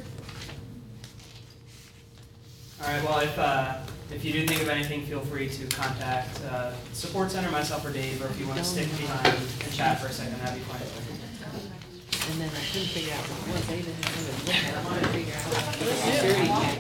All 2.82 2.88
right, 2.92 3.04
well, 3.04 3.20
if, 3.20 3.38
uh, 3.38 3.78
if 4.12 4.26
you 4.26 4.34
do 4.34 4.48
think 4.48 4.62
of 4.62 4.70
anything, 4.70 5.06
feel 5.06 5.20
free 5.20 5.50
to 5.50 5.68
contact, 5.68 6.42
uh, 6.46 6.72
Support 6.94 7.32
Center, 7.32 7.52
myself 7.52 7.86
or 7.86 7.92
Dave, 7.92 8.22
or 8.24 8.28
if 8.28 8.40
you 8.40 8.48
wanna 8.48 8.64
stick 8.64 8.90
behind 8.98 9.28
and 9.28 9.74
chat 9.74 10.00
for 10.00 10.08
a 10.08 10.12
second, 10.12 10.40
that'd 10.40 10.58
be 10.58 10.62
fine. 10.62 11.15
And 12.28 12.42
then 12.42 12.50
I 12.50 12.64
couldn't 12.72 12.88
figure 12.90 13.14
out 13.14 13.26
what 13.26 13.62
they 13.68 13.82
did, 13.82 13.94
I 13.94 14.10
was 14.10 14.28
looking 14.30 14.50
at, 14.56 14.76
I 14.76 14.84
wanted 14.84 15.02
to 15.02 15.10
figure 15.10 15.36
out 15.36 16.66